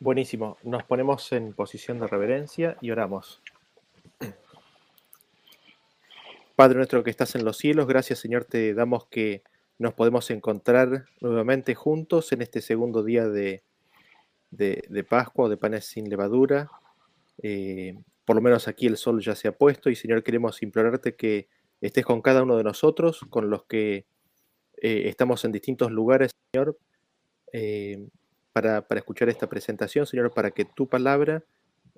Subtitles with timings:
[0.00, 0.58] Buenísimo.
[0.62, 3.42] Nos ponemos en posición de reverencia y oramos.
[6.54, 9.42] Padre nuestro que estás en los cielos, gracias Señor te damos que
[9.76, 13.64] nos podemos encontrar nuevamente juntos en este segundo día de,
[14.50, 16.70] de, Pascua de panes sin levadura.
[17.42, 21.16] Eh, por lo menos aquí el sol ya se ha puesto y Señor queremos implorarte
[21.16, 21.48] que
[21.80, 24.06] estés con cada uno de nosotros, con los que
[24.80, 26.78] eh, estamos en distintos lugares, Señor,
[27.52, 28.06] eh,
[28.60, 31.44] para, para, escuchar esta presentación, Señor, para que tu palabra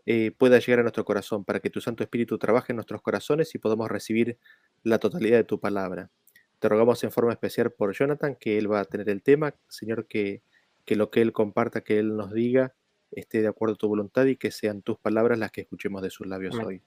[0.04, 3.54] eh, pueda llegar a nuestro corazón, para que tu Santo Espíritu trabaje en nuestros corazones
[3.54, 4.36] y podamos recibir
[4.82, 6.10] la totalidad de tu palabra.
[6.58, 10.06] Te rogamos en forma especial por Jonathan, que él va a tener el tema, Señor,
[10.06, 10.42] que,
[10.84, 12.74] que lo que él comparta, que él nos diga,
[13.10, 16.10] esté de acuerdo a tu voluntad y que sean tus palabras las que escuchemos de
[16.10, 16.82] sus labios hoy.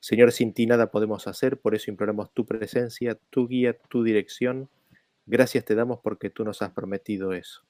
[0.00, 4.68] Señor, sin ti nada podemos hacer, por eso imploramos tu presencia, tu guía, tu dirección.
[5.24, 7.64] Gracias te damos porque tú nos has prometido eso.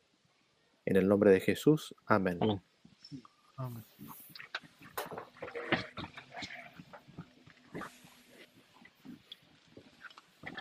[0.87, 2.39] En el nombre de Jesús, amén.
[3.57, 3.85] amén.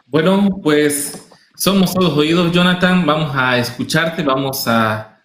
[0.07, 3.05] Bueno, pues somos todos oídos, Jonathan.
[3.05, 5.19] Vamos a escucharte, vamos a,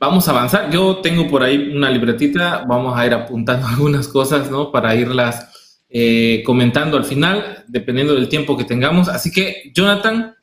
[0.00, 0.70] vamos a avanzar.
[0.70, 4.72] Yo tengo por ahí una libretita, vamos a ir apuntando algunas cosas, ¿no?
[4.72, 9.08] Para irlas eh, comentando al final, dependiendo del tiempo que tengamos.
[9.08, 10.34] Así que, Jonathan,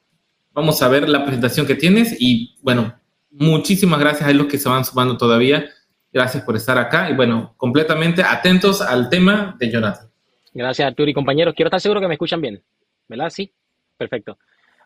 [0.53, 3.00] vamos a ver la presentación que tienes y, bueno,
[3.31, 5.65] muchísimas gracias a los que se van sumando todavía.
[6.13, 10.09] Gracias por estar acá y, bueno, completamente atentos al tema de Jonathan.
[10.53, 11.53] Gracias, Arturo y compañeros.
[11.55, 12.61] Quiero estar seguro que me escuchan bien,
[13.07, 13.29] ¿verdad?
[13.29, 13.53] Sí.
[14.01, 14.39] Perfecto.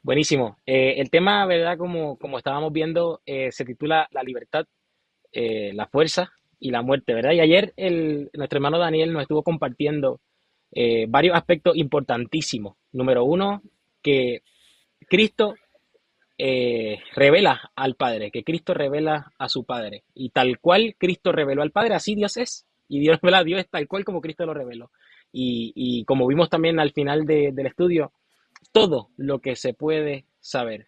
[0.03, 0.57] Buenísimo.
[0.65, 1.77] Eh, el tema, ¿verdad?
[1.77, 4.65] Como, como estábamos viendo, eh, se titula La libertad,
[5.31, 7.31] eh, la fuerza y la muerte, ¿verdad?
[7.31, 10.19] Y ayer nuestro hermano Daniel nos estuvo compartiendo
[11.07, 12.75] varios aspectos importantísimos.
[12.91, 13.61] Número uno,
[14.02, 14.41] que
[15.07, 15.55] Cristo
[16.38, 20.03] revela al Padre, que Cristo revela a su Padre.
[20.14, 22.66] Y tal cual Cristo reveló al Padre, así Dios es.
[22.88, 23.45] Y Dios, ¿verdad?
[23.45, 24.92] Dios es tal cual como Cristo lo reveló.
[25.31, 28.11] Y, y como vimos también al final del estudio,
[28.71, 30.87] todo lo que se puede saber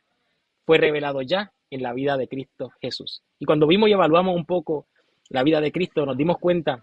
[0.65, 3.23] fue revelado ya en la vida de Cristo Jesús.
[3.39, 4.87] Y cuando vimos y evaluamos un poco
[5.29, 6.81] la vida de Cristo, nos dimos cuenta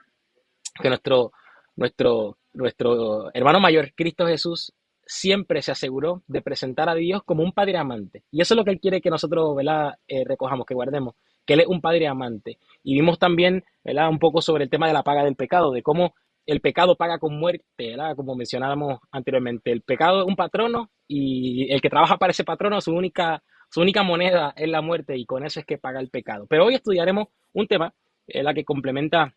[0.81, 1.33] que nuestro,
[1.77, 4.73] nuestro, nuestro hermano mayor, Cristo Jesús,
[5.07, 8.25] siempre se aseguró de presentar a Dios como un padre amante.
[8.31, 9.57] Y eso es lo que Él quiere que nosotros
[10.09, 11.15] eh, recojamos, que guardemos,
[11.47, 12.59] que Él es un padre amante.
[12.83, 14.09] Y vimos también ¿verdad?
[14.09, 16.15] un poco sobre el tema de la paga del pecado, de cómo
[16.47, 18.17] el pecado paga con muerte, ¿verdad?
[18.17, 19.73] Como mencionábamos anteriormente.
[19.73, 23.81] El pecado es un patrono y el que trabaja para ese patrono, su única, su
[23.81, 26.47] única moneda es la muerte y con eso es que paga el pecado.
[26.49, 27.95] Pero hoy estudiaremos un tema,
[28.27, 29.35] la que complementa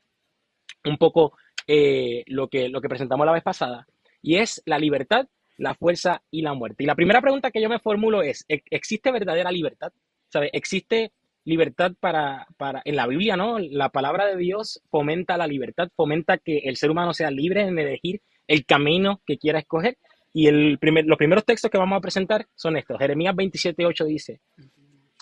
[0.84, 3.86] un poco eh, lo, que, lo que presentamos la vez pasada,
[4.22, 5.28] y es la libertad,
[5.58, 6.84] la fuerza y la muerte.
[6.84, 9.92] Y la primera pregunta que yo me formulo es, ¿existe verdadera libertad?
[10.30, 10.50] ¿Sabe?
[10.54, 11.12] ¿Existe
[11.44, 13.58] libertad para, para, en la Biblia, ¿no?
[13.60, 17.80] La palabra de Dios fomenta la libertad, fomenta que el ser humano sea libre en
[17.80, 19.98] elegir el camino que quiera escoger.
[20.34, 23.00] Y el primer, los primeros textos que vamos a presentar son estos.
[23.00, 24.42] Jeremías 27.8 dice,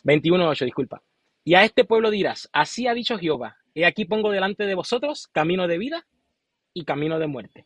[0.03, 1.03] 21.8, disculpa.
[1.43, 5.27] Y a este pueblo dirás, así ha dicho Jehová, he aquí pongo delante de vosotros
[5.27, 6.07] camino de vida
[6.73, 7.65] y camino de muerte.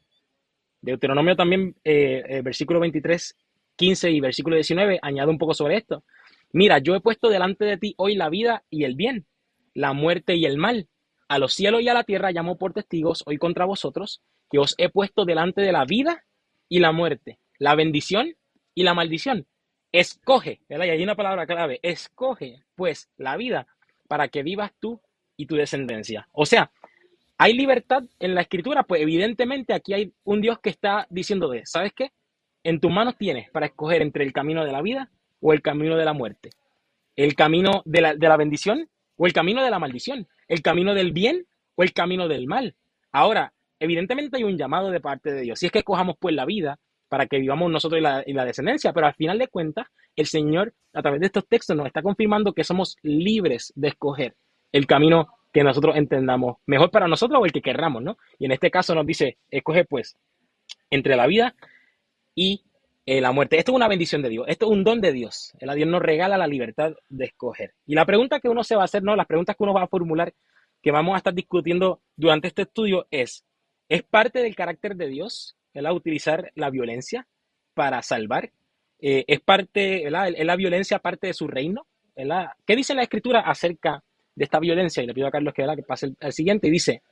[0.82, 3.36] Deuteronomio también, eh, eh, versículo 23,
[3.76, 6.04] 15 y versículo 19, añade un poco sobre esto.
[6.52, 9.26] Mira, yo he puesto delante de ti hoy la vida y el bien,
[9.74, 10.88] la muerte y el mal.
[11.28, 14.74] A los cielos y a la tierra llamo por testigos hoy contra vosotros, que os
[14.78, 16.26] he puesto delante de la vida
[16.68, 18.36] y la muerte, la bendición
[18.74, 19.46] y la maldición.
[19.92, 20.86] Escoge, ¿verdad?
[20.86, 23.68] Y hay una palabra clave, escoge pues la vida
[24.08, 25.02] para que vivas tú
[25.38, 26.28] y tu descendencia.
[26.32, 26.72] O sea,
[27.40, 28.84] ¿hay libertad en la escritura?
[28.84, 32.12] Pues evidentemente aquí hay un Dios que está diciendo de, ¿sabes qué?
[32.64, 35.96] En tus manos tienes para escoger entre el camino de la vida o el camino
[35.96, 36.52] de la muerte?
[37.16, 40.28] ¿El camino de la, de la bendición o el camino de la maldición?
[40.48, 42.76] ¿El camino del bien o el camino del mal?
[43.12, 45.60] Ahora, evidentemente hay un llamado de parte de Dios.
[45.60, 46.78] Si es que escojamos pues la vida
[47.08, 50.28] para que vivamos nosotros y la, y la, descendencia, pero al final de cuentas, el
[50.28, 54.36] Señor a través de estos textos nos está confirmando que somos libres de escoger
[54.72, 58.18] el camino que nosotros entendamos mejor para nosotros o el que querramos, ¿no?
[58.38, 60.18] Y en este caso nos dice, escoge pues
[60.90, 61.56] entre la vida
[62.36, 62.64] y
[63.06, 63.58] eh, la muerte.
[63.58, 65.54] Esto es una bendición de Dios, esto es un don de Dios.
[65.60, 67.74] El Dios nos regala la libertad de escoger.
[67.86, 69.84] Y la pregunta que uno se va a hacer, no, las preguntas que uno va
[69.84, 70.34] a formular,
[70.82, 73.46] que vamos a estar discutiendo durante este estudio es,
[73.90, 77.28] ¿es parte del carácter de Dios el utilizar la violencia
[77.74, 78.52] para salvar?
[79.00, 81.88] Eh, ¿Es parte, ¿es la violencia parte de su reino?
[82.66, 84.04] ¿Qué dice la escritura acerca
[84.40, 85.04] de esta violencia?
[85.04, 86.68] Y le pido a Carlos que, que pase el, siguiente.
[86.68, 87.04] Y dice,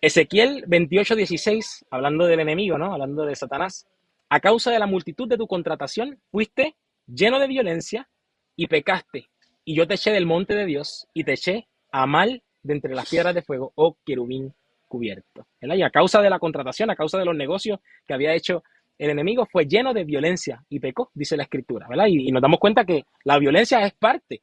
[0.00, 2.92] Ezequiel 28, 16, hablando del enemigo, ¿no?
[2.92, 3.86] Hablando de Satanás.
[4.30, 6.74] A causa de la multitud de tu contratación, fuiste
[7.06, 8.08] lleno de violencia
[8.56, 9.26] y pecaste.
[9.64, 12.94] Y yo te eché del monte de Dios y te eché a mal de entre
[12.94, 14.52] las piedras de fuego o querubín
[14.88, 15.46] cubierto.
[15.60, 18.64] Y a causa de la contratación, a causa de los negocios que había hecho
[18.98, 21.86] el enemigo, fue lleno de violencia y pecó, dice la escritura.
[21.86, 22.06] ¿verdad?
[22.08, 24.40] Y, nos damos cuenta que la violencia es parte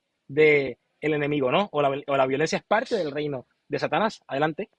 [1.04, 1.70] del enemigo, ¿no?
[1.72, 4.24] O la, o la violencia es parte del reino de Satanás.
[4.28, 4.70] Adelante.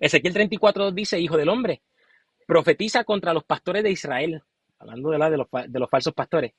[0.00, 1.82] Ezequiel 34 dice, hijo del hombre,
[2.46, 4.42] profetiza contra los pastores de Israel,
[4.78, 6.52] hablando de, de, los, de los falsos pastores.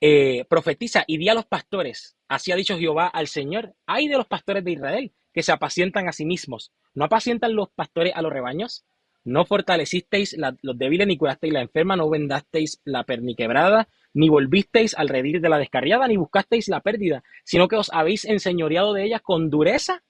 [0.00, 4.18] Eh, profetiza y di a los pastores, así ha dicho Jehová al Señor, hay de
[4.18, 6.72] los pastores de Israel que se apacientan a sí mismos.
[6.92, 8.84] ¿No apacientan los pastores a los rebaños?
[9.24, 15.08] ¿No fortalecisteis los débiles, ni curasteis la enferma, no vendasteis la perniquebrada, ni volvisteis al
[15.08, 19.22] redil de la descarriada, ni buscasteis la pérdida, sino que os habéis enseñoreado de ellas
[19.22, 20.02] con dureza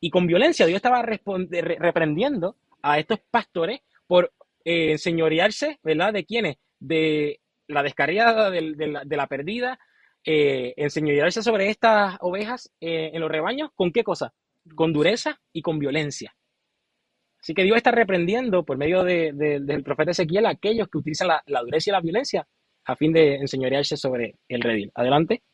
[0.00, 0.66] y con violencia.
[0.66, 4.32] Dios estaba reprendiendo a estos pastores por
[4.64, 6.14] eh, enseñorearse, ¿verdad?
[6.14, 6.56] ¿De quiénes?
[6.80, 9.78] De la descarriada, de, la, perdida,
[10.24, 14.32] eh, enseñorearse sobre estas ovejas eh, en los rebaños, ¿con qué cosa?
[14.74, 16.34] Con dureza y con violencia.
[17.46, 21.44] Así que Dios está reprendiendo por medio del profeta Ezequiel a aquellos que utilizan la,
[21.46, 22.48] la, dureza y la violencia
[22.84, 24.90] a fin de enseñorearse sobre el redil.
[24.96, 25.44] Adelante.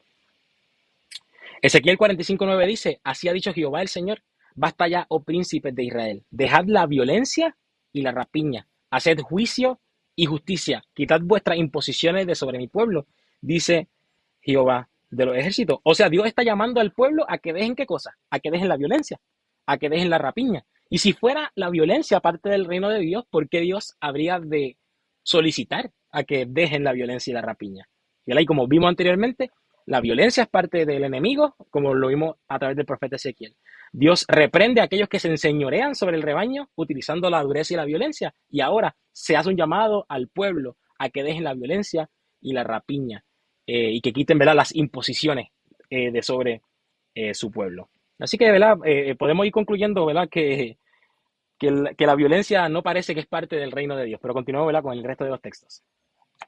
[1.60, 4.22] Ezequiel 45.9 dice, así ha dicho Jehová el Señor,
[4.54, 7.58] basta ya, oh príncipes de Israel, dejad la violencia
[7.92, 9.78] y la rapiña, haced juicio
[10.16, 13.06] y justicia, quitad vuestras imposiciones de sobre mi pueblo,
[13.42, 13.88] dice
[14.40, 15.80] Jehová de los ejércitos.
[15.82, 18.68] O sea, Dios está llamando al pueblo a que dejen qué cosa, a que dejen
[18.68, 19.20] la violencia,
[19.66, 20.64] a que dejen la rapiña.
[20.92, 24.76] Y si fuera la violencia parte del reino de Dios, ¿por qué Dios habría de
[25.22, 27.88] solicitar a que dejen la violencia y la rapiña?
[28.26, 29.52] Y como vimos anteriormente,
[29.86, 33.56] la violencia es parte del enemigo, como lo vimos a través del profeta Ezequiel.
[33.90, 37.86] Dios reprende a aquellos que se enseñorean sobre el rebaño utilizando la dureza y la
[37.86, 38.34] violencia.
[38.50, 42.64] Y ahora se hace un llamado al pueblo a que dejen la violencia y la
[42.64, 43.24] rapiña
[43.66, 45.48] eh, y que quiten las imposiciones
[45.88, 46.60] eh, de sobre
[47.14, 47.88] eh, su pueblo.
[48.18, 48.76] Así que ¿verdad?
[49.18, 50.28] podemos ir concluyendo ¿verdad?
[50.30, 50.76] Que,
[51.62, 54.82] que, la violencia no parece que es parte del reino de Dios, pero continuamos ¿verdad?
[54.82, 55.82] con el resto de los textos.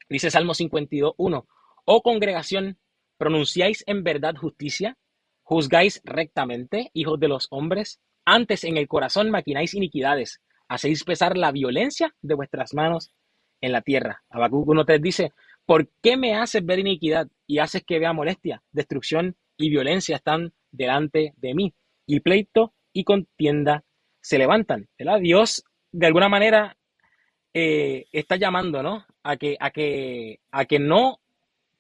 [0.09, 1.47] Dice Salmo 52.1,
[1.85, 2.79] oh congregación,
[3.17, 4.97] pronunciáis en verdad justicia,
[5.45, 11.53] Juzgáis rectamente, hijos de los hombres, antes en el corazón maquináis iniquidades, hacéis pesar la
[11.53, 13.13] violencia de vuestras manos
[13.61, 14.25] en la tierra.
[14.31, 15.33] Habacuc 1.3 dice,
[15.65, 18.63] ¿por qué me haces ver iniquidad y haces que vea molestia?
[18.73, 21.75] Destrucción y violencia están delante de mí,
[22.07, 23.85] y pleito y contienda
[24.25, 24.89] se levantan.
[24.99, 25.21] ¿verdad?
[25.21, 26.77] Dios, de alguna manera,
[27.53, 29.05] eh, está llamando ¿no?
[29.23, 31.21] a, que, a, que, a que no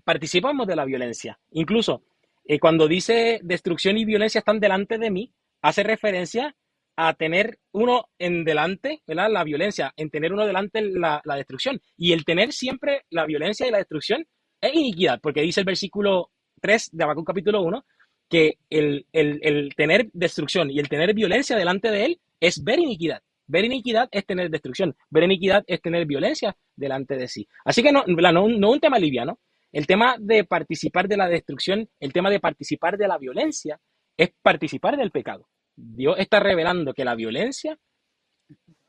[0.04, 1.38] participamos de la violencia.
[1.52, 2.02] Incluso
[2.44, 5.32] eh, cuando dice destrucción y violencia están delante de mí,
[5.62, 6.54] hace referencia
[6.96, 9.30] a tener uno en delante, ¿verdad?
[9.30, 11.80] La violencia, en tener uno delante la, la destrucción.
[11.96, 14.26] Y el tener siempre la violencia y la destrucción
[14.60, 16.30] es iniquidad, porque dice el versículo
[16.60, 17.84] 3 de Habacuc capítulo 1,
[18.28, 22.78] que el, el, el, tener destrucción y el tener violencia delante de él es ver
[22.78, 23.22] iniquidad.
[23.46, 24.96] Ver iniquidad es tener destrucción.
[25.10, 27.48] Ver iniquidad es tener violencia delante de sí.
[27.64, 29.38] Así que no, no, no un tema liviano.
[29.72, 33.80] El tema de participar de la destrucción, el tema de participar de la violencia,
[34.16, 35.48] es participar del pecado.
[35.74, 37.76] Dios está revelando que la violencia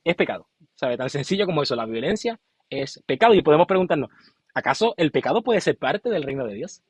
[0.04, 0.48] es pecado.
[0.76, 0.98] ¿Sabe?
[0.98, 3.34] Tan sencillo como eso, la violencia es pecado.
[3.34, 4.10] Y podemos preguntarnos,
[4.54, 6.84] ¿acaso el pecado puede ser parte del reino de Dios?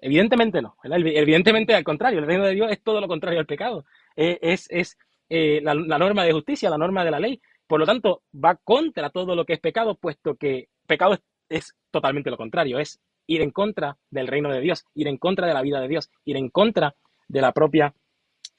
[0.00, 0.76] Evidentemente no.
[0.82, 3.84] Evidentemente al contrario, el reino de Dios es todo lo contrario al pecado.
[4.16, 4.96] Eh, es, es
[5.28, 7.40] eh, la, norma de justicia, la norma de la ley.
[7.66, 12.30] Por lo tanto, va contra todo lo que es pecado, puesto que pecado es totalmente
[12.30, 15.62] lo contrario, es ir en contra del reino de Dios, ir en contra de la
[15.62, 16.94] vida de Dios, ir en contra
[17.28, 17.94] de la propia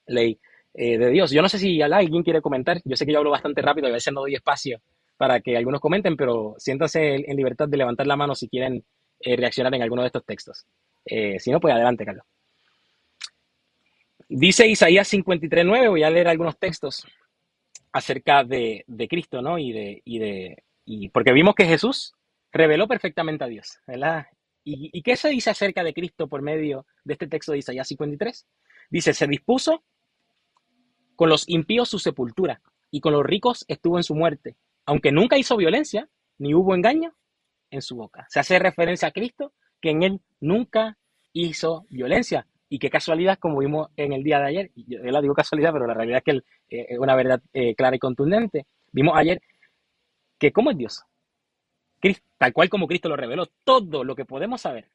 [0.07, 0.39] ley
[0.73, 1.31] eh, de Dios.
[1.31, 3.91] Yo no sé si alguien quiere comentar, yo sé que yo hablo bastante rápido y
[3.91, 4.81] a veces no doy espacio
[5.17, 8.83] para que algunos comenten, pero siéntanse en libertad de levantar la mano si quieren
[9.19, 10.65] reaccionar en alguno de estos textos.
[11.05, 12.25] Si no, pues adelante, Carlos.
[14.29, 17.05] Dice Isaías 53.9, voy a leer algunos textos
[17.91, 19.59] acerca de, Cristo, ¿no?
[19.59, 22.13] Y de, y de, y porque vimos que Jesús
[22.51, 24.25] reveló perfectamente a Dios, ¿verdad?
[24.65, 28.47] ¿Y, qué se dice acerca de Cristo por medio de este texto de Isaías 53?
[28.89, 29.83] Dice, se dispuso
[31.15, 35.37] con los impíos su sepultura y con los ricos estuvo en su muerte, aunque nunca
[35.37, 37.13] hizo violencia ni hubo engaño
[37.71, 38.25] en su boca.
[38.29, 40.97] Se hace referencia a Cristo que en él nunca
[41.33, 42.47] hizo violencia.
[42.73, 45.85] Y qué casualidad, como vimos en el día de ayer, yo la digo casualidad, pero
[45.85, 48.65] la realidad es que eh, es una verdad eh, clara y contundente.
[48.91, 49.39] Vimos ayer
[50.39, 51.03] que cómo es Dios,
[52.39, 54.89] tal cual como Cristo lo reveló, todo lo que podemos saber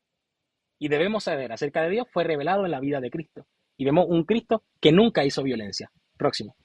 [0.80, 3.46] y debemos saber acerca de Dios fue revelado en la vida de Cristo.
[3.76, 5.92] Y vemos un Cristo que nunca hizo violencia.
[6.16, 6.56] Próximo.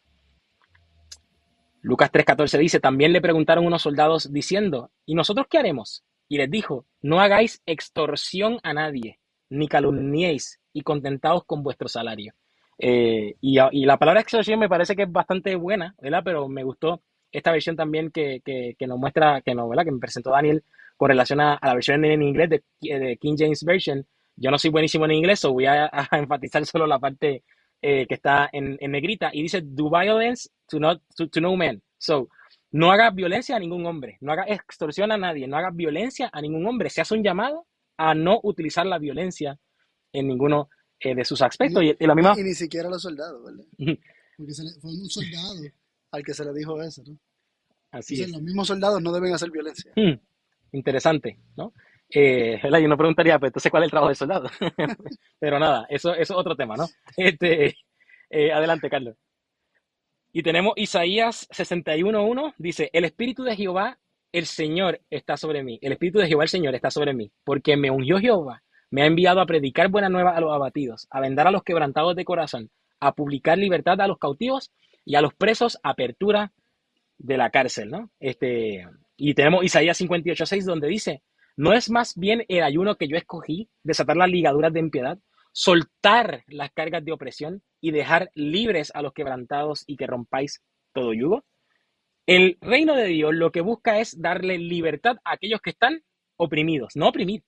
[1.81, 6.03] Lucas 3:14 dice, también le preguntaron unos soldados diciendo, ¿y nosotros qué haremos?
[6.27, 9.19] Y les dijo, no hagáis extorsión a nadie,
[9.53, 12.33] ni calumniéis, y contentaos con vuestro salario.
[12.77, 16.21] Eh, y, la palabra extorsión me parece que es bastante buena, ¿verdad?
[16.25, 19.85] Pero me gustó esta versión también que, que, nos muestra, que, no, ¿verdad?
[19.85, 20.63] que me presentó Daniel
[20.97, 24.05] con relación a, la versión en inglés de, King James Version.
[24.35, 27.43] Yo no soy buenísimo en inglés, o voy a, enfatizar solo la parte
[27.81, 31.55] eh, que está en, en, negrita y dice, do violence to, not, to, to no
[31.55, 31.81] man.
[31.97, 32.27] So,
[32.71, 36.41] no hagas violencia a ningún hombre, no hagas extorsión a nadie, no hagas violencia a
[36.41, 36.89] ningún hombre.
[36.89, 37.67] Se hace un llamado
[38.09, 39.59] a no utilizar la violencia
[40.11, 40.69] en ninguno
[40.99, 41.83] eh, de sus aspectos.
[41.83, 42.35] Y, la misma...
[42.37, 43.97] y, ni siquiera los soldados, ¿verdad?
[44.37, 45.53] Porque se le, fue un soldado
[46.11, 47.17] al que se le dijo eso, ¿no?
[47.91, 48.29] Así es.
[48.29, 49.91] Los mismos soldados no deben hacer violencia.
[49.95, 50.13] Hmm,
[50.71, 51.73] interesante, ¿no?
[52.09, 54.49] Eh, yo no preguntaría, pero pues, entonces, ¿cuál es el trabajo del soldado?
[55.39, 56.87] pero nada, eso, eso, es otro tema, ¿no?
[57.17, 57.75] Este,
[58.29, 59.15] eh, adelante, Carlos.
[60.31, 63.99] Y tenemos Isaías 61.1, dice, el Espíritu de Jehová,
[64.33, 65.79] el Señor, está sobre mí.
[65.81, 69.05] El Espíritu de Jehová, el Señor, está sobre mí, porque me ungió Jehová, me ha
[69.05, 72.69] enviado a predicar buena nueva a los abatidos, a vendar a los quebrantados de corazón,
[72.99, 74.71] a publicar libertad a los cautivos
[75.05, 76.51] y a los presos apertura
[77.19, 78.09] de la cárcel, ¿no?
[78.19, 78.87] Este,
[79.17, 81.21] y tenemos Isaías 58.6, donde dice,
[81.55, 85.19] ¿no es más bien el ayuno que yo escogí, desatar las ligaduras de impiedad,
[85.51, 91.13] soltar las cargas de opresión y dejar libres a los quebrantados y que rompáis todo
[91.13, 91.43] yugo?
[92.25, 96.03] El reino de Dios lo que busca es darle libertad a aquellos que están
[96.37, 97.43] oprimidos, no oprimir.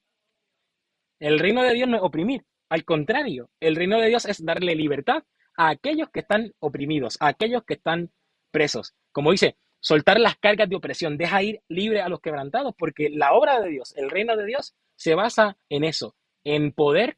[1.20, 4.76] El reino de Dios no es oprimir, al contrario, el reino de Dios es darle
[4.76, 5.24] libertad
[5.56, 8.12] a aquellos que están oprimidos, a aquellos que están
[8.52, 8.94] presos.
[9.12, 13.34] Como dice, soltar las cargas de opresión, deja ir libre a los quebrantados, porque la
[13.34, 17.18] obra de Dios, el reino de Dios, se basa en eso, en poder,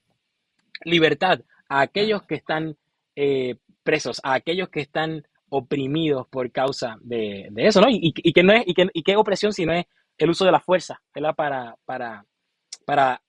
[0.84, 2.78] libertad a aquellos que están
[3.16, 7.88] eh, presos, a aquellos que están oprimidos por causa de, eso, ¿no?
[7.90, 9.86] Y, que no es, y, que, y qué opresión si no es
[10.18, 11.36] el uso de la fuerza, ¿verdad?
[11.36, 12.26] Para, para,
[12.86, 13.22] para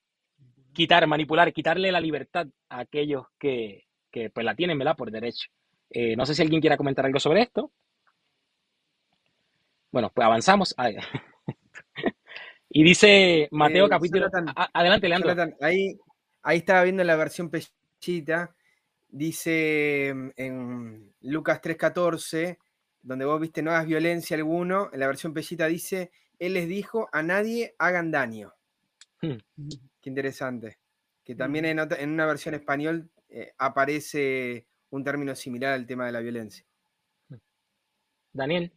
[0.73, 4.95] quitar, manipular, quitarle la libertad a aquellos que, que pues la tienen, ¿verdad?
[4.95, 5.49] Por derecho.
[5.89, 7.71] Eh, no sé si alguien quiera comentar algo sobre esto.
[9.91, 10.75] Bueno, pues avanzamos.
[12.69, 14.27] y dice Mateo eh, capítulo...
[14.73, 15.55] adelante, Leandro.
[15.61, 15.97] ahí,
[16.43, 18.55] ahí estaba viendo la versión pechita.
[19.09, 22.57] Dice mm, en Lucas 3.14,
[23.01, 27.09] donde vos viste no hagas violencia alguno, en la versión pechita dice, Él les dijo,
[27.11, 28.53] a nadie hagan daño.
[29.21, 29.37] Hmm.
[30.01, 30.79] Qué interesante.
[31.23, 36.11] Que también en, en una versión español eh, aparece un término similar al tema de
[36.11, 36.65] la violencia.
[38.33, 38.71] Daniel.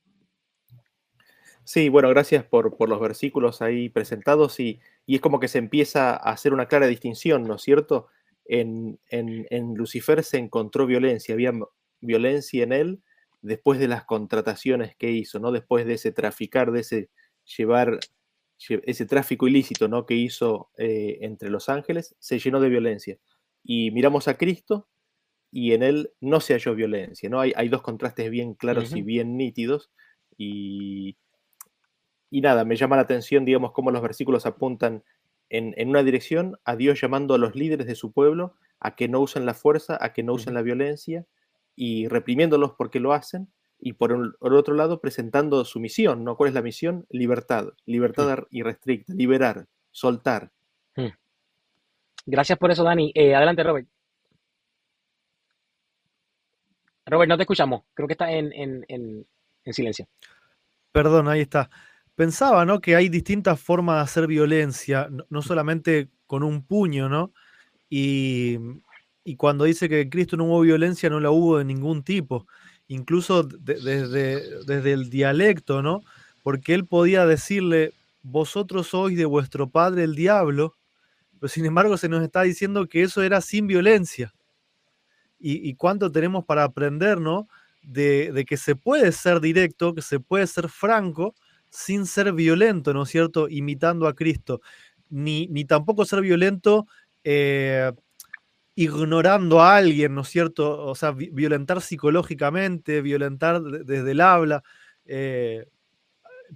[1.65, 6.33] Sí, bueno, gracias por, los versículos ahí presentados y, es como que se empieza a
[6.33, 8.09] hacer una clara distinción, ¿no es cierto?
[8.45, 8.99] En,
[9.75, 11.53] Lucifer se encontró violencia, había
[12.01, 13.03] violencia en él
[13.41, 15.53] después de las contrataciones que hizo, ¿no?
[15.53, 17.11] Después de ese traficar, de ese
[17.57, 17.99] llevar,
[18.59, 20.07] ese tráfico ilícito, ¿no?
[20.07, 23.19] Que hizo eh, entre los ángeles, se llenó de violencia
[23.65, 24.89] y miramos a Cristo
[25.51, 27.41] y en él no se halló violencia, ¿no?
[27.41, 29.91] Hay, hay dos contrastes bien claros y bien nítidos
[30.37, 31.17] y,
[32.31, 35.05] y nada, me llama la atención, digamos, cómo los versículos apuntan
[35.53, 39.09] en, en, una dirección a Dios llamando a los líderes de su pueblo a que
[39.09, 41.25] no usen la fuerza, a que no usen la violencia
[41.77, 43.49] y reprimiéndolos porque lo hacen
[43.85, 46.37] y por, el otro lado presentando su misión, ¿no?
[46.37, 47.05] ¿Cuál es la misión?
[47.11, 50.53] Libertad, libertad irrestricta, liberar, soltar.
[52.25, 53.11] Gracias por eso, Dani.
[53.17, 53.89] Eh, adelante, Robert.
[57.07, 57.83] Robert, no te escuchamos.
[57.95, 59.27] Creo que está en,
[59.73, 60.07] silencio.
[60.93, 61.69] Perdón, ahí está.
[62.15, 62.81] Pensaba, ¿no?
[62.81, 67.33] Que hay distintas formas de hacer violencia, no, solamente con un puño, ¿no?
[67.89, 68.59] Y,
[69.37, 72.47] cuando dice que Cristo no hubo violencia, no la hubo de ningún tipo.
[72.89, 76.03] Incluso desde, desde el dialecto, ¿no?
[76.43, 77.93] Porque él podía decirle,
[78.23, 80.77] vosotros sois de vuestro padre el diablo,
[81.39, 84.33] pero sin embargo se nos está diciendo que eso era sin violencia.
[85.45, 87.49] Y, cuánto tenemos para aprender, ¿no?
[87.83, 91.35] De, que se puede ser directo, que se puede ser franco,
[91.73, 93.49] sin ser violento, ¿no es cierto?
[93.49, 94.61] Imitando a Cristo.
[95.09, 96.87] Ni, ni tampoco ser violento
[97.25, 97.91] eh,
[98.75, 100.87] ignorando a alguien, ¿no es cierto?
[100.87, 104.63] O sea, violentar psicológicamente, violentar desde el habla,
[105.07, 105.67] eh,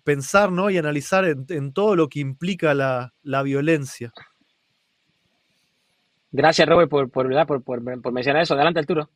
[0.04, 0.70] pensar, ¿no?
[0.70, 4.12] Y analizar en, todo lo que implica la, la violencia.
[6.30, 8.54] Gracias, Robert, por, por, mencionar eso.
[8.54, 9.08] Adelante, Arturo.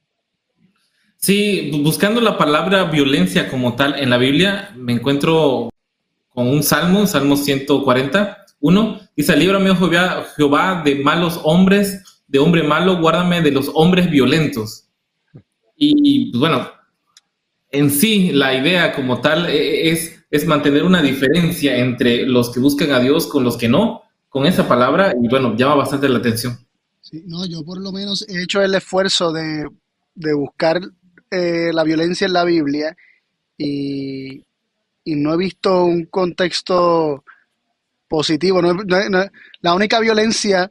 [1.16, 5.70] Sí, buscando la palabra violencia como tal en la Biblia, me encuentro
[6.30, 9.00] con un salmo, Salmo 141.
[9.16, 14.88] Dice, líbrame, Jehová, Jehová, de malos hombres, de hombre malo, guárdame de los hombres violentos.
[15.76, 16.68] Y pues, bueno,
[17.70, 22.50] en sí la idea como tal e, e, es, es mantener una diferencia entre los
[22.50, 26.08] que buscan a Dios con los que no, con esa palabra, y bueno, llama bastante
[26.08, 26.58] la atención
[27.24, 29.66] no, yo por lo menos he hecho el esfuerzo de
[30.14, 30.80] de buscar
[31.30, 32.96] eh, la violencia en la Biblia
[33.56, 34.44] y,
[35.06, 37.24] no he visto un contexto
[38.08, 38.60] positivo.
[38.60, 40.70] la única violencia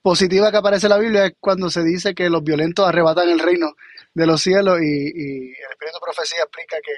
[0.00, 3.40] positiva que aparece en la Biblia es cuando se dice que los violentos arrebatan el
[3.40, 3.74] reino
[4.14, 6.92] de los cielos y, y el Espíritu de Profecía explica que,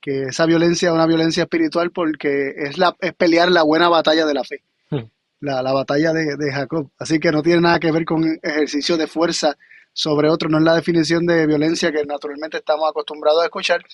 [0.00, 4.26] que, esa violencia es una violencia espiritual porque es, la, es pelear la buena batalla
[4.26, 5.04] de la fe, hmm.
[5.40, 6.90] la, la, batalla de, de, Jacob.
[6.98, 9.56] Así que no tiene nada que ver con ejercicio de fuerza
[9.92, 13.84] sobre otro, no es la definición de violencia que naturalmente estamos acostumbrados a escuchar,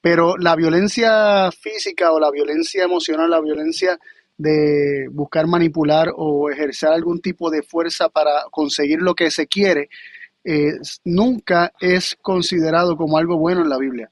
[0.00, 3.98] pero la violencia física o la violencia emocional, la violencia
[4.36, 9.88] de buscar manipular o ejercer algún tipo de fuerza para conseguir lo que se quiere,
[10.44, 10.74] eh,
[11.04, 14.10] nunca es considerado como algo bueno en la Biblia.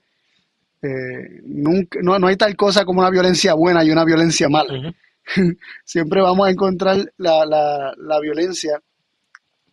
[0.82, 4.92] Eh, nunca, no, no, hay tal cosa como una violencia buena y una violencia mala.
[5.84, 8.80] Siempre vamos a encontrar la, la, la violencia,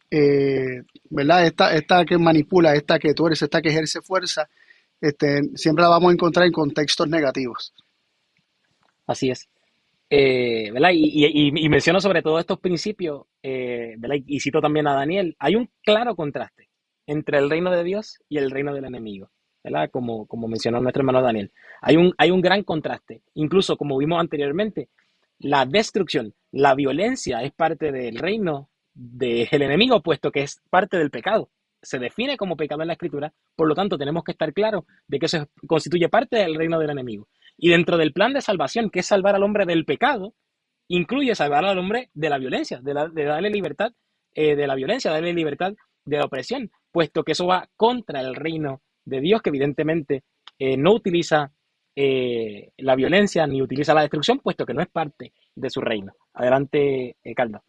[0.10, 1.46] eh, ¿verdad?
[1.46, 4.48] Esta, esta que manipula, esta que tú eres, esta que ejerce fuerza,
[5.04, 7.74] este, siempre la vamos a encontrar en contextos negativos.
[9.06, 9.50] Así es.
[10.10, 10.92] Eh, ¿verdad?
[10.94, 14.16] Y, menciono sobre todo estos principios, eh, ¿verdad?
[14.26, 16.70] Y cito también a Daniel, hay un claro contraste
[17.06, 19.30] entre el reino de Dios y el reino del enemigo,
[19.62, 19.90] ¿verdad?
[19.92, 21.52] Como, como mencionó nuestro hermano Daniel.
[21.82, 24.88] Hay un, hay un gran contraste, incluso como vimos anteriormente,
[25.40, 31.12] la destrucción, la violencia es parte del reino del enemigo, puesto que es parte del
[31.12, 31.50] pecado.
[31.84, 35.20] Se define como pecado en la escritura, por lo tanto tenemos que estar claros de
[35.20, 37.28] que eso constituye parte del reino del enemigo.
[37.58, 40.34] Y dentro del plan de salvación, que es salvar al hombre del pecado,
[40.88, 43.92] incluye salvar al hombre de la violencia, de, darle libertad
[44.34, 45.74] eh, de la violencia, darle libertad
[46.06, 50.24] de la opresión, puesto que eso va contra el reino de Dios, que evidentemente
[50.60, 51.52] eh, no utiliza
[51.96, 56.14] eh, la violencia ni utiliza la destrucción, puesto que no es parte de su reino.
[56.34, 57.64] Adelante, Caldo.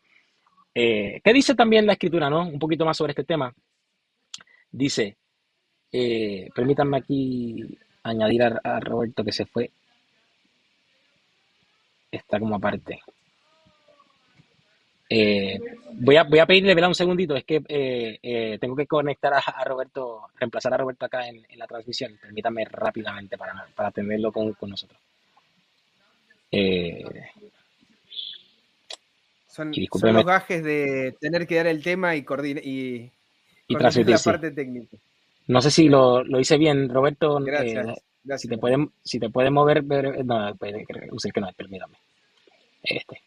[0.75, 2.49] ¿Qué dice también la escritura, no?
[2.49, 3.54] Un poquito más sobre este tema.
[4.76, 5.16] Dice,
[6.52, 9.70] permítanme aquí añadir a, Roberto que se fue.
[12.11, 13.01] Está como aparte.
[15.09, 15.61] Eh,
[15.92, 19.64] voy, a, voy a pedirle un segundito, es que eh, eh, tengo que conectar a,
[19.64, 22.18] Roberto, reemplazar a Roberto acá en, la transmisión.
[22.20, 24.98] Permítame rápidamente para, para tenerlo con, nosotros.
[29.46, 32.64] son, los gajes de tener que dar el tema y coordinar
[33.66, 34.96] y, y la parte técnica.
[35.46, 37.38] No sé si lo, lo hice bien, Roberto.
[37.40, 37.87] Gracias.
[37.88, 39.85] Eh, si, te pueden, si te puede mover,
[40.24, 41.96] no, puede usar que no, permítame.
[42.83, 43.20] Este.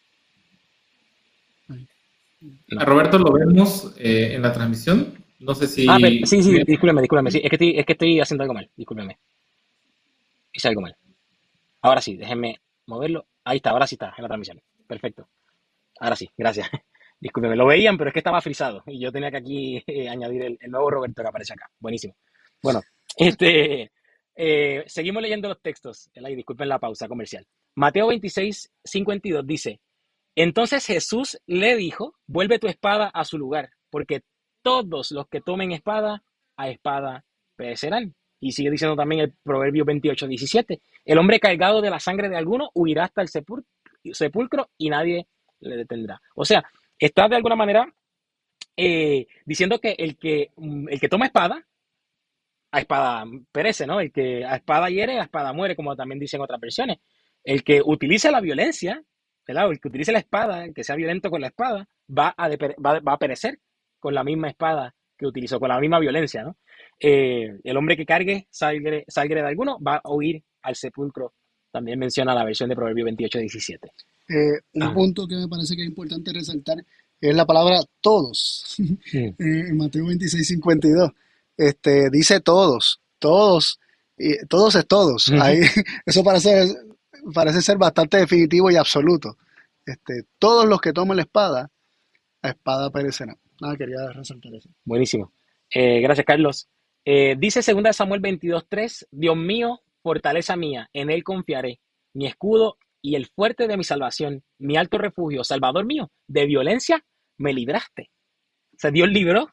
[2.78, 5.14] A Roberto lo vemos eh, en la transmisión.
[5.40, 5.88] No sé si.
[5.88, 7.32] Ah, sí, sí, discúlpeme, discúlpeme.
[7.32, 8.70] Sí, es, que estoy, es que estoy haciendo algo mal.
[8.76, 9.18] Discúlpeme.
[10.54, 10.96] Hice algo mal.
[11.82, 13.26] Ahora sí, déjenme moverlo.
[13.44, 14.62] Ahí está, ahora sí está en la transmisión.
[14.88, 15.28] Perfecto.
[16.00, 16.68] Ahora sí, gracias.
[17.20, 20.58] Discúlpeme, lo veían, pero es que estaba frisado y yo tenía que aquí eh, añadir
[20.60, 21.70] el, nuevo Roberto que aparece acá.
[21.80, 22.16] Buenísimo.
[22.62, 22.82] Bueno,
[23.18, 23.92] este,
[24.36, 26.10] eh, seguimos leyendo los textos.
[26.14, 27.46] Y disculpen la pausa comercial.
[27.76, 29.80] Mateo 26, 52 dice,
[30.36, 34.22] entonces Jesús le dijo, vuelve tu espada a su lugar, porque
[34.62, 36.24] todos los que tomen espada,
[36.56, 37.26] a espada
[37.56, 38.16] perecerán.
[38.40, 42.38] Y sigue diciendo también el Proverbio 28, 17, el hombre cargado de la sangre de
[42.38, 45.28] alguno huirá hasta el sepulcro y nadie
[45.60, 46.22] le detendrá.
[46.36, 46.64] O sea,
[47.00, 47.94] está de alguna manera
[48.76, 51.66] eh, diciendo que el, que mm, el que toma espada,
[52.72, 54.00] a espada perece, ¿no?
[54.00, 56.98] El que a espada hiere, a espada muere, como también dicen otras versiones.
[57.44, 59.02] El que utilice la violencia,
[59.48, 63.14] el que utilice la espada, el que sea violento con la espada, va a, va,
[63.14, 63.60] a perecer
[64.00, 66.58] con la misma espada que utilizó, con la misma violencia, ¿no?
[67.00, 71.34] Eh, el hombre que cargue sangre de alguno va a huir al sepulcro.
[71.72, 73.92] También menciona la versión de Proverbio 28, 17.
[74.30, 74.94] Eh, un ah.
[74.94, 76.84] punto que me parece que es importante resaltar
[77.20, 78.76] es la palabra todos.
[79.14, 81.12] Eh, en Mateo 26, 52.
[81.56, 83.80] Este, dice todos, todos,
[84.18, 85.30] y todos es todos.
[85.42, 85.62] Ahí,
[86.06, 86.76] eso parece,
[87.34, 89.38] parece ser bastante definitivo y absoluto.
[89.86, 91.72] Este, todos los que tomen la espada,
[92.42, 93.38] a espada perecerán.
[93.60, 94.70] Nada, quería resaltar eso.
[94.86, 95.32] Buenísimo.
[95.74, 96.68] Eh, gracias, Carlos.
[97.06, 101.80] dice 2 Samuel 22.3, Dios mío, fortaleza mía, en él confiaré,
[102.14, 107.04] mi escudo y el fuerte de mi salvación, mi alto refugio, salvador mío, de violencia
[107.38, 108.10] me libraste.
[108.74, 109.50] O sea, Dios libró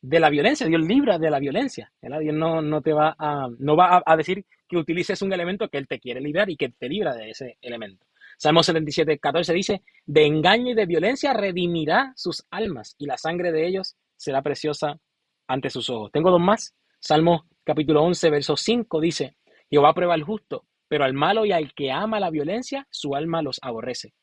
[0.00, 1.92] de la violencia, Dios libra de la violencia.
[2.00, 5.78] Dios no, no te va a, no va a, decir que utilices un elemento que
[5.78, 8.06] Él te quiere librar y que te libra de ese elemento.
[8.36, 13.50] Salmo 77, 14 dice, de engaño y de violencia redimirá sus almas y la sangre
[13.50, 15.00] de ellos será preciosa
[15.48, 16.12] ante sus ojos.
[16.12, 16.74] Tengo dos más.
[17.00, 19.36] Salmo capítulo 11, verso 5 dice,
[19.68, 23.42] Jehová prueba al justo pero al malo y al que ama la violencia, su alma
[23.42, 24.14] los aborrece.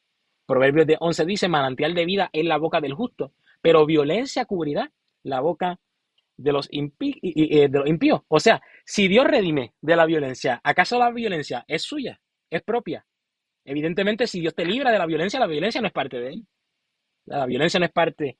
[0.45, 4.91] Proverbios de 11 dice, manantial de vida es la boca del justo, pero violencia cubrirá
[5.23, 5.79] la boca
[6.37, 8.21] de los, eh, de los impíos.
[8.27, 12.19] O sea, si Dios redime de la violencia, ¿acaso la violencia es suya?
[12.49, 13.05] ¿Es propia?
[13.63, 16.47] Evidentemente, si Dios te libra de la violencia, la violencia no es parte de él.
[17.25, 18.37] La violencia no es parte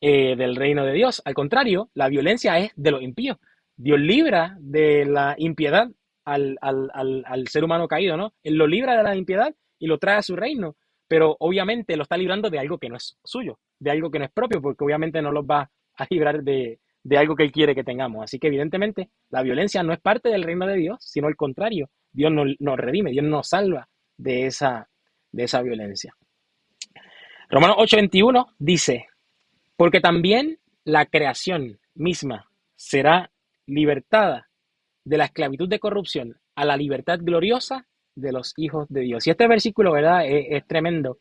[0.00, 1.22] eh, del reino de Dios.
[1.24, 3.38] Al contrario, la violencia es de los impíos.
[3.76, 5.88] Dios libra de la impiedad
[6.24, 8.34] al, ser humano caído, ¿no?
[8.42, 10.76] Él lo libra de la impiedad y lo trae a su reino,
[11.08, 14.24] pero obviamente lo está librando de algo que no es suyo, de algo que no
[14.24, 16.80] es propio, porque obviamente no los va a librar de,
[17.16, 18.24] algo que Él quiere que tengamos.
[18.24, 21.90] Así que evidentemente la violencia no es parte del reino de Dios, sino al contrario,
[22.12, 24.88] Dios nos, nos redime, Dios nos salva de esa,
[25.32, 26.14] de esa violencia.
[27.50, 29.06] Romanos 8:21 dice,
[29.76, 33.30] porque también la creación misma será
[33.66, 34.48] libertada
[35.04, 39.26] de la esclavitud de corrupción a la libertad gloriosa de los hijos de Dios.
[39.26, 40.26] Y este versículo, ¿verdad?
[40.26, 41.18] Es, tremendo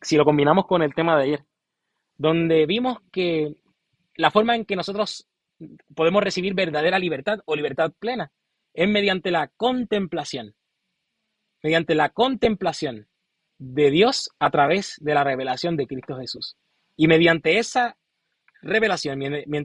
[0.00, 1.44] si lo combinamos con el tema de ayer,
[2.16, 3.54] donde vimos que
[4.16, 5.28] la forma en que nosotros
[5.94, 8.32] podemos recibir verdadera libertad o libertad plena
[8.74, 10.54] es mediante la contemplación,
[11.62, 13.08] mediante la contemplación
[13.58, 16.56] de Dios a través de la revelación de Cristo Jesús.
[16.96, 17.96] Y mediante esa
[18.60, 19.20] revelación,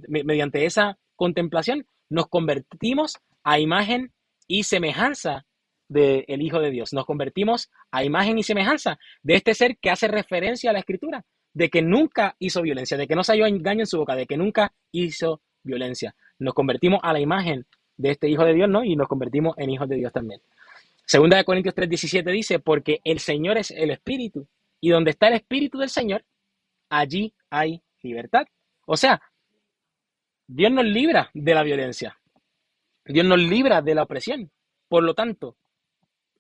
[0.07, 4.12] mediante esa contemplación, nos convertimos a imagen
[4.45, 5.45] y semejanza
[5.88, 6.91] del Hijo de Dios.
[6.91, 11.23] Nos convertimos a imagen y semejanza de este ser que hace referencia a la Escritura,
[11.53, 14.25] de que nunca hizo violencia, de que no se halló engaño en su boca, de
[14.25, 16.13] que nunca hizo violencia.
[16.39, 18.83] Nos convertimos a la imagen de este Hijo de Dios, ¿no?
[18.83, 20.41] Y nos convertimos en hijos de Dios también.
[21.05, 24.45] Segunda de Corintios 3:17 dice, porque el Señor es el Espíritu,
[24.81, 26.25] y donde está el Espíritu del Señor,
[26.89, 28.45] allí hay libertad.
[28.86, 29.21] O sea,
[30.47, 32.17] Dios nos libra de la violencia.
[33.08, 34.52] Dios nos libra de la opresión.
[34.88, 35.58] Por lo tanto,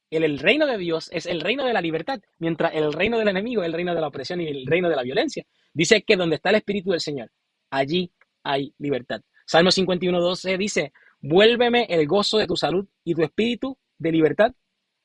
[0.09, 3.61] el, reino de Dios es el reino de la libertad, mientras el reino del enemigo
[3.61, 5.45] es el reino de la opresión y el reino de la violencia.
[5.73, 7.29] Dice que donde está el Espíritu del Señor,
[7.69, 8.11] allí
[8.43, 9.21] hay libertad.
[9.45, 14.53] Salmo 51, 12 dice, vuélveme el gozo de tu salud y tu espíritu de libertad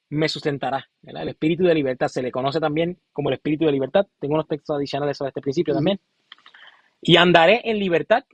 [0.08, 0.88] me sustentará.
[1.02, 4.06] El espíritu de libertad se le conoce también como el espíritu de libertad.
[4.20, 6.00] Tengo unos textos adicionales sobre este principio también.
[7.00, 8.24] Y andaré en libertad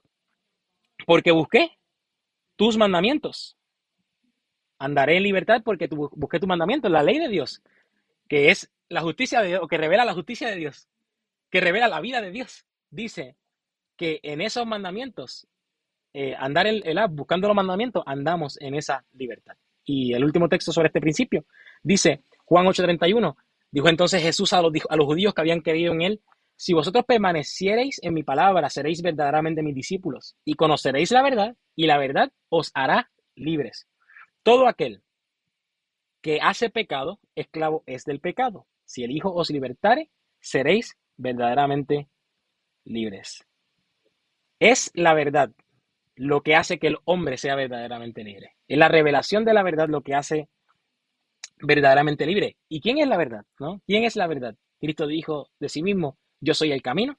[1.06, 1.77] porque busqué
[2.58, 3.56] tus mandamientos.
[4.80, 7.62] Andaré en libertad porque busqué tus mandamientos, la ley de Dios,
[8.28, 10.88] que es la justicia de Dios, que revela la justicia de Dios,
[11.50, 12.66] que revela la vida de Dios.
[12.90, 13.36] Dice
[13.96, 15.46] que en esos mandamientos,
[16.12, 19.56] eh, andar el, buscando los mandamientos, andamos en esa libertad.
[19.84, 21.46] Y el último texto sobre este principio
[21.82, 23.36] dice, Juan 8:31,
[23.70, 26.20] dijo entonces Jesús a los, a los judíos que habían creído en él,
[26.60, 31.86] si vosotros permaneciereis en mi palabra, seréis verdaderamente mis discípulos y conoceréis la verdad y
[31.86, 33.86] la verdad os hará libres.
[34.42, 35.04] Todo aquel
[36.20, 38.66] que hace pecado, esclavo es del pecado.
[38.84, 42.08] Si el Hijo os libertare, seréis verdaderamente
[42.84, 43.46] libres.
[44.58, 45.52] Es la verdad
[46.16, 48.56] lo que hace que el hombre sea verdaderamente libre.
[48.66, 50.48] Es la revelación de la verdad lo que hace
[51.60, 52.56] verdaderamente libre.
[52.68, 53.44] ¿Y quién es la verdad?
[53.60, 53.80] ¿No?
[53.86, 54.56] ¿Quién es la verdad?
[54.80, 57.18] Cristo dijo de sí mismo, yo soy el camino,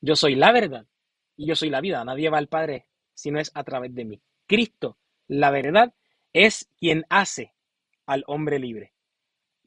[0.00, 0.86] yo soy la verdad
[1.36, 2.04] y yo soy la vida.
[2.04, 4.20] Nadie va al Padre si no es a través de mí.
[4.46, 5.94] Cristo, la verdad,
[6.32, 7.54] es quien hace
[8.06, 8.92] al hombre libre,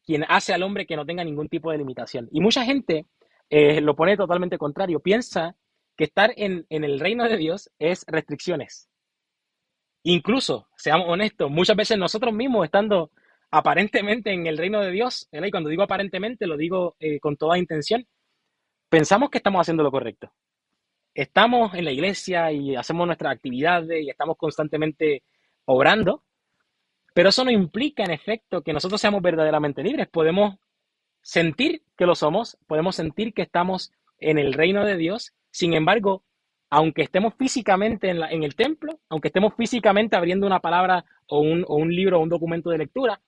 [0.05, 2.29] quien hace al hombre que no tenga ningún tipo de limitación.
[2.31, 3.07] Y mucha gente
[3.49, 5.55] eh, lo pone totalmente contrario, piensa
[5.95, 8.89] que estar en, el reino de Dios es restricciones.
[10.03, 13.11] Incluso, seamos honestos, muchas veces nosotros mismos estando
[13.49, 17.57] aparentemente en el reino de Dios, y cuando digo aparentemente lo digo eh, con toda
[17.57, 18.05] intención,
[18.89, 20.31] pensamos que estamos haciendo lo correcto.
[21.13, 25.23] Estamos en la iglesia y hacemos nuestras actividades y estamos constantemente
[25.65, 26.23] obrando,
[27.13, 30.07] pero eso no implica en efecto que nosotros seamos verdaderamente libres.
[30.07, 30.55] Podemos
[31.21, 36.23] sentir que lo somos, podemos sentir que estamos en el reino de Dios, sin embargo,
[36.69, 41.65] aunque estemos físicamente en, en el templo, aunque estemos físicamente abriendo una palabra o un,
[41.67, 43.19] o un libro o un documento de lectura,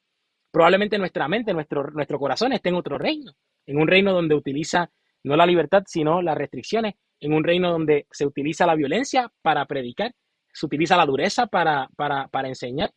[0.51, 3.33] probablemente nuestra mente, nuestro, nuestro corazón esté en otro reino,
[3.65, 4.91] en un reino donde utiliza
[5.23, 9.65] no la libertad, sino las restricciones, en un reino donde se utiliza la violencia para
[9.65, 10.13] predicar,
[10.53, 12.91] se utiliza la dureza para, para, enseñar,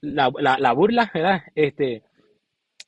[0.00, 1.42] la, burla, ¿verdad?
[1.54, 2.02] Este,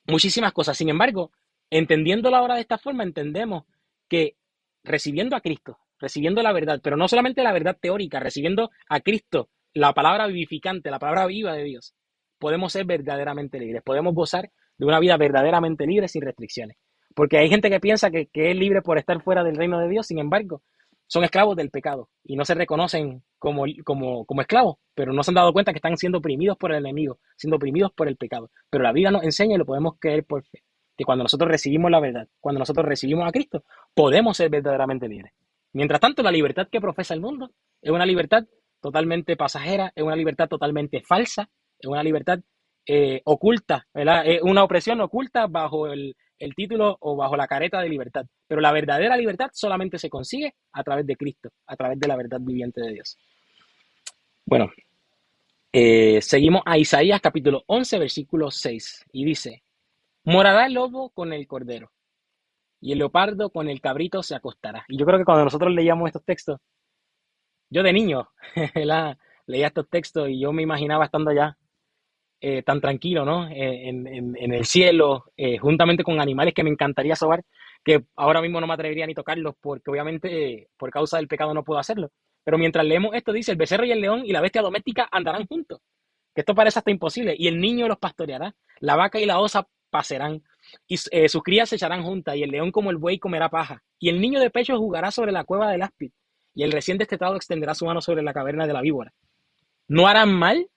[0.06, 0.76] muchísimas cosas.
[0.76, 1.32] Sin embargo,
[1.70, 3.64] entendiendo la hora de esta forma, entendemos
[4.08, 4.36] que
[4.82, 9.48] recibiendo a Cristo, recibiendo la verdad, pero no solamente la verdad teórica, recibiendo a Cristo,
[9.72, 11.94] la palabra vivificante, la palabra viva de Dios,
[12.38, 16.76] podemos ser verdaderamente libres, podemos gozar de una vida verdaderamente libre sin restricciones.
[17.14, 20.06] Porque hay gente que piensa que, es libre por estar fuera del reino de Dios,
[20.06, 20.62] sin embargo,
[21.06, 25.30] son esclavos del pecado y no se reconocen como, como, como esclavos, pero no se
[25.30, 28.50] han dado cuenta que están siendo oprimidos por el enemigo, siendo oprimidos por el pecado.
[28.70, 30.62] Pero la vida nos enseña y lo podemos creer por fe,
[30.96, 35.32] que cuando nosotros recibimos la verdad, cuando nosotros recibimos a Cristo, podemos ser verdaderamente libres.
[35.72, 37.50] Mientras tanto, la libertad que profesa el mundo
[37.80, 38.44] es una libertad
[38.80, 41.48] totalmente pasajera, es una libertad totalmente falsa,
[41.78, 42.40] es una libertad
[42.86, 44.26] eh, oculta, ¿verdad?
[44.26, 48.26] Es una opresión oculta bajo el, el título o bajo la careta de libertad.
[48.46, 52.16] Pero la verdadera libertad solamente se consigue a través de Cristo, a través de la
[52.16, 53.18] verdad viviente de Dios.
[54.46, 54.70] Bueno,
[55.72, 59.62] eh, seguimos a Isaías capítulo 11, versículo 6, y dice,
[60.24, 61.90] morará el lobo con el cordero,
[62.80, 64.84] y el leopardo con el cabrito se acostará.
[64.88, 66.60] Y yo creo que cuando nosotros leíamos estos textos,
[67.70, 68.28] yo de niño
[69.46, 71.56] leía estos textos y yo me imaginaba estando allá
[72.40, 73.48] eh, tan tranquilo, ¿no?
[73.48, 77.42] Eh, en, el cielo, eh, juntamente con animales que me encantaría sobar,
[77.82, 81.64] que ahora mismo no me atrevería ni tocarlos porque obviamente por causa del pecado no
[81.64, 82.10] puedo hacerlo.
[82.44, 85.46] Pero mientras leemos esto dice, el becerro y el león y la bestia doméstica andarán
[85.46, 85.80] juntos.
[86.34, 87.34] Que esto parece hasta imposible.
[87.38, 88.54] Y el niño los pastoreará.
[88.80, 90.42] La vaca y la osa pasarán.
[90.86, 92.36] Y sus crías se echarán juntas.
[92.36, 93.82] Y el león como el buey comerá paja.
[93.98, 96.10] Y el niño de pecho jugará sobre la cueva del áspid.
[96.54, 99.14] Y el recién destetado extenderá su mano sobre la caverna de la víbora.
[99.88, 100.68] No harán mal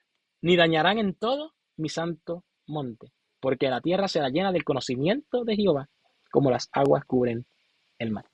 [0.41, 5.56] ni dañarán en todo mi santo monte, porque la tierra será llena del conocimiento de
[5.56, 5.89] Jehová,
[6.32, 7.45] como las aguas cubren
[8.00, 8.26] el mar.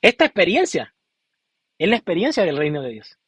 [0.00, 0.94] Esta experiencia
[1.78, 3.18] es la experiencia del reino de Dios,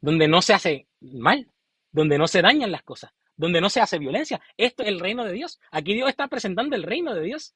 [0.00, 1.50] donde no se hace mal,
[1.92, 4.40] donde no se dañan las cosas, donde no se hace violencia.
[4.56, 5.60] Esto es el reino de Dios.
[5.70, 7.54] Aquí Dios está presentando el reino de Dios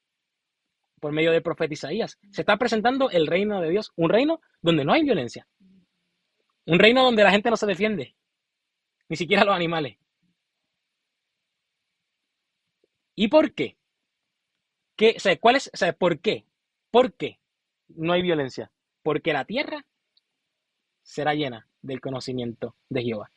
[1.00, 2.18] por medio del profeta Isaías.
[2.30, 5.46] Se está presentando el reino de Dios, un reino donde no hay violencia,
[6.66, 8.16] un reino donde la gente no se defiende,
[9.14, 9.96] ni siquiera los animales.
[13.14, 13.76] ¿Y por qué?
[14.96, 16.46] ¿Qué, o ¿cuál es, ¿Por qué?
[16.90, 17.38] ¿Por qué
[17.86, 18.72] no hay violencia?
[19.04, 19.86] Porque la tierra
[21.04, 23.30] será llena del conocimiento de Jehová.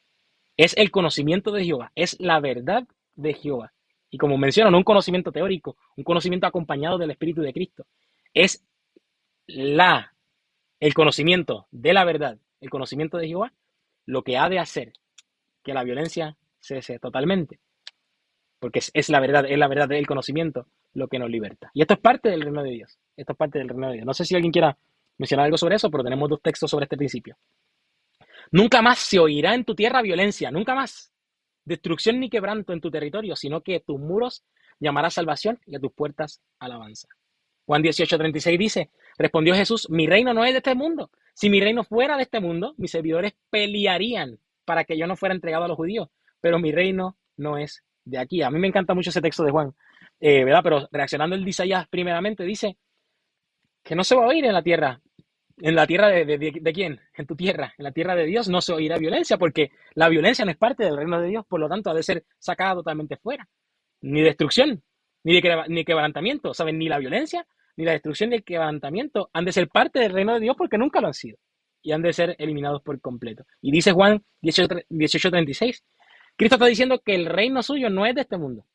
[0.55, 3.71] Es el conocimiento de Jehová, es la verdad de Jehová.
[4.09, 7.85] Y como menciono, no un conocimiento teórico, un conocimiento acompañado del Espíritu de Cristo.
[8.33, 8.65] Es
[9.45, 10.15] la,
[10.79, 13.53] el conocimiento de la verdad, el conocimiento de Jehová,
[14.07, 14.93] lo que ha de hacer
[15.67, 17.59] que la violencia cese totalmente.
[18.57, 21.69] Porque es, la verdad, es la verdad del conocimiento lo que nos liberta.
[21.73, 22.97] Y esto es parte del reino de Dios.
[23.17, 24.05] Esto es parte del reino de Dios.
[24.05, 24.77] No sé si alguien quiera
[25.17, 27.35] mencionar algo sobre eso, pero tenemos dos textos sobre este principio.
[28.49, 31.11] Nunca más se oirá en tu tierra violencia, nunca más.
[31.65, 34.45] Destrucción ni quebranto en tu territorio, sino que tus muros
[34.79, 37.09] llamará salvación y a tus puertas alabanza.
[37.65, 41.11] Juan 18:36 dice, respondió Jesús, mi reino no es de este mundo.
[41.33, 45.33] Si mi reino fuera de este mundo, mis servidores pelearían para que yo no fuera
[45.33, 46.09] entregado a los judíos,
[46.41, 48.41] pero mi reino no es de aquí.
[48.43, 49.73] A mí me encanta mucho ese texto de Juan,
[50.19, 50.59] eh, ¿verdad?
[50.61, 52.77] Pero reaccionando el Isaías primeramente dice
[53.81, 54.99] que no se va a oír en la tierra.
[55.59, 56.99] ¿En la tierra de, de, quién?
[57.15, 57.73] En tu tierra.
[57.77, 60.83] En la tierra de Dios no se oirá violencia porque la violencia no es parte
[60.83, 63.47] del reino de Dios, por lo tanto ha de ser sacada totalmente fuera.
[64.01, 64.83] Ni destrucción,
[65.23, 66.77] ni, de, ni quebrantamiento, ¿saben?
[66.77, 70.33] Ni la violencia, ni la destrucción ni el quebrantamiento han de ser parte del reino
[70.33, 71.37] de Dios porque nunca lo han sido
[71.87, 73.45] y han de ser eliminados por completo.
[73.61, 75.83] Y dice Juan 18:36,
[76.35, 78.65] Cristo está diciendo que el reino suyo no es de este mundo.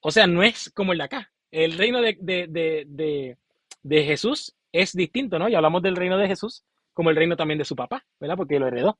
[0.00, 1.32] O sea, no es como el de acá.
[1.52, 5.48] El reino de, de, Jesús es distinto, ¿no?
[5.48, 8.36] Y hablamos del reino de Jesús como el reino también de su papá, ¿verdad?
[8.36, 8.98] Porque lo heredó.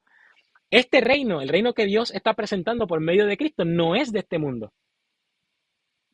[0.70, 4.20] Este reino, el reino que Dios está presentando por medio de Cristo, no es de
[4.20, 4.72] este mundo.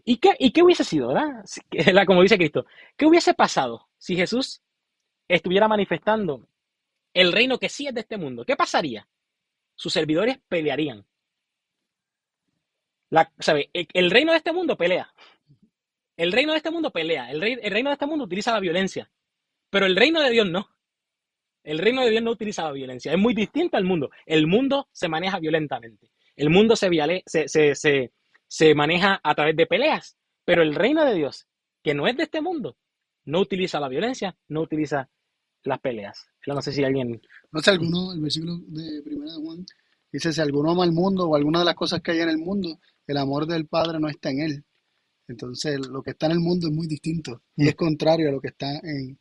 [0.03, 1.45] ¿Y qué, y qué hubiese sido, verdad?
[2.07, 2.65] Como dice Cristo,
[2.97, 4.63] ¿qué hubiese pasado si Jesús
[5.35, 6.47] estuviera manifestando
[7.15, 9.09] el reino que sí es de este mundo, ¿qué pasaría?
[9.75, 11.05] Sus servidores pelearían.
[13.11, 13.71] La, ¿sabe?
[13.73, 15.13] El reino de este mundo pelea.
[16.17, 17.31] El reino de este mundo pelea.
[17.31, 19.11] El, el reino de este mundo utiliza la violencia.
[19.71, 20.69] Pero el reino de Dios no.
[21.65, 23.13] El reino de Dios no utiliza la violencia.
[23.13, 24.11] Es muy distinto al mundo.
[24.27, 26.11] El mundo se maneja violentamente.
[26.37, 26.89] El mundo se,
[27.27, 28.13] se, se,
[28.47, 30.17] se maneja a través de peleas.
[30.45, 31.49] Pero el reino de Dios,
[31.83, 32.77] que no es de este mundo,
[33.25, 35.09] no utiliza la violencia, no utiliza
[35.65, 36.27] las peleas.
[36.47, 37.21] Yo no sé si alguien...
[37.53, 39.67] No sé, alguno, el versículo de primera de Juan
[40.13, 42.39] dice, si alguno ama al mundo o alguna de las cosas que hay en el
[42.39, 44.65] mundo, el amor del Padre no está en él.
[45.29, 47.77] Entonces, lo que está en el mundo es muy distinto y es mm.
[47.77, 49.19] contrario a lo que está en,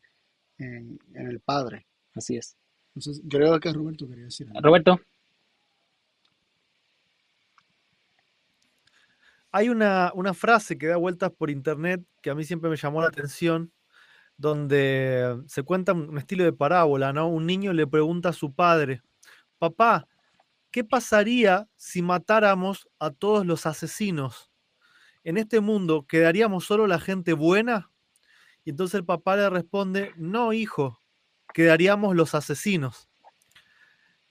[0.58, 1.86] en, el Padre.
[2.16, 2.58] Así es.
[2.96, 4.48] Entonces, creo que Roberto quería decir.
[4.62, 5.00] Roberto.
[9.52, 13.02] Hay una, una frase que da vueltas por internet que a mí siempre me llamó
[13.02, 13.72] la atención,
[14.40, 17.28] donde se cuenta un estilo de parábola, ¿no?
[17.28, 19.02] Un niño le pregunta a su padre,
[19.58, 20.08] papá,
[20.72, 24.50] ¿qué pasaría si matáramos a todos los asesinos?
[25.26, 27.92] En este mundo, ¿quedaríamos solo la gente buena?
[28.64, 31.02] Y entonces el papá le responde, no, hijo,
[31.54, 33.10] quedaríamos los asesinos.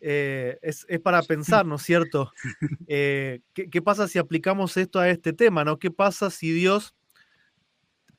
[0.00, 2.32] Eh, es, para pensar, ¿no es cierto?
[2.90, 5.78] Eh, ¿qué, ¿qué, pasa si aplicamos esto a este tema, ¿no?
[5.78, 6.94] ¿Qué pasa si Dios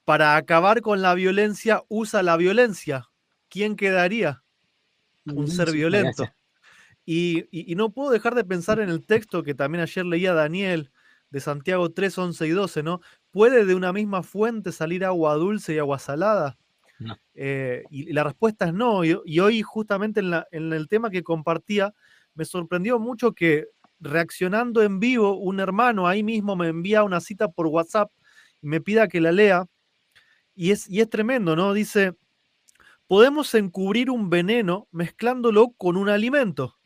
[0.10, 3.12] para acabar con la violencia usa la violencia,
[3.48, 4.42] ¿quién quedaría?
[5.24, 6.28] Un ser violento.
[7.06, 10.90] Y, y, no puedo dejar de pensar en el texto que también ayer leía Daniel
[11.30, 13.02] de Santiago 3, 11 y 12, ¿no?
[13.30, 16.58] ¿Puede de una misma fuente salir agua dulce y agua salada?
[17.36, 19.04] Eh, y, la respuesta es no.
[19.06, 21.94] Y, hoy justamente en, la, en el tema que compartía,
[22.34, 23.68] me sorprendió mucho que
[24.00, 28.12] reaccionando en vivo, un hermano ahí mismo me envía una cita por WhatsApp
[28.60, 29.68] y me pida que la lea.
[30.62, 31.72] Y es, y es tremendo, ¿no?
[31.72, 32.18] Dice,
[33.08, 36.78] podemos encubrir un veneno mezclándolo con un alimento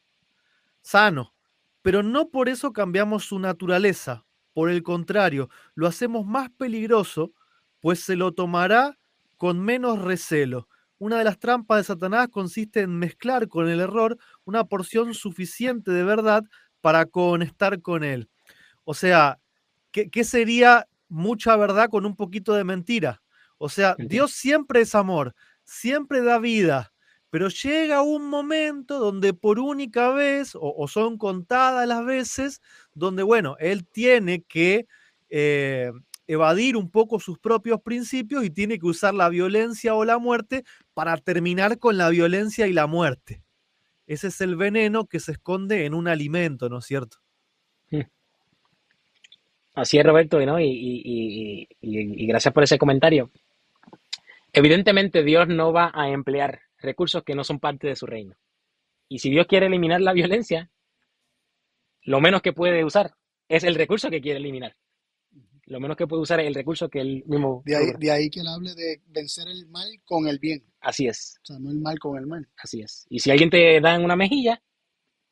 [0.84, 1.34] sano,
[1.82, 4.28] pero no por eso cambiamos su naturaleza.
[4.54, 7.34] Por el contrario, lo hacemos más peligroso,
[7.80, 9.00] pues se lo tomará
[9.38, 10.68] con menos recelo.
[11.00, 15.90] Una de las trampas de Satanás consiste en mezclar con el error una porción suficiente
[15.90, 16.44] de verdad
[16.80, 18.30] para conectar con él.
[18.84, 19.40] O sea,
[19.92, 23.23] ¿qué, sería mucha verdad con un poquito de mentira?
[23.64, 26.92] O sea, Dios siempre es amor, siempre da vida,
[27.30, 32.62] pero llega un momento donde por única vez, o, son contadas las veces,
[32.94, 34.86] donde, bueno, Él tiene que
[35.30, 35.94] eh,
[36.28, 40.66] evadir un poco sus propios principios y tiene que usar la violencia o la muerte
[40.94, 43.44] para terminar con la violencia y la muerte.
[44.08, 47.20] Ese es el veneno que se esconde en un alimento, ¿no es cierto?
[47.90, 48.02] Hmm.
[49.76, 50.60] Así es, Roberto, ¿no?
[50.60, 53.32] y, y gracias por ese comentario.
[54.54, 58.36] Evidentemente Dios no va a emplear recursos que no son parte de su reino.
[59.10, 60.72] Y si Dios quiere eliminar la violencia,
[62.04, 63.16] lo menos que puede usar
[63.50, 64.76] es el recurso que quiere eliminar
[65.66, 67.64] lo menos que puede usar es el recurso que él mismo.
[67.66, 70.64] De ahí, de ahí, que él hable de vencer el mal con el bien.
[70.82, 71.40] Así es.
[71.42, 72.48] O sea, no el mal con el mal.
[72.58, 73.06] Así es.
[73.10, 74.62] Y si alguien te da en una mejilla,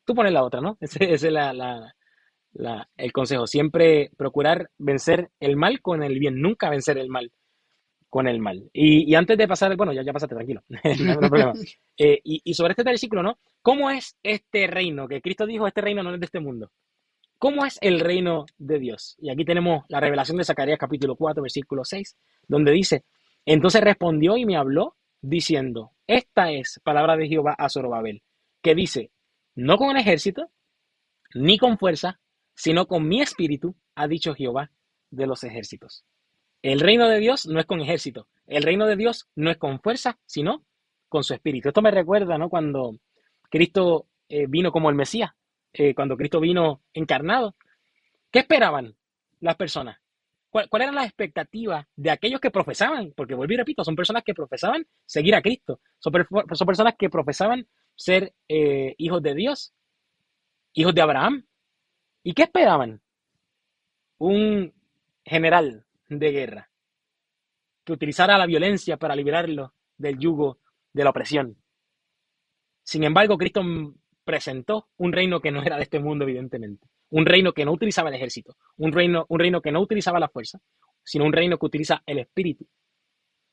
[0.04, 0.78] tú pones la otra, ¿no?
[0.80, 1.94] Ese, es la, la,
[2.52, 3.46] la, el consejo.
[3.46, 7.32] Siempre procurar vencer el mal con el bien, nunca vencer el mal
[8.12, 8.68] con el mal.
[8.74, 11.54] Y, y antes de pasar, bueno, ya, ya pasaste, tranquilo, no problema.
[11.98, 13.38] Eh, y, y sobre este versículo, ¿no?
[13.62, 15.06] ¿Cómo es este reino?
[15.06, 16.70] Que Cristo dijo, este reino no es de este mundo.
[17.38, 19.16] ¿Cómo es el reino de Dios?
[19.18, 22.16] Y aquí tenemos la revelación de Zacarías capítulo 4, versículo 6,
[22.48, 23.04] donde dice,
[23.46, 28.22] entonces respondió y me habló diciendo, esta es palabra de Jehová a Zorobabel,
[28.62, 29.10] que dice,
[29.54, 30.50] no con el ejército,
[31.34, 32.20] ni con fuerza,
[32.54, 34.70] sino con mi espíritu, ha dicho Jehová
[35.10, 36.04] de los ejércitos.
[36.62, 39.80] El reino de Dios no es con ejército, el reino de Dios no es con
[39.80, 40.64] fuerza, sino
[41.08, 41.68] con su espíritu.
[41.68, 42.48] Esto me recuerda, ¿no?
[42.48, 42.96] Cuando
[43.50, 45.32] Cristo eh, vino como el Mesías,
[45.72, 47.56] eh, cuando Cristo vino encarnado.
[48.30, 48.94] ¿Qué esperaban
[49.40, 49.98] las personas?
[50.50, 53.12] ¿Cuál, era la expectativa de aquellos que profesaban?
[53.16, 55.80] Porque vuelvo y repito, son personas que profesaban seguir a Cristo.
[55.98, 59.72] Son, personas que profesaban ser eh, hijos de Dios,
[60.74, 61.46] hijos de Abraham.
[62.22, 63.00] ¿Y qué esperaban?
[64.18, 64.74] Un
[65.24, 65.86] general
[66.18, 66.70] de guerra
[67.84, 70.58] que utilizara la violencia para liberarlo del yugo
[70.92, 71.56] de la opresión.
[72.84, 73.62] Sin embargo, Cristo
[74.24, 76.86] presentó un reino que no era de este mundo, evidentemente.
[77.10, 80.28] Un reino que no utilizaba el ejército, un reino, un reino que no utilizaba la
[80.28, 80.60] fuerza,
[81.02, 82.66] sino un reino que utiliza el espíritu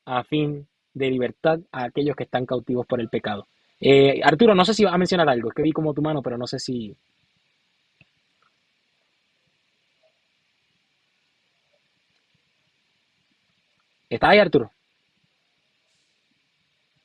[0.06, 3.46] a fin de libertad a aquellos que están cautivos por el pecado.
[3.78, 6.22] Eh, Arturo, no sé si vas a mencionar algo, es que vi como tu mano,
[6.22, 6.96] pero no sé si...
[14.10, 14.72] ¿Estás ahí, Arturo?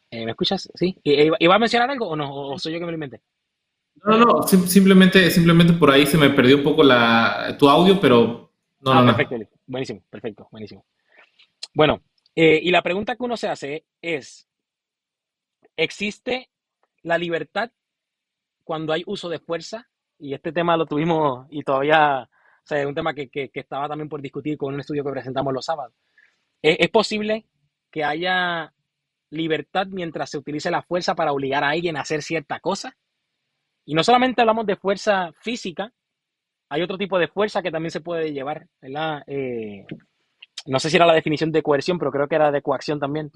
[0.10, 0.70] Eh, ¿Me escuchas?
[0.74, 0.98] ¿Sí?
[1.04, 2.34] ¿Iba a mencionar algo o no?
[2.34, 3.22] ¿O soy yo que me lo inventé?
[4.04, 8.52] No, no, simplemente, simplemente por ahí se me perdió un poco la, tu audio, pero
[8.82, 10.86] no, ah, no, perfecto, buenísimo, perfecto, buenísimo.
[11.74, 12.02] Bueno,
[12.36, 14.48] eh, y la pregunta que uno se hace es,
[15.78, 16.50] ¿existe
[17.04, 17.72] la libertad
[18.64, 19.88] cuando hay uso de fuerza?
[20.20, 23.88] Y este tema lo tuvimos y todavía, o sea, es un tema que, que, estaba
[23.88, 25.94] también por discutir con un estudio que presentamos los sábados.
[26.68, 27.46] ¿Es posible
[27.92, 28.74] que haya
[29.30, 32.96] libertad mientras se utilice la fuerza para obligar a alguien a hacer cierta cosa?
[33.86, 35.94] Y no solamente hablamos de fuerza física,
[36.70, 39.24] hay otro tipo de fuerza que también se puede llevar, ¿verdad?
[39.28, 39.86] Eh,
[40.66, 43.30] no sé si era la definición de coerción, pero creo que era de coacción también,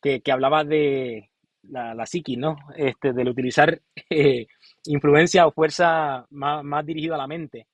[0.00, 1.30] que, hablaba de
[1.62, 2.56] la, la psiqui, ¿no?
[2.76, 4.46] Este, del utilizar eh,
[4.84, 7.66] influencia o fuerza más, más dirigida a la mente.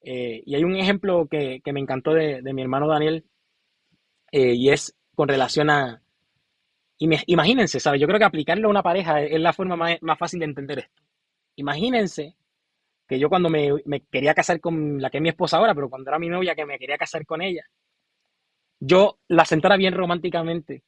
[0.00, 3.24] Eh, y hay un ejemplo que, me encantó de, mi hermano Daniel,
[4.30, 6.02] y es con relación a,
[6.98, 8.00] imagínense, ¿sabes?
[8.00, 11.02] Yo creo que aplicarlo a una pareja es la forma más fácil de entender esto.
[11.56, 12.36] Imagínense
[13.06, 13.72] que yo cuando me,
[14.10, 16.66] quería casar con la que es mi esposa ahora, pero cuando era mi novia que
[16.66, 17.64] me quería casar con ella,
[18.80, 20.82] yo la sentara bien románticamente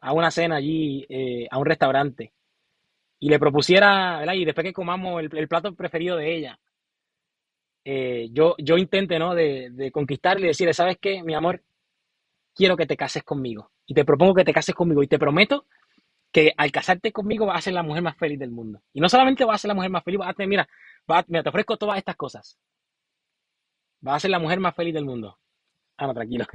[0.00, 2.32] a una cena allí, eh, a un restaurante,
[3.20, 4.34] y le propusiera, ¿verdad?
[4.34, 6.58] Y después que comamos el, plato preferido de ella,
[7.84, 9.34] eh, yo, yo intente, ¿no?
[9.34, 11.62] De, de, conquistarle y decirle, ¿sabes qué, mi amor?
[12.54, 13.70] Quiero que te cases conmigo.
[13.86, 15.02] Y te propongo que te cases conmigo.
[15.02, 15.66] Y te prometo
[16.32, 18.82] que al casarte conmigo vas a ser la mujer más feliz del mundo.
[18.92, 20.68] Y no solamente vas a ser la mujer más feliz, vas a tener, mira,
[21.28, 22.58] mira, te ofrezco todas estas cosas.
[24.00, 25.38] Vas a ser la mujer más feliz del mundo.
[25.98, 26.46] Ah, no, tranquilo.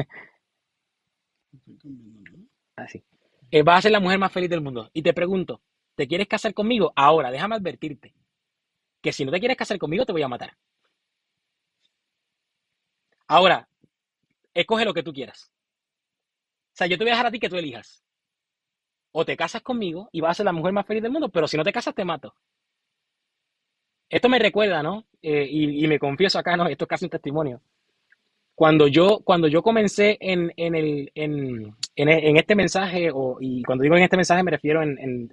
[2.76, 3.04] Así.
[3.52, 4.90] Eh, vas a ser la mujer más feliz del mundo.
[4.94, 5.62] Y te pregunto,
[5.96, 6.92] ¿te quieres casar conmigo?
[6.96, 8.14] Ahora, déjame advertirte
[9.02, 10.58] que si no te quieres casar conmigo, te voy a matar.
[13.28, 13.70] Ahora,
[14.54, 15.52] escoge lo que tú quieras.
[16.78, 18.04] O sea, yo te voy a dejar a ti que tú elijas.
[19.12, 21.48] O te casas conmigo y vas a ser la mujer más feliz del mundo, pero
[21.48, 22.36] si no te casas, te mato.
[24.08, 25.08] Esto me recuerda, ¿no?
[25.24, 26.68] Eh, y, me confieso acá, ¿no?
[26.68, 27.62] Esto es casi un testimonio.
[28.54, 33.82] Cuando yo, cuando yo comencé en, en, el, en, en, este mensaje, o, y cuando
[33.82, 35.32] digo en este mensaje me refiero en,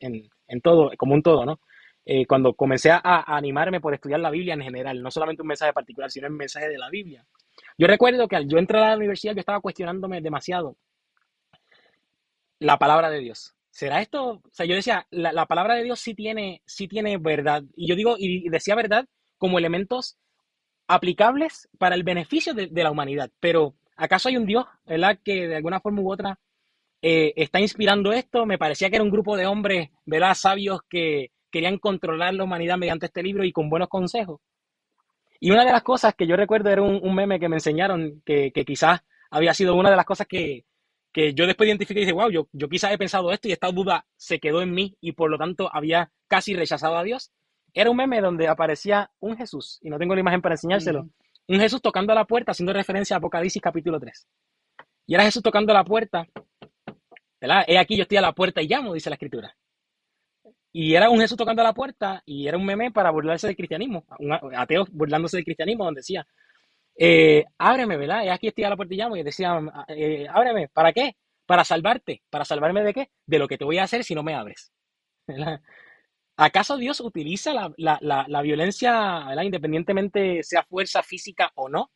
[0.63, 1.61] todo, como un todo, ¿no?
[2.07, 5.75] Eh, cuando comencé a, animarme por estudiar la Biblia en general, no solamente un mensaje
[5.75, 7.23] particular, sino el mensaje de la Biblia.
[7.77, 10.79] Yo recuerdo que al yo entrar a la universidad yo estaba cuestionándome demasiado
[12.65, 13.55] la palabra de Dios.
[13.71, 14.25] ¿Será esto?
[14.25, 17.63] O sea, yo decía, la, palabra de Dios sí tiene, sí tiene verdad.
[17.77, 19.07] Y yo digo, y decía verdad
[19.37, 20.17] como elementos
[20.87, 23.31] aplicables para el beneficio de, la humanidad.
[23.41, 25.19] Pero, ¿acaso hay un Dios, ¿verdad?
[25.23, 26.39] Que de alguna forma u otra
[27.03, 28.47] eh, está inspirando esto?
[28.47, 30.35] Me parecía que era un grupo de hombres, ¿verdad?
[30.35, 34.41] Sabios que querían controlar la humanidad mediante este libro y con buenos consejos.
[35.41, 38.53] Y una de las cosas que yo recuerdo era un, meme que me enseñaron, que,
[38.67, 40.65] quizás había sido una de las cosas que,
[41.15, 44.07] yo después identifiqué y dije, wow, yo, yo quizás he pensado esto y esta duda
[44.17, 47.31] se quedó en mí y por lo tanto había casi rechazado a Dios.
[47.73, 51.09] Era un meme donde aparecía un Jesús, y no tengo la imagen para enseñárselo,
[51.49, 54.27] un Jesús tocando a la puerta haciendo referencia a Apocalipsis capítulo 3.
[55.07, 56.27] Y era Jesús tocando a la puerta,
[57.41, 57.65] ¿verdad?
[57.67, 59.55] He aquí yo estoy a la puerta y llamo, dice la escritura.
[60.73, 63.57] Y era un Jesús tocando a la puerta y era un meme para burlarse del
[63.57, 66.27] cristianismo, un ateo burlándose del cristianismo, donde decía,
[66.97, 68.25] eh, ábreme, ¿verdad?
[68.25, 71.17] Y aquí estoy a la puerta y llamo y decía, eh, ábreme, ¿para qué?
[71.47, 72.23] Para salvarte.
[72.31, 73.11] ¿Para salvarme de qué?
[73.27, 74.73] De lo que te voy a hacer si no me abres.
[76.37, 79.45] ¿Acaso Dios utiliza la, violencia, ¿verdad?
[79.45, 81.91] independientemente sea fuerza física o no?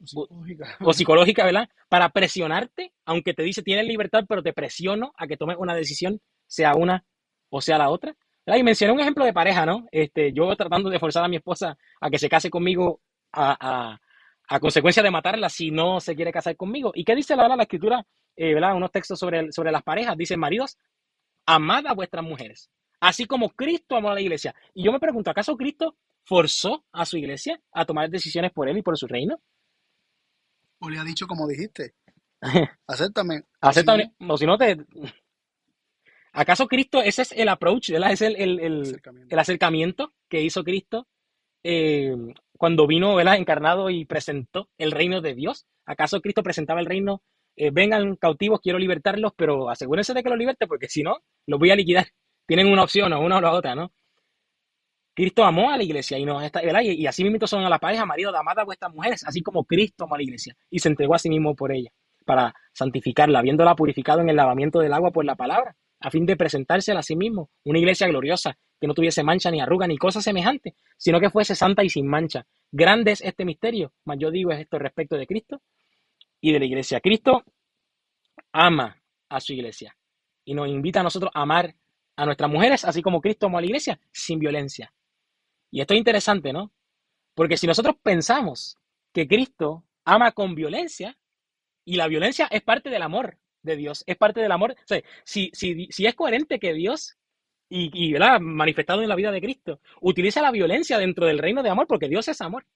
[0.00, 0.76] O psicológica.
[0.80, 1.68] O psicológica, ¿verdad?
[1.88, 6.20] Para presionarte, aunque te dice tienes libertad, pero te presiono a que tomes una decisión,
[6.46, 7.04] sea una
[7.50, 8.14] o sea la otra.
[8.46, 9.86] Y mencioné un ejemplo de pareja, ¿no?
[9.92, 13.00] Este, yo tratando de forzar a mi esposa a que se case conmigo
[13.32, 13.98] a,
[14.58, 16.90] consecuencia de matarla si no se quiere casar conmigo.
[16.94, 18.04] ¿Y qué dice la, la escritura?
[18.36, 18.74] Eh, ¿verdad?
[18.74, 20.16] Unos textos sobre, sobre las parejas.
[20.16, 20.78] Dice, maridos,
[21.46, 22.70] amad a vuestras mujeres,
[23.00, 24.54] así como Cristo amó a la iglesia.
[24.74, 28.78] Y yo me pregunto, ¿acaso Cristo forzó a su iglesia a tomar decisiones por él
[28.78, 29.40] y por su reino?
[30.80, 31.94] O le ha dicho como dijiste,
[32.86, 33.44] acéptame.
[33.60, 34.78] Acéptame, o si no te,
[36.32, 38.12] ¿Acaso Cristo, ese es el approach, ¿verdad?
[38.12, 40.12] es el, el, acercamiento.
[40.28, 41.08] que hizo Cristo
[41.62, 42.16] eh,
[42.60, 43.36] cuando vino ¿verdad?
[43.36, 45.66] encarnado y presentó el reino de Dios?
[45.86, 47.22] ¿Acaso Cristo presentaba el reino?
[47.56, 51.58] Eh, vengan cautivos, quiero libertarlos, pero asegúrense de que los liberte porque si no, los
[51.58, 52.08] voy a liquidar.
[52.46, 53.90] Tienen una opción o una o la otra, ¿no?
[55.14, 58.04] Cristo amó a la iglesia y, no, y, y así mismo son a la pareja,
[58.04, 61.14] marido, amad a vuestras mujeres, así como Cristo amó a la iglesia y se entregó
[61.14, 61.90] a sí mismo por ella,
[62.26, 66.36] para santificarla, habiéndola purificado en el lavamiento del agua por la palabra a fin de
[66.36, 70.22] presentársela a sí mismo, una iglesia gloriosa, que no tuviese mancha ni arruga ni cosa
[70.22, 72.46] semejante, sino que fuese santa y sin mancha.
[72.72, 75.60] Grande es este misterio, mas yo digo es esto respecto de Cristo
[76.40, 77.00] y de la iglesia.
[77.00, 77.44] Cristo
[78.52, 79.96] ama a su iglesia
[80.44, 81.74] y nos invita a nosotros a amar
[82.16, 84.92] a nuestras mujeres, así como Cristo amó a la iglesia, sin violencia.
[85.70, 86.72] Y esto es interesante, ¿no?
[87.34, 88.76] Porque si nosotros pensamos
[89.12, 91.16] que Cristo ama con violencia,
[91.84, 94.76] y la violencia es parte del amor, de Dios, es parte del amor.
[95.24, 97.16] Si es coherente que Dios,
[97.70, 101.70] y, y manifestado en la vida de Cristo, utiliza la violencia dentro del reino de
[101.70, 102.66] amor, porque Dios es amor.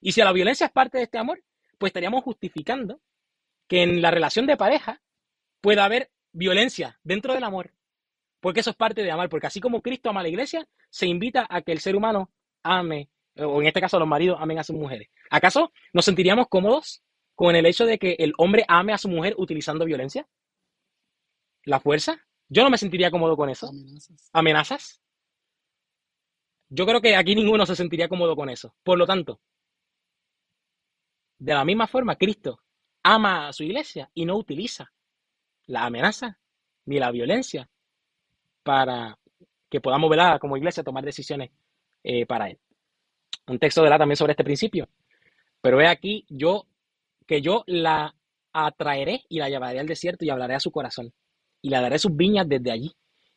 [0.00, 1.44] Y si la violencia es parte de este amor,
[1.78, 3.00] pues estaríamos justificando
[3.68, 5.00] que en la relación de pareja
[5.60, 7.72] pueda haber violencia dentro del amor,
[8.40, 11.06] porque eso es parte de amar, porque así como Cristo ama a la iglesia, se
[11.06, 12.30] invita a que el ser humano
[12.62, 15.08] ame, o en este caso los maridos amen a sus mujeres.
[15.30, 17.02] ¿Acaso nos sentiríamos cómodos
[17.34, 20.26] con el hecho de que el hombre ame a su mujer utilizando violencia?
[21.64, 22.26] ¿La fuerza?
[22.50, 23.70] Yo no me sentiría cómodo con eso.
[24.32, 25.00] Amenazas.
[26.68, 28.74] Yo creo que aquí ninguno se sentiría cómodo con eso.
[28.82, 29.40] Por lo tanto,
[31.38, 32.60] de la misma forma, Cristo
[33.04, 34.92] ama a su iglesia y no utiliza
[35.66, 36.38] la amenaza
[36.86, 37.70] ni la violencia
[38.64, 39.16] para
[39.68, 41.50] que podamos, ver como iglesia, tomar decisiones
[42.02, 42.58] eh, para él.
[43.46, 44.88] Un texto de la también sobre este principio.
[45.60, 46.66] Pero ve aquí, yo
[47.26, 48.12] que yo la
[48.52, 51.12] atraeré y la llevaré al desierto y hablaré a su corazón.
[51.62, 52.92] Y le daré sus viñas desde allí,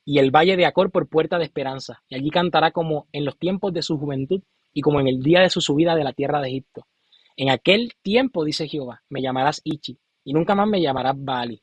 [0.06, 2.04] y el valle de Acor por puerta de esperanza.
[2.10, 4.42] Y allí cantará como en los tiempos de su juventud
[4.74, 6.88] y como en el día de su subida de la tierra de Egipto.
[7.36, 11.62] En aquel tiempo, dice Jehová, me llamarás Ichi, y nunca más me llamarás Baali,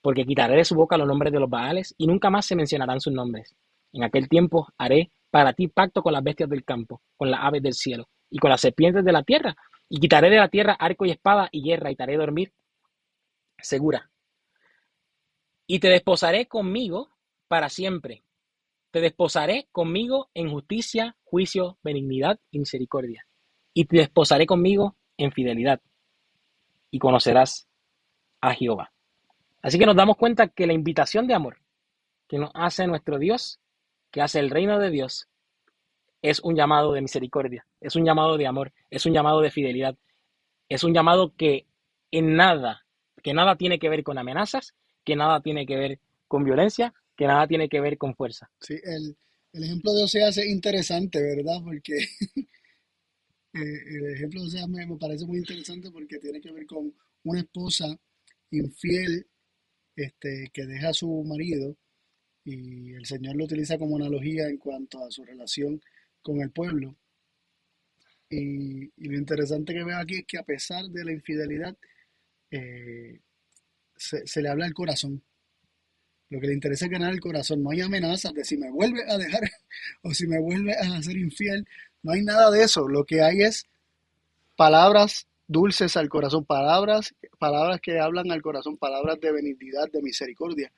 [0.00, 3.00] porque quitaré de su boca los nombres de los Baales y nunca más se mencionarán
[3.00, 3.54] sus nombres.
[3.92, 7.62] En aquel tiempo haré para ti pacto con las bestias del campo, con las aves
[7.62, 9.56] del cielo y con las serpientes de la tierra,
[9.88, 12.52] y quitaré de la tierra arco y espada y guerra y te haré dormir
[13.58, 14.10] segura.
[15.70, 17.10] Y te desposaré conmigo
[17.46, 18.24] para siempre.
[18.90, 23.26] Te desposaré conmigo en justicia, juicio, benignidad y misericordia.
[23.74, 25.82] Y te desposaré conmigo en fidelidad.
[26.90, 27.68] Y conocerás
[28.40, 28.92] a Jehová.
[29.60, 31.58] Así que nos damos cuenta que la invitación de amor
[32.28, 33.60] que nos hace nuestro Dios,
[34.10, 35.28] que hace el reino de Dios,
[36.22, 39.96] es un llamado de misericordia, es un llamado de amor, es un llamado de fidelidad,
[40.68, 41.66] es un llamado que
[42.10, 42.86] en nada,
[43.22, 44.74] que nada tiene que ver con amenazas,
[45.04, 48.50] que nada tiene que ver con violencia, que nada tiene que ver con fuerza.
[48.60, 49.16] Sí, el,
[49.52, 51.60] ejemplo de Oseas es interesante, ¿verdad?
[51.62, 51.96] Porque
[53.54, 56.94] eh, el ejemplo de Oseas me, me parece muy interesante porque tiene que ver con
[57.24, 57.98] una esposa
[58.50, 59.26] infiel
[59.96, 61.76] este, que deja a su marido
[62.44, 65.82] y el Señor lo utiliza como analogía en cuanto a su relación
[66.22, 66.96] con el pueblo.
[68.30, 71.76] Y, lo interesante que veo aquí es que a pesar de la infidelidad,
[72.50, 73.20] eh,
[73.98, 75.22] se, le habla al corazón.
[76.30, 77.62] Lo que le interesa es ganar el corazón.
[77.62, 79.42] No hay amenazas de si me vuelve a dejar
[80.02, 81.66] o si me vuelve a ser infiel.
[82.02, 82.88] No hay nada de eso.
[82.88, 83.66] Lo que hay es
[84.56, 90.70] palabras dulces al corazón, palabras, palabras que hablan al corazón, palabras de benignidad, de misericordia,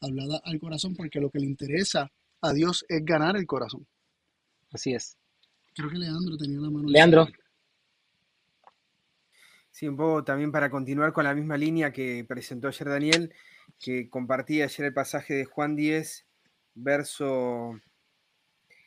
[0.00, 2.10] habladas al corazón, porque lo que le interesa
[2.40, 3.86] a Dios es ganar el corazón.
[4.72, 5.16] Así es.
[5.74, 6.88] Creo que Leandro tenía la mano.
[6.88, 7.28] Leandro.
[9.76, 13.34] Sí, un poco también para continuar con la misma línea que presentó ayer Daniel,
[13.78, 16.26] que compartí ayer el pasaje de Juan 10,
[16.76, 17.78] verso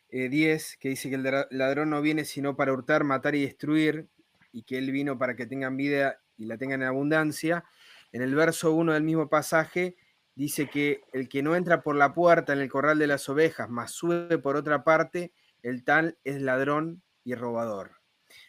[0.10, 4.08] 10, eh, que dice que el ladrón no viene sino para hurtar, matar y destruir,
[4.52, 7.66] y que Él vino para que tengan vida y la tengan en abundancia.
[8.12, 9.96] En el verso 1 del mismo pasaje
[10.34, 13.70] dice que el que no entra por la puerta en el corral de las ovejas,
[13.70, 17.92] más sube por otra parte, el tal es ladrón y robador.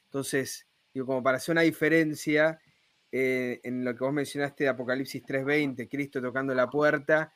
[0.05, 2.61] Entonces, digo, como para hacer una diferencia
[3.12, 7.32] eh, en lo que vos mencionaste de Apocalipsis 3:20, Cristo tocando la puerta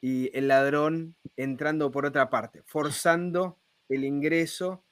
[0.00, 4.84] y el ladrón entrando por otra parte, forzando el ingreso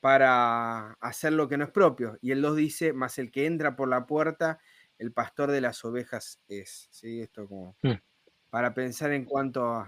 [0.00, 2.18] para hacer lo que no es propio.
[2.20, 4.58] Y el 2 dice, más el que entra por la puerta,
[4.98, 6.88] el pastor de las ovejas es.
[6.90, 7.20] ¿Sí?
[7.20, 7.92] Esto como mm.
[8.50, 9.86] para pensar en cuanto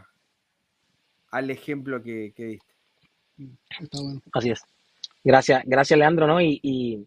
[1.31, 2.75] al ejemplo que, diste.
[3.37, 4.63] Mm, Así es.
[5.23, 6.41] Gracias, gracias Leandro, ¿no?
[6.41, 7.07] Y, y,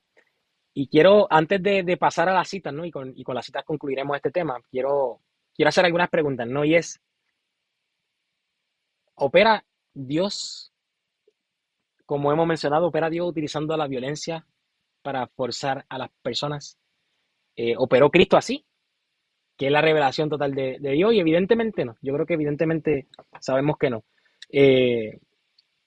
[0.90, 2.86] quiero, antes de, pasar a las citas, ¿no?
[2.86, 5.22] Y con, y con las citas concluiremos este tema, quiero,
[5.56, 6.66] quiero hacer algunas preguntas, ¿no?
[6.66, 7.00] Y es,
[9.16, 9.64] ¿opera
[9.94, 10.74] Dios
[12.06, 14.46] como hemos mencionado, opera Dios utilizando la violencia
[15.02, 16.78] para forzar a las personas.
[17.56, 18.66] Eh, ¿Operó Cristo así?
[19.58, 21.96] Que es la revelación total de, Dios y evidentemente no.
[22.02, 23.08] Yo creo que evidentemente
[23.40, 24.04] sabemos que no.
[24.50, 25.20] Eh,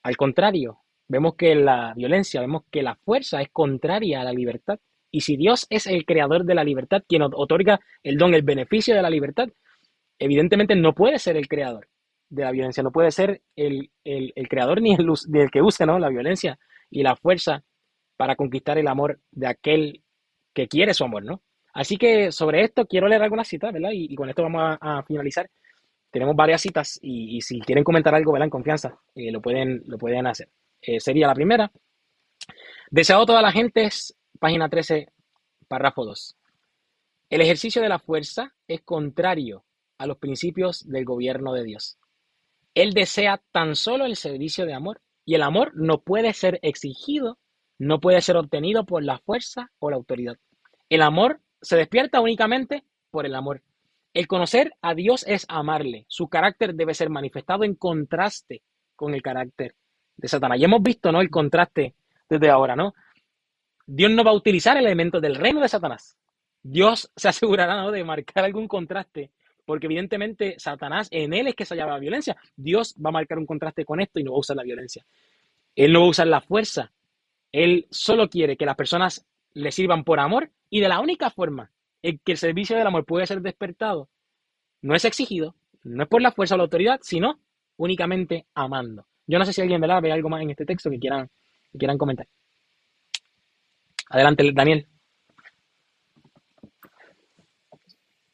[0.02, 4.78] al contrario, vemos que la violencia, vemos que la fuerza es contraria a la libertad.
[5.10, 8.94] Y si Dios es el creador de la libertad, quien otorga el don, el beneficio
[8.94, 9.48] de la libertad,
[10.18, 11.88] evidentemente no puede ser el creador
[12.28, 12.82] de la violencia.
[12.82, 13.90] No puede ser el,
[14.48, 15.98] creador ni el, el que usa ¿no?
[15.98, 16.58] la violencia
[16.90, 17.62] y la fuerza
[18.16, 20.02] para conquistar el amor de aquel
[20.54, 21.42] que quiere su amor, ¿no?
[21.74, 23.90] Así que sobre esto quiero leer algunas citas, ¿verdad?
[23.92, 25.50] Y, con esto vamos a, finalizar.
[26.10, 28.46] Tenemos varias citas y, si quieren comentar algo, ¿verdad?
[28.46, 30.48] En confianza, eh, lo, pueden, lo pueden hacer.
[30.80, 31.72] Eh, sería la primera.
[32.90, 35.08] Deseado toda la gente es página 13,
[35.68, 36.36] párrafo 2.
[37.30, 39.64] El ejercicio de la fuerza es contrario
[39.98, 41.98] a los principios del gobierno de Dios.
[42.74, 47.38] Él desea tan solo el servicio de amor y el amor no puede ser exigido,
[47.78, 50.36] no puede ser obtenido por la fuerza o la autoridad.
[50.88, 53.62] El amor se despierta únicamente por el amor.
[54.14, 56.04] El conocer a Dios es amarle.
[56.08, 58.62] Su carácter debe ser manifestado en contraste
[58.94, 59.74] con el carácter
[60.16, 60.58] de Satanás.
[60.58, 61.20] Ya hemos visto, ¿no?
[61.20, 61.94] El contraste
[62.28, 62.94] desde ahora, ¿no?
[63.86, 66.16] Dios no va a utilizar elementos del reino de Satanás.
[66.62, 67.92] Dios se asegurará ¿no?
[67.92, 69.30] de marcar algún contraste
[69.64, 72.36] porque evidentemente Satanás, en él es que se llama la violencia.
[72.56, 75.04] Dios va a marcar un contraste con esto y no va a usar la violencia.
[75.74, 76.92] Él no va a usar la fuerza.
[77.52, 81.72] Él solo quiere que las personas le sirvan por amor y de la única forma
[82.02, 84.08] en que el servicio del amor puede ser despertado
[84.82, 87.40] no es exigido, no es por la fuerza o la autoridad, sino
[87.76, 89.06] únicamente amando.
[89.26, 91.28] Yo no sé si alguien ve algo más en este texto que quieran,
[91.72, 92.26] que quieran comentar.
[94.08, 94.86] Adelante, Daniel.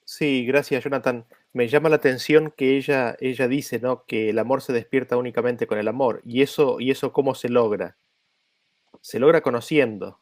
[0.05, 1.25] Sí, gracias, Jonathan.
[1.55, 4.05] Me llama la atención que ella, ella dice, ¿no?
[4.05, 6.21] Que el amor se despierta únicamente con el amor.
[6.25, 7.97] ¿Y eso, y eso cómo se logra?
[9.01, 10.21] Se logra conociendo.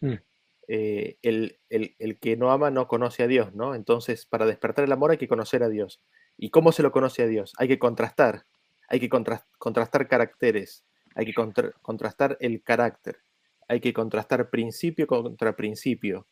[0.00, 0.14] Mm.
[0.68, 3.74] eh, el, que no ama no conoce a Dios, ¿no?
[3.74, 6.00] Entonces, para despertar el amor hay que conocer a Dios.
[6.36, 7.52] ¿Y cómo se lo conoce a Dios?
[7.58, 8.46] Hay que contrastar,
[8.88, 11.34] hay que contrastar caracteres, hay que
[11.82, 13.18] contrastar el carácter,
[13.68, 16.26] hay que contrastar principio contra principio.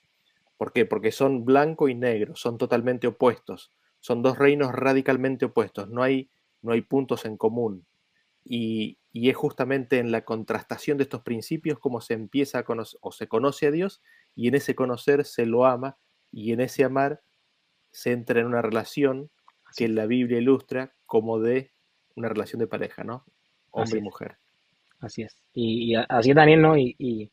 [0.57, 0.85] ¿Por qué?
[0.85, 6.31] Porque son blanco y negro, son totalmente opuestos, son dos reinos radicalmente opuestos, no hay,
[6.63, 7.87] no hay puntos en común.
[8.45, 13.11] Y, es justamente en la contrastación de estos principios como se empieza a conocer o
[13.11, 14.03] se conoce a Dios
[14.37, 15.99] y en ese conocer se lo ama
[16.31, 17.23] y en ese amar
[17.91, 19.31] se entra en una relación
[19.77, 21.73] que la Biblia ilustra como de
[22.17, 23.25] una relación de pareja, ¿no?
[23.71, 24.37] Hombre y mujer.
[25.01, 25.37] Así es.
[25.53, 26.77] Y, así es Daniel, ¿no?
[26.77, 27.31] Y, y,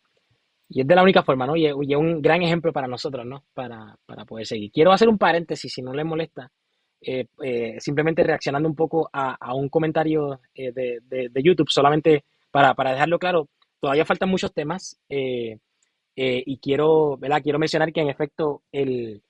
[0.69, 1.55] es de la única forma, ¿no?
[1.55, 3.43] Y, es un gran ejemplo para nosotros, ¿no?
[3.53, 4.71] Para, para poder seguir.
[4.71, 6.51] Quiero hacer un paréntesis, si no les molesta,
[6.99, 13.19] eh, eh, simplemente reaccionando un poco a, un comentario eh, de, YouTube, solamente para, dejarlo
[13.19, 13.49] claro,
[13.79, 17.41] todavía faltan muchos temas y quiero, ¿verdad?
[17.43, 19.21] quiero mencionar que en efecto el,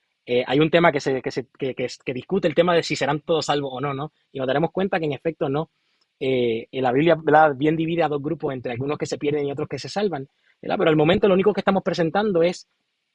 [0.46, 3.80] hay un tema que, se, que, discute el tema de si serán todos salvos o
[3.80, 4.12] no, ¿no?
[4.32, 5.72] Y nos daremos cuenta que en efecto no.
[6.20, 7.56] en la Biblia ¿verdad?
[7.56, 10.28] bien divide a dos grupos, entre algunos que se pierden y otros que se salvan,
[10.62, 10.78] ¿verdad?
[10.78, 12.68] pero al momento lo único que estamos presentando es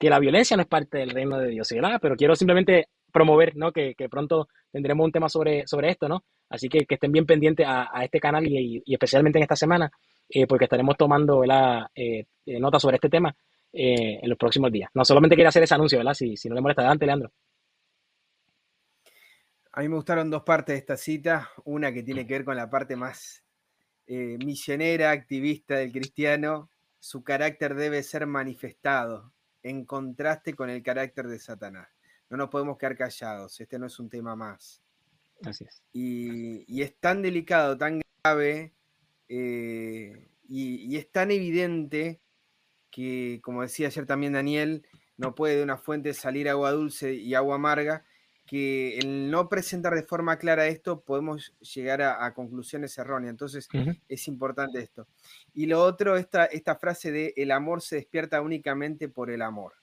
[0.03, 2.01] que la violencia no es parte del reino de Dios, ¿verdad?
[2.03, 3.71] Pero quiero simplemente promover, ¿no?
[3.71, 6.25] Que, pronto tendremos un tema sobre, sobre esto, ¿no?
[6.49, 9.93] Así que, estén bien pendientes a, este canal y, especialmente en esta semana,
[10.29, 13.33] eh, porque estaremos tomando la eh, eh, nota sobre este tema
[13.73, 14.91] en los próximos días.
[14.95, 16.14] No solamente quiero hacer ese anuncio, ¿verdad?
[16.14, 17.33] Si, si no le molesta, adelante, Leandro.
[19.73, 21.51] A mí me gustaron dos partes de esta cita.
[21.64, 23.43] Una que tiene que ver con la parte más
[24.07, 26.70] misionera, activista del cristiano.
[26.99, 31.89] Su carácter debe ser manifestado en contraste con el carácter de Satanás
[32.33, 34.83] no nos podemos quedar callados, este no es un tema más.
[35.45, 35.83] Así es.
[35.93, 38.73] Y, es tan delicado, tan grave,
[39.29, 42.22] eh, y, es tan evidente
[42.93, 44.86] que, como decía ayer también Daniel,
[45.16, 48.05] no puede de una fuente salir agua dulce y agua amarga,
[48.47, 53.30] que el no presentar de forma clara esto podemos llegar a, conclusiones erróneas.
[53.30, 53.68] Entonces
[54.09, 55.07] es importante esto.
[55.55, 59.74] Y lo otro, esta, esta frase de el amor se despierta únicamente por el amor.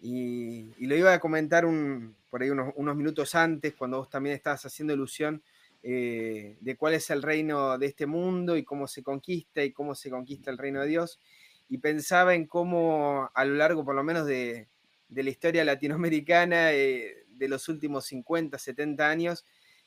[0.00, 4.66] Y, lo iba a comentar un, por ahí unos, minutos antes, cuando vos también estabas
[4.66, 5.42] haciendo ilusión
[5.82, 9.94] eh, de cuál es el reino de este mundo y cómo se conquista y cómo
[9.94, 11.20] se conquista el reino de Dios.
[11.68, 14.68] Y pensaba en cómo a lo largo, por lo menos, de,
[15.08, 19.44] la historia latinoamericana, eh, de los últimos 50, 70 años,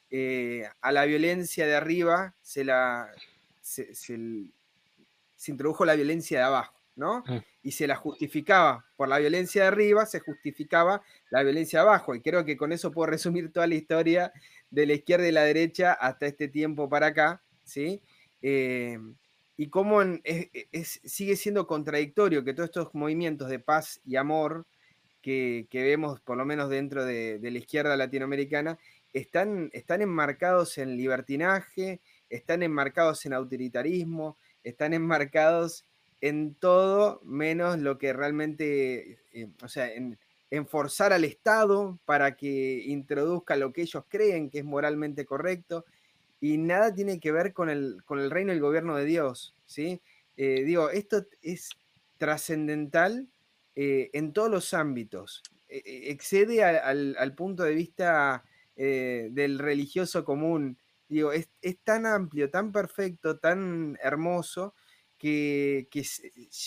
[0.09, 3.09] eh, a la violencia de arriba se, la,
[3.61, 4.15] se
[5.47, 6.77] introdujo la violencia de abajo.
[6.97, 7.23] ¿no?
[7.27, 7.37] Mm.
[7.63, 12.15] Y se la justificaba por la violencia de arriba, se justificaba la violencia de abajo.
[12.15, 14.33] Y creo que con eso puedo resumir toda la historia
[14.69, 18.01] de la izquierda y la derecha hasta este tiempo para acá, ¿sí?
[18.41, 18.97] Eh,
[19.57, 20.01] y cómo
[20.81, 24.67] sigue siendo contradictorio que todos estos movimientos de paz y amor
[25.21, 28.77] que, vemos, por lo menos dentro de, la izquierda latinoamericana,
[29.11, 31.99] están, están enmarcados en libertinaje,
[32.29, 35.85] están enmarcados en autoritarismo, están enmarcados
[36.21, 40.17] en todo menos lo que realmente, eh, o sea, en,
[40.67, 45.83] forzar al Estado para que introduzca lo que ellos creen que es moralmente correcto
[46.39, 49.55] y nada tiene que ver con el, con el reino y el gobierno de Dios,
[49.65, 50.01] ¿sí?
[50.35, 51.71] Eh, digo, esto es
[52.17, 53.27] trascendental
[53.75, 58.43] eh, en todos los ámbitos, e, e, excede al, punto de vista
[58.75, 60.77] del religioso común,
[61.09, 64.75] digo, es, es tan amplio, tan perfecto, tan hermoso,
[65.17, 65.87] que,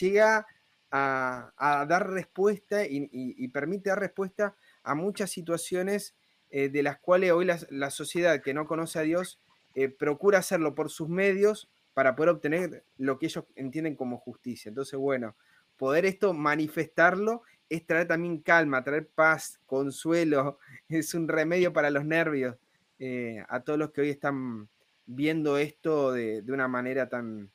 [0.01, 0.47] llega
[0.91, 6.14] a, dar respuesta y, permite dar respuesta a muchas situaciones
[6.51, 9.41] eh, de las cuales hoy la, sociedad que no conoce a Dios
[9.75, 14.68] eh, procura hacerlo por sus medios para poder obtener lo que ellos entienden como justicia.
[14.68, 15.35] Entonces, bueno,
[15.77, 20.59] poder esto manifestarlo es traer también calma, traer paz, consuelo,
[20.89, 22.57] es un remedio para los nervios
[22.99, 24.68] eh, a todos los que hoy están
[25.07, 27.51] viendo esto de una manera tan,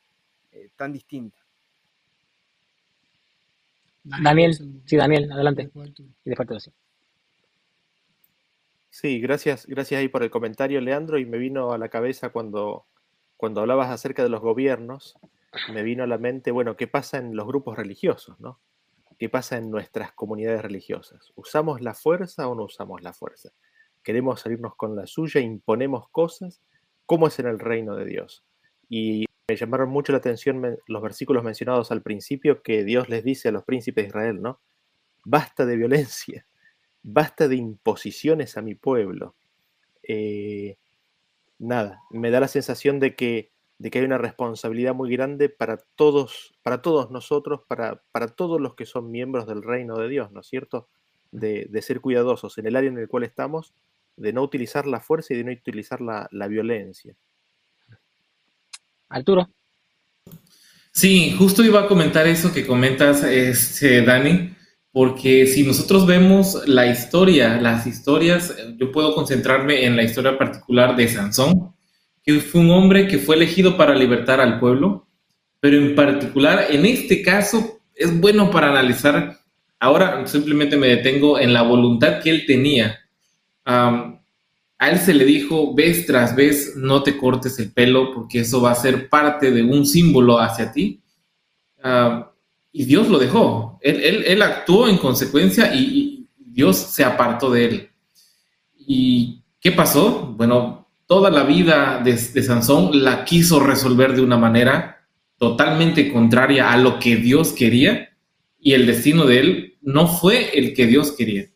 [0.52, 1.38] eh, tan distinta.
[4.04, 4.54] Daniel,
[4.84, 5.70] sí, Daniel, adelante.
[6.24, 6.70] Y después Sí,
[9.02, 12.86] gracias, gracias ahí por el comentario, Leandro, y me vino a la cabeza cuando,
[13.36, 15.18] cuando hablabas acerca de los gobiernos,
[15.72, 18.60] me vino a la mente, bueno, ¿qué pasa en los grupos religiosos, no?
[19.18, 21.32] ¿Qué pasa en nuestras comunidades religiosas?
[21.36, 23.50] ¿Usamos la fuerza o no usamos la fuerza?
[24.02, 25.40] ¿Queremos salirnos con la suya?
[25.40, 26.60] ¿Imponemos cosas?
[27.06, 28.44] ¿Cómo es en el reino de Dios?
[28.88, 33.48] Y me llamaron mucho la atención los versículos mencionados al principio que Dios les dice
[33.48, 34.60] a los príncipes de Israel, ¿no?
[35.24, 36.46] Basta de violencia,
[37.06, 39.36] basta de imposiciones a mi pueblo.
[40.02, 40.76] Eh,
[41.58, 45.76] nada, me da la sensación de que de que hay una responsabilidad muy grande para
[45.96, 50.32] todos, para todos nosotros, para, para todos los que son miembros del reino de Dios,
[50.32, 50.88] ¿no es cierto?
[51.30, 53.74] De, de ser cuidadosos en el área en el cual estamos,
[54.16, 57.14] de no utilizar la fuerza y de no utilizar la, la violencia.
[59.10, 59.50] Arturo.
[60.90, 64.55] Sí, justo iba a comentar eso que comentas, este, Dani,
[64.96, 70.96] porque si nosotros vemos la historia, las historias, yo puedo concentrarme en la historia particular
[70.96, 71.74] de Sansón,
[72.24, 75.06] que fue un hombre que fue elegido para libertar al pueblo,
[75.60, 79.38] pero en particular en este caso es bueno para analizar,
[79.78, 82.98] ahora simplemente me detengo en la voluntad que él tenía.
[83.66, 84.18] a
[84.80, 88.70] él se le dijo, vez tras vez, no te cortes el pelo porque eso va
[88.70, 91.02] a ser parte de un símbolo hacia ti.
[92.78, 93.78] Y Dios lo dejó.
[93.80, 97.90] Él, actuó en consecuencia y, Dios se apartó de él.
[98.78, 100.34] ¿Y qué pasó?
[100.36, 105.06] Bueno, toda la vida de, Sansón la quiso resolver de una manera
[105.38, 108.10] totalmente contraria a lo que Dios quería
[108.58, 111.46] y el destino de él no fue el que Dios quería.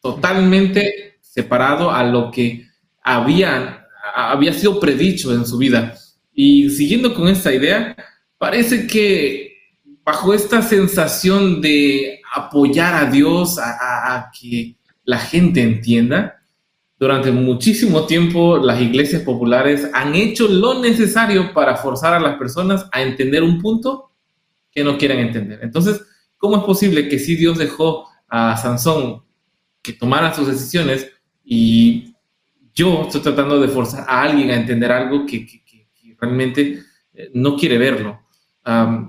[0.00, 2.66] Totalmente separado a lo que
[3.02, 5.94] había, había sido predicho en su vida.
[6.34, 7.94] Y siguiendo con esta idea,
[8.38, 9.49] parece que
[10.04, 16.40] bajo esta sensación de apoyar a Dios, a que la gente entienda,
[17.00, 22.86] durante muchísimo tiempo las iglesias populares han hecho lo necesario para forzar a las personas
[22.92, 24.10] a entender un punto
[24.70, 25.60] que no quieren entender.
[25.62, 26.02] Entonces,
[26.36, 29.24] ¿cómo es posible que si Dios dejó a Sansón
[29.80, 31.10] que tomara sus decisiones
[31.42, 32.14] y
[32.74, 35.46] yo estoy tratando de forzar a alguien a entender algo que,
[36.20, 36.82] realmente
[37.14, 38.20] eh, no quiere verlo?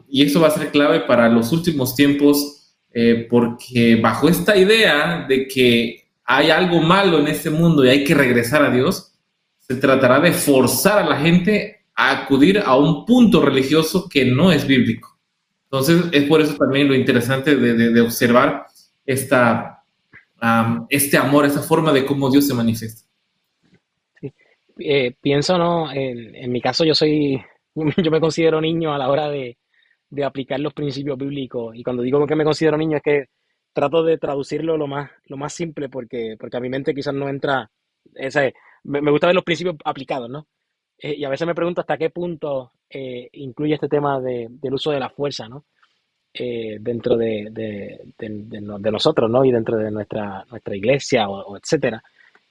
[0.07, 2.61] Y eso va a ser clave para los últimos tiempos
[2.93, 8.03] eh, porque bajo esta idea de que hay algo malo en este mundo y hay
[8.03, 9.13] que regresar a Dios,
[9.59, 14.51] se tratará de forzar a la gente a acudir a un punto religioso que no
[14.51, 15.19] es bíblico.
[15.65, 18.65] Entonces, es por eso también lo interesante de, observar
[19.05, 19.83] esta,
[20.89, 23.09] este amor, esa forma de cómo Dios se manifiesta.
[24.79, 25.91] Eh, pienso, ¿no?
[25.91, 27.41] En, mi caso, yo soy,
[28.03, 29.57] yo me considero niño a la hora de,
[30.09, 31.75] de aplicar los principios bíblicos.
[31.75, 33.25] Y cuando digo que me considero niño es que
[33.73, 37.29] trato de traducirlo lo más, lo más simple porque, porque a mi mente quizás no
[37.29, 37.71] entra,
[38.15, 38.53] ese,
[38.83, 40.47] me, gusta ver los principios aplicados, ¿no?
[40.97, 44.73] Eh, y a veces me pregunto hasta qué punto eh, incluye este tema de, del
[44.73, 45.65] uso de la fuerza, ¿no?
[46.33, 49.43] Eh, dentro de, de, de, nosotros, ¿no?
[49.43, 52.01] Y dentro de nuestra, nuestra iglesia o, etcétera.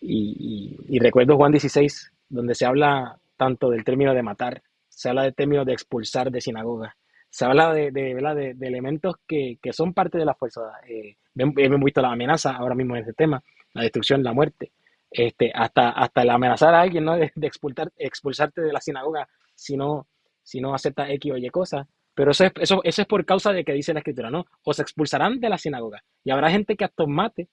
[0.00, 4.62] Y, y, y, recuerdo Juan 16, donde se habla tanto del término de matar,
[5.00, 6.94] se habla del término de expulsar de sinagoga,
[7.30, 10.60] se habla de, de, de, de elementos que, que, son parte de la fuerza.
[10.86, 13.42] Eh, hemos visto la amenaza ahora mismo en este tema,
[13.72, 14.72] la destrucción, la muerte,
[15.10, 17.16] este, hasta, hasta el amenazar a alguien, ¿no?
[17.34, 20.06] De, expulsar, expulsarte de la sinagoga si no,
[20.42, 21.86] si no acepta X o Y cosas.
[22.12, 24.44] Pero eso es, eso, eso es por causa de que dice la escritura, ¿no?
[24.64, 26.04] O se expulsarán de la sinagoga.
[26.24, 27.48] Y habrá gente que hasta mate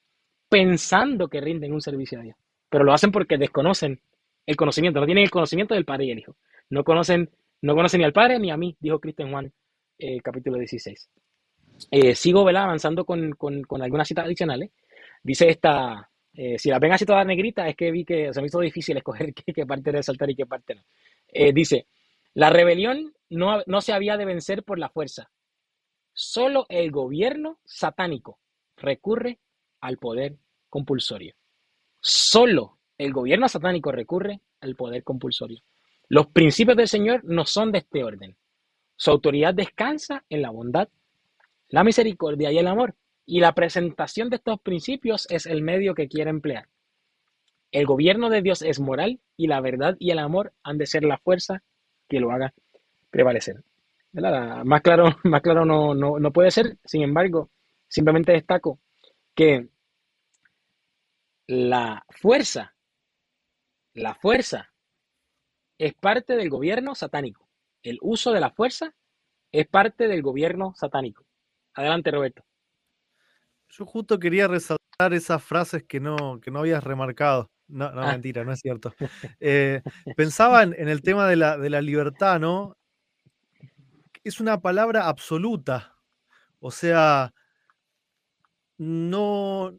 [0.50, 2.36] pensando que rinden un servicio a Dios.
[2.70, 4.02] Pero lo hacen porque desconocen
[4.46, 6.36] el conocimiento, no tienen el conocimiento del Padre y el Hijo.
[6.70, 7.30] No conocen,
[7.62, 9.54] no conocen ni al Padre ni a mí, dijo Cristo en Juan
[10.00, 11.10] eh, capítulo 16.
[11.92, 12.64] Eh, sigo ¿verdad?
[12.64, 14.72] avanzando con, con, con, algunas citas adicionales.
[15.24, 18.48] Dice esta, eh, si la ven así toda negrita, es que vi que se me
[18.48, 20.84] hizo difícil escoger qué, qué parte resaltar y qué parte no.
[21.54, 21.88] dice,
[22.34, 25.32] la rebelión no, no se había de vencer por la fuerza.
[26.14, 28.40] Solo el gobierno satánico
[28.76, 29.40] recurre
[29.82, 30.38] al poder
[30.70, 31.36] compulsorio.
[32.00, 35.62] Solo el gobierno satánico recurre al poder compulsorio.
[36.10, 38.38] Los principios del Señor no son de este orden.
[38.96, 40.88] Su autoridad descansa en la bondad,
[41.70, 42.96] la misericordia y el amor.
[43.26, 46.70] Y la presentación de estos principios es el medio que quiere emplear.
[47.72, 51.04] El gobierno de Dios es moral y la verdad y el amor han de ser
[51.04, 51.62] la fuerza
[52.08, 52.54] que lo haga
[53.10, 53.64] prevalecer.
[54.14, 56.78] Más claro, más claro no, no, no puede ser.
[56.86, 57.50] Sin embargo,
[57.90, 58.80] simplemente destaco
[59.36, 59.68] que
[61.48, 62.76] la fuerza,
[63.94, 64.72] la fuerza
[65.78, 67.48] es parte del gobierno satánico
[67.84, 68.94] el uso de la fuerza
[69.52, 71.26] es parte del gobierno satánico.
[71.74, 72.44] Adelante, Roberto.
[73.70, 77.50] Yo justo quería resaltar esas frases que no, que no habías remarcado.
[77.68, 78.12] No, no, ah.
[78.12, 78.94] mentira, no es cierto.
[79.40, 79.82] Eh,
[80.16, 82.78] pensaba en, el tema de la, de la libertad, ¿no?
[84.24, 85.96] Es una palabra absoluta.
[86.60, 87.34] O sea,
[88.78, 89.78] no,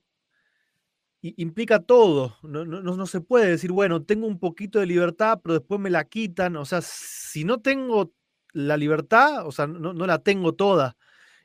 [1.20, 2.36] implica todo.
[2.42, 5.90] No, no, no, se puede decir, bueno, tengo un poquito de libertad, pero después me
[5.90, 6.56] la quitan.
[6.56, 8.12] O sea, si no tengo
[8.52, 10.96] la libertad, o sea, no, la tengo toda.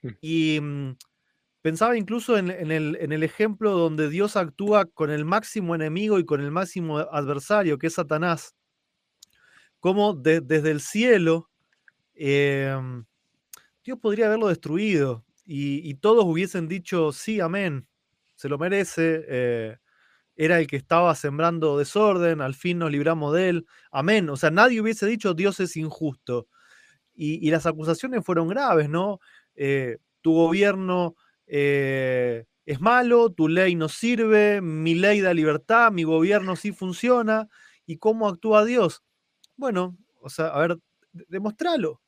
[0.02, 0.10] Mm.
[0.22, 0.96] Y mm,
[1.62, 6.26] pensaba incluso en, el, en, el, ejemplo donde Dios actúa con el máximo enemigo y
[6.26, 8.56] con el máximo adversario, que es Satanás.
[9.80, 11.50] cómo desde el cielo
[12.16, 13.06] em,
[13.84, 17.86] Dios podría haberlo destruido y, todos hubiesen dicho, sí, amén,
[18.36, 19.78] se lo merece, eh,
[20.36, 24.30] era el que estaba sembrando desorden, al fin nos libramos de él, amén.
[24.30, 26.48] O sea, nadie hubiese dicho Dios es injusto.
[27.16, 29.20] Y, las acusaciones fueron graves, ¿no?
[29.56, 31.16] Eh, tu gobierno
[31.46, 37.48] eh, es malo, tu ley no sirve, mi ley da libertad, mi gobierno sí funciona.
[37.86, 39.04] ¿Y cómo actúa Dios?
[39.58, 40.80] Bueno, o sea, a ver,
[41.12, 42.02] demostralo.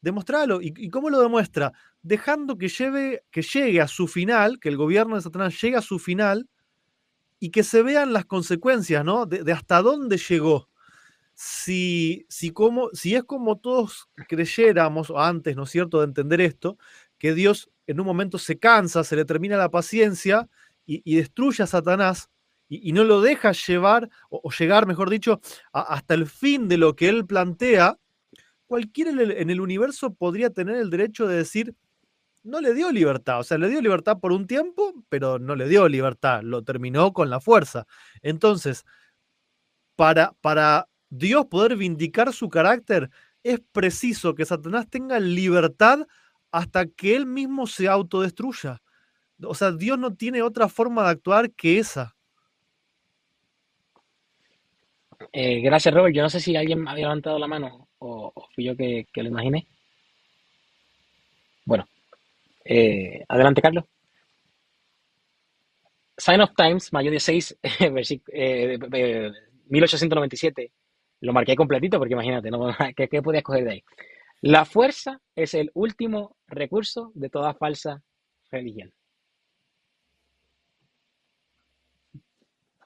[0.00, 0.60] Demostralo.
[0.62, 1.72] ¿Y, cómo lo demuestra?
[2.08, 5.82] Dejando que, lleve, que llegue a su final, que el gobierno de Satanás llegue a
[5.82, 6.48] su final
[7.38, 9.26] y que se vean las consecuencias, ¿no?
[9.26, 10.70] De, hasta dónde llegó.
[11.34, 16.78] Si, si, como, si es como todos creyéramos antes, ¿no es cierto?, de entender esto,
[17.18, 20.48] que Dios en un momento se cansa, se le termina la paciencia
[20.86, 22.30] y, destruye a Satanás
[22.70, 25.42] y, no lo deja llevar o, llegar, mejor dicho,
[25.72, 27.98] hasta el fin de lo que él plantea,
[28.66, 31.74] cualquiera en el, universo podría tener el derecho de decir,
[32.48, 35.68] no le dio libertad, o sea, le dio libertad por un tiempo, pero no le
[35.68, 37.86] dio libertad, lo terminó con la fuerza.
[38.22, 38.84] Entonces,
[39.96, 43.10] para, para Dios poder vindicar su carácter,
[43.42, 46.06] es preciso que Satanás tenga libertad
[46.50, 48.82] hasta que él mismo se autodestruya.
[49.42, 52.16] O sea, Dios no tiene otra forma de actuar que esa.
[55.32, 56.14] Eh, gracias, Robert.
[56.14, 59.66] Yo no sé si alguien había levantado la mano o, fui yo que, lo imaginé.
[61.64, 61.86] Bueno,
[62.68, 63.84] eh, adelante, Carlos.
[66.18, 67.58] Sign of Times, mayo 16,
[68.32, 68.78] eh,
[69.68, 70.72] 1897.
[71.20, 72.68] Lo marqué completito porque imagínate, ¿no?
[72.96, 73.84] ¿Qué, ¿qué podía escoger de ahí?
[74.42, 78.02] La fuerza es el último recurso de toda falsa
[78.50, 78.92] religión.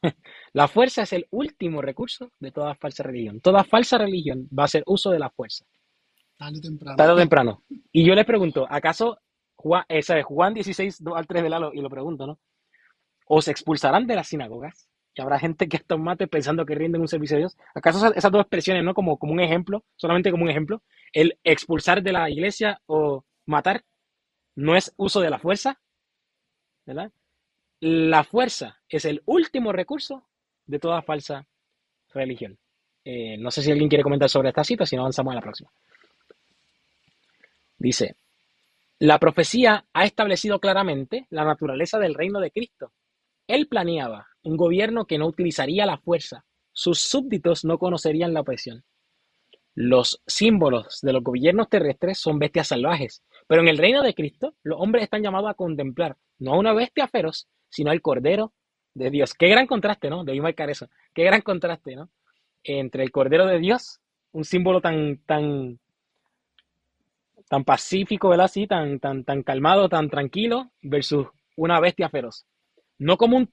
[0.53, 3.41] La fuerza es el último recurso de toda falsa religión.
[3.41, 5.65] Toda falsa religión va a hacer uso de la fuerza.
[6.39, 6.97] Tarde o temprano.
[6.97, 7.63] Tarde o temprano.
[7.91, 9.19] Y yo le pregunto, ¿acaso
[9.89, 12.39] Esa es Juan 16, 2 al 3 de Lalo, y lo pregunto, ¿no?
[13.27, 14.89] ¿Os expulsarán de las sinagogas?
[15.15, 17.57] Y habrá gente que hasta mate pensando que rinden un servicio a Dios.
[17.75, 18.95] ¿Acaso esas, dos expresiones, no?
[18.95, 20.83] Como, como un ejemplo, solamente como un ejemplo,
[21.13, 23.85] el expulsar de la iglesia o matar
[24.55, 25.81] no es uso de la fuerza,
[26.87, 27.13] ¿verdad?
[27.81, 30.29] La fuerza es el último recurso
[30.67, 31.47] de toda falsa
[32.15, 32.59] religión.
[33.05, 35.43] Eh, no sé si alguien quiere comentar sobre esta cita, si no avanzamos a la
[35.43, 35.71] próxima.
[37.79, 38.15] Dice,
[39.03, 42.93] la profecía ha establecido claramente la naturaleza del reino de Cristo.
[43.49, 46.45] Él planeaba un gobierno que no utilizaría la fuerza.
[46.71, 48.85] Sus súbditos no conocerían la opresión.
[49.75, 54.55] Los símbolos de los gobiernos terrestres son bestias salvajes, pero en el reino de Cristo
[54.63, 58.53] los hombres están llamados a contemplar no a una bestia feroz, sino al Cordero
[58.95, 59.35] de Dios.
[59.35, 60.23] Qué gran contraste, ¿no?
[60.23, 60.87] Debí marcar eso.
[61.13, 62.09] Qué gran contraste, ¿no?
[62.63, 63.99] Entre el Cordero de Dios,
[64.31, 65.81] un símbolo tan, tan,
[67.53, 68.47] tan pacífico, ¿verdad?
[68.47, 72.47] Así, tan, tan, tan calmado, tan tranquilo, versus una bestia feroz.
[72.97, 73.53] No como un,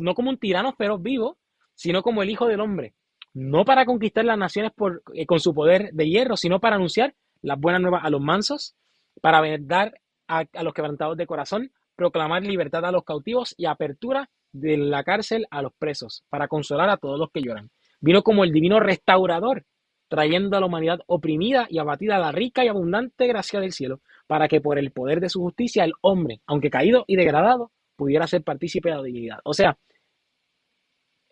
[0.00, 1.36] no como un tirano feroz vivo,
[1.74, 2.94] sino como el Hijo del Hombre.
[3.34, 7.14] No para conquistar las naciones por, eh, con su poder de hierro, sino para anunciar
[7.42, 8.74] las buenas nuevas a los mansos,
[9.20, 14.78] para dar a los quebrantados de corazón, proclamar libertad a los cautivos y apertura de
[14.78, 17.70] la cárcel a los presos, para consolar a todos los que lloran.
[18.00, 19.66] Vino como el divino restaurador,
[20.08, 24.48] trayendo a la humanidad oprimida y abatida la rica y abundante gracia del cielo, para
[24.48, 28.42] que por el poder de su justicia el hombre, aunque caído y degradado, pudiera ser
[28.42, 29.38] partícipe de la divinidad.
[29.44, 29.76] O sea,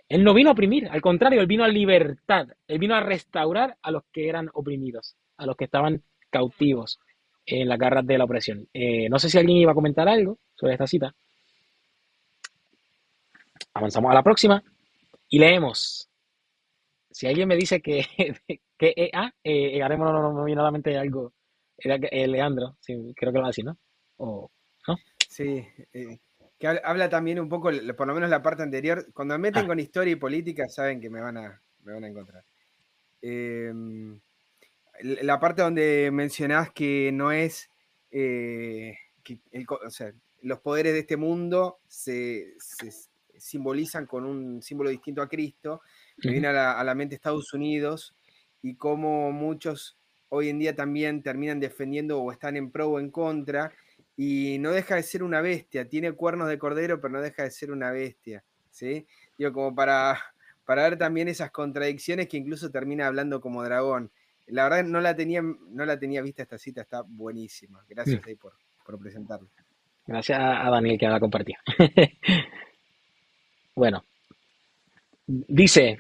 [0.09, 3.77] él no vino a oprimir, al contrario, él vino a libertad, él vino a restaurar
[3.83, 6.99] a los que eran oprimidos, a los que estaban cautivos
[7.47, 8.69] en las garras de la opresión.
[8.73, 11.15] Eh, no sé si alguien iba a comentar algo sobre esta cita.
[13.73, 14.63] Avanzamos a la próxima
[15.29, 16.09] y leemos.
[17.15, 18.05] Si alguien me dice que,
[18.77, 21.33] que eh, ah, eh, haremos no, no, viene a la mente algo,
[21.79, 23.79] era eh, Leandro, sí, creo que lo va a decir, ¿no?
[24.17, 24.51] O,
[24.89, 24.97] ¿no?
[25.29, 26.19] Sí, eh,
[26.59, 29.67] que habla también un poco, por lo menos la parte anterior, cuando me meten ah.
[29.69, 32.45] con historia y política saben que me van a, me van a encontrar.
[33.23, 34.19] Em,
[35.01, 37.71] la parte donde mencionás que no es,
[38.11, 38.99] que
[39.69, 40.13] o sea,
[40.43, 42.55] los poderes de este mundo se,
[43.37, 45.81] simbolizan con un símbolo distinto a Cristo,
[46.23, 48.15] me viene a la, mente Estados Unidos
[48.63, 49.97] y cómo muchos
[50.29, 53.73] hoy en día también terminan defendiendo o están en pro o en contra,
[54.17, 57.51] y no deja de ser una bestia, tiene cuernos de cordero, pero no deja de
[57.51, 59.07] ser una bestia, ¿sí?
[59.37, 60.19] Digo, como para,
[60.65, 64.11] para ver también esas contradicciones que incluso termina hablando como dragón.
[64.47, 67.83] La verdad no la tenía, no la tenía vista esta cita, está buenísima.
[67.89, 68.53] Gracias por,
[68.85, 69.49] por presentarlo.
[70.07, 71.57] Gracias a Daniel que la compartió.
[73.75, 74.05] bueno,
[75.27, 75.99] dice,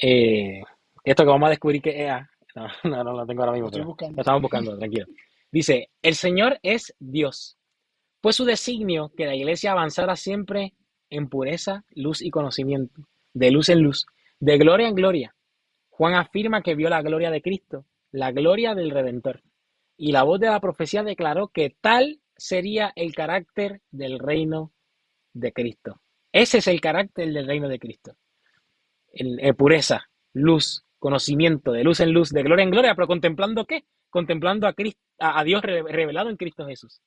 [0.00, 0.62] eh,
[1.04, 2.30] Esto que vamos a descubrir que es EA.
[2.54, 4.16] No, no, no lo tengo ahora mismo, Lo pero buscando.
[4.16, 5.06] lo estamos buscando, tranquilo.
[5.50, 7.56] Dice, el Señor es Dios.
[8.22, 10.74] Fue su designio que la iglesia avanzara siempre
[11.10, 14.06] en pureza, luz y conocimiento, de luz en luz,
[14.40, 15.34] de gloria en gloria.
[15.90, 19.42] Juan afirma que vio la gloria de Cristo, la gloria del Redentor.
[19.96, 24.72] Y la voz de la profecía declaró que tal sería el carácter del reino
[25.32, 26.00] de Cristo.
[26.32, 28.14] Ese es el carácter del reino de Cristo.
[29.16, 33.64] En, en pureza, luz, conocimiento, de luz en luz, de gloria en gloria, pero contemplando
[33.66, 33.84] qué?
[34.10, 37.00] Contemplando a, Cristo, a, Dios re- revelado en Cristo Jesús.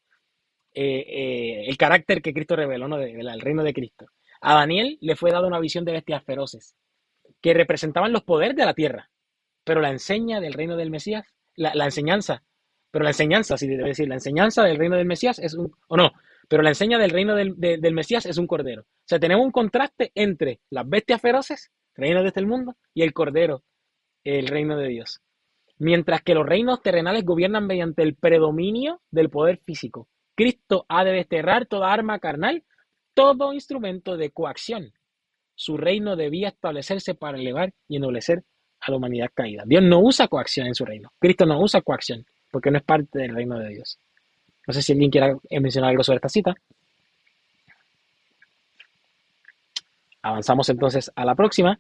[0.74, 2.98] Eh, eh, el carácter que Cristo reveló, ¿no?
[2.98, 4.06] De- del reino de Cristo.
[4.42, 6.76] A Daniel le fue dada una visión de bestias feroces
[7.42, 9.10] que representaban los poderes de la tierra,
[9.64, 12.44] pero la enseña del reino del Mesías, la, enseñanza,
[12.92, 15.98] pero la enseñanza, así debe decir, la enseñanza del reino del Mesías es un, o
[15.98, 16.12] no,
[16.48, 18.84] pero la enseña del reino del, de- del Mesías es un cordero.
[18.84, 23.14] O sea, tenemos un contraste entre las bestias feroces, reino de este mundo, y el
[23.14, 23.64] cordero,
[24.24, 25.22] el reino de Dios.
[25.78, 30.08] Mientras que los reinos terrenales gobiernan mediante el predominio del poder físico.
[30.36, 32.64] Cristo ha de desterrar toda arma carnal,
[33.14, 34.94] todo instrumento de coacción.
[35.56, 38.44] Su reino debía establecerse para elevar y ennoblecer
[38.82, 39.64] a la humanidad caída.
[39.66, 41.12] Dios no usa coacción en su reino.
[41.20, 44.00] Cristo no usa coacción porque no es parte del reino de Dios.
[44.68, 46.56] No sé si alguien quiera mencionar algo sobre esta cita.
[50.22, 51.80] Avanzamos entonces a la próxima.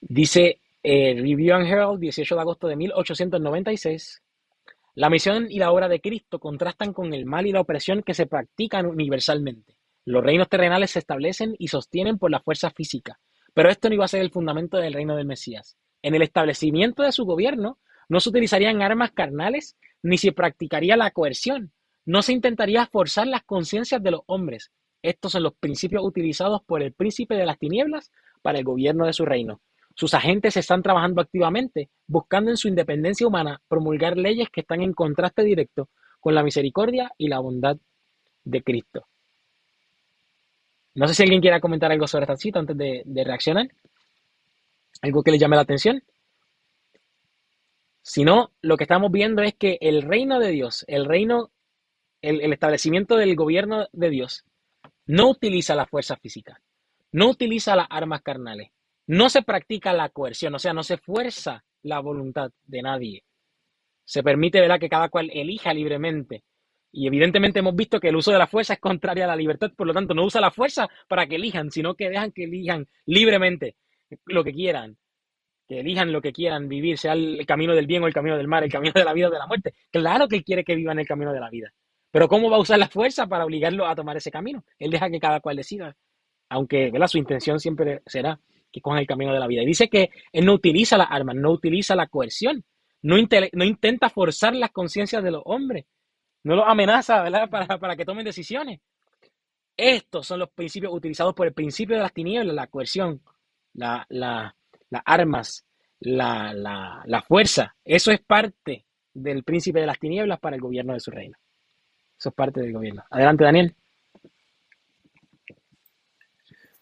[0.00, 4.22] Dice eh, Review and Herald, 18 de agosto de 1896.
[4.94, 8.14] La misión y la obra de Cristo contrastan con el mal y la opresión que
[8.14, 9.76] se practican universalmente.
[10.04, 13.20] Los reinos terrenales se establecen y sostienen por la fuerza física,
[13.54, 15.76] pero esto no iba a ser el fundamento del reino del Mesías.
[16.02, 17.78] En el establecimiento de su gobierno
[18.08, 21.72] no se utilizarían armas carnales ni se practicaría la coerción.
[22.06, 24.70] No se intentaría forzar las conciencias de los hombres.
[25.02, 28.10] Estos son los principios utilizados por el príncipe de las tinieblas
[28.42, 29.60] para el gobierno de su reino.
[29.98, 34.92] Sus agentes están trabajando activamente, buscando en su independencia humana promulgar leyes que están en
[34.92, 35.88] contraste directo
[36.20, 37.78] con la misericordia y la bondad
[38.44, 39.08] de Cristo.
[40.94, 43.66] No sé si alguien quiera comentar algo sobre esta cita antes de, reaccionar.
[45.02, 46.00] Algo que le llame la atención.
[48.00, 51.50] Si no, lo que estamos viendo es que el reino de Dios, el reino,
[52.22, 54.44] el, el establecimiento del gobierno de Dios,
[55.06, 56.60] no utiliza la fuerza física,
[57.10, 58.70] no utiliza las armas carnales,
[59.08, 63.24] no se practica la coerción, o sea, no se fuerza la voluntad de nadie.
[64.04, 66.44] Se permite, ¿verdad?, que cada cual elija libremente.
[66.92, 69.72] Y evidentemente hemos visto que el uso de la fuerza es contraria a la libertad,
[69.74, 72.86] por lo tanto, no usa la fuerza para que elijan, sino que dejan que elijan
[73.06, 73.76] libremente
[74.26, 74.98] lo que quieran,
[75.66, 78.48] que elijan lo que quieran vivir, sea el camino del bien o el camino del
[78.48, 79.74] mal, el camino de la vida o de la muerte.
[79.90, 81.72] Claro que él quiere que vivan el camino de la vida.
[82.10, 84.64] Pero ¿cómo va a usar la fuerza para obligarlo a tomar ese camino?
[84.78, 85.96] Él deja que cada cual decida,
[86.50, 87.08] aunque ¿verdad?
[87.08, 88.40] su intención siempre será
[88.72, 89.62] que cojan el camino de la vida.
[89.62, 92.64] Y dice que él no utiliza las armas, no utiliza la coerción,
[93.02, 93.16] no,
[93.52, 95.86] no intenta forzar las conciencias de los hombres,
[96.44, 97.48] no los amenaza ¿verdad?
[97.50, 98.80] Para, para que tomen decisiones.
[99.76, 103.22] Estos son los principios utilizados por el principio de las tinieblas, la coerción,
[103.74, 104.54] la, la-
[104.90, 105.64] las armas,
[106.00, 107.76] la, la, la fuerza.
[107.84, 111.36] Eso es parte del príncipe de las tinieblas para el gobierno de su reino.
[112.18, 113.04] Eso es parte del gobierno.
[113.10, 113.74] Adelante, Daniel.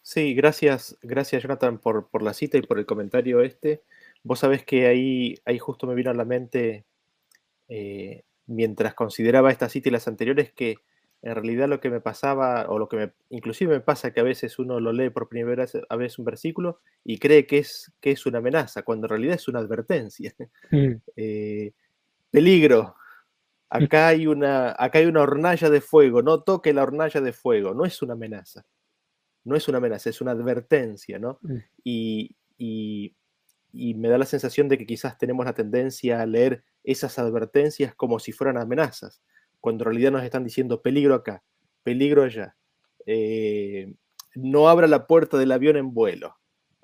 [0.07, 3.83] Sí, gracias, gracias Jonathan por, por la cita y por el comentario este.
[4.23, 6.85] Vos sabés que ahí, ahí justo me vino a la mente,
[7.69, 10.77] eh, mientras consideraba esta cita y las anteriores, que
[11.23, 14.23] en realidad lo que me pasaba, o lo que me, inclusive me pasa que a
[14.23, 17.93] veces uno lo lee por primera vez, a veces un versículo y cree que es,
[18.01, 20.33] que es una amenaza, cuando en realidad es una advertencia.
[20.71, 21.73] Mm, Eh,
[22.31, 22.95] peligro,
[23.69, 27.75] acá hay, una, acá hay una hornalla de fuego, no toque la hornalla de fuego,
[27.75, 28.65] no es una amenaza,
[29.47, 31.39] no es una amenaza, es una advertencia, ¿no?
[31.43, 31.57] mm.
[31.85, 33.15] Y, y-
[33.73, 37.95] y me da la sensación de que quizás tenemos la tendencia a leer esas advertencias
[37.95, 39.21] como si fueran amenazas,
[39.61, 41.43] cuando en realidad nos están diciendo peligro acá,
[41.83, 42.57] peligro allá,
[43.07, 43.95] eh,
[44.35, 46.37] no abra la puerta del avión en vuelo.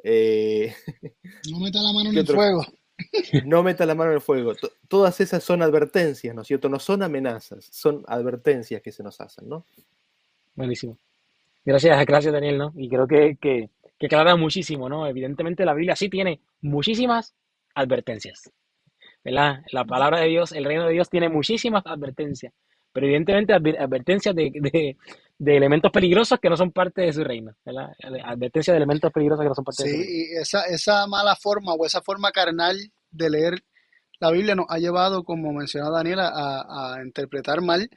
[0.05, 0.75] eh,
[1.51, 2.37] No meta la mano en ¿Qué el otro?
[2.37, 2.67] fuego.
[3.47, 4.55] no meta la mano en el fuego.
[4.55, 6.69] To- Todas esas son advertencias, ¿no es cierto?
[6.69, 9.65] No son amenazas, son advertencias que se nos hacen, ¿no?
[10.55, 10.99] Buenísimo.
[11.65, 12.73] Gracias, gracias Daniel, ¿no?
[12.77, 15.07] Y creo que, que, que aclara muchísimo, ¿no?
[15.07, 17.35] Evidentemente la Biblia sí tiene muchísimas
[17.75, 18.51] advertencias,
[19.25, 19.61] ¿verdad?
[19.73, 22.53] La palabra de Dios, el reino de Dios tiene muchísimas advertencias,
[22.93, 24.97] pero evidentemente adver- advertencias de, de,
[25.39, 27.91] de elementos peligrosos que no son parte de su reino, ¿verdad?
[28.25, 30.13] Advertencias de elementos peligrosos que no son parte de su Sí, reino.
[30.13, 32.77] y esa, esa mala forma o esa forma carnal
[33.11, 33.55] de leer
[34.21, 37.89] la Biblia nos ha llevado, como mencionaba Daniela, a, a interpretar mal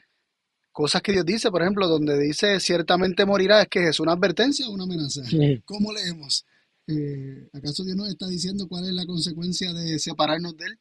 [0.75, 4.67] cosas que Dios dice, por ejemplo, donde dice ciertamente morirá, es que es una advertencia
[4.67, 5.21] o una amenaza.
[5.63, 6.45] ¿Cómo leemos?
[6.85, 10.79] Eh, ¿Acaso Dios nos está diciendo cuál es la consecuencia de separarnos de Él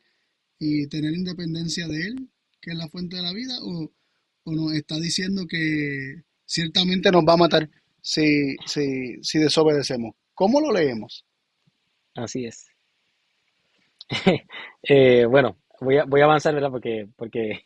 [0.58, 2.28] y tener independencia de Él,
[2.60, 3.56] que es la fuente de la vida?
[3.62, 3.92] ¿O,
[4.42, 7.70] o nos está diciendo que ciertamente nos va a matar
[8.02, 10.16] si, si, si desobedecemos?
[10.34, 11.24] ¿Cómo lo leemos?
[12.16, 12.66] Así es.
[14.86, 16.70] Eh, bueno, voy a, voy a avanzar, ¿verdad?
[16.70, 17.64] Porque, porque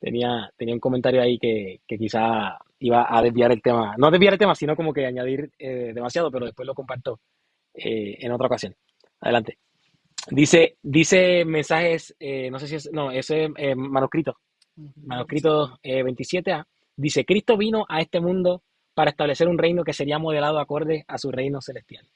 [0.00, 3.94] tenía, tenía un comentario ahí que, que quizá iba a desviar el tema.
[3.98, 7.20] No desviar el tema, sino como que añadir eh, demasiado, pero después lo comparto
[7.74, 8.74] eh, en otra ocasión.
[9.20, 9.58] Adelante.
[10.30, 12.14] Dice, dice mensajes,
[12.50, 14.36] no sé si es, no, ese manuscrito,
[14.96, 20.58] manuscrito 27A, dice, Cristo vino a este mundo para establecer un reino que sería modelado
[20.58, 22.06] acorde a su reino celestial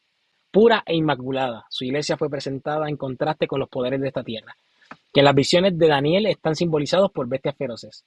[0.54, 1.66] pura e inmaculada.
[1.68, 4.56] Su iglesia fue presentada en contraste con los poderes de esta tierra,
[5.12, 8.04] que las visiones de Daniel están simbolizados por bestias feroces.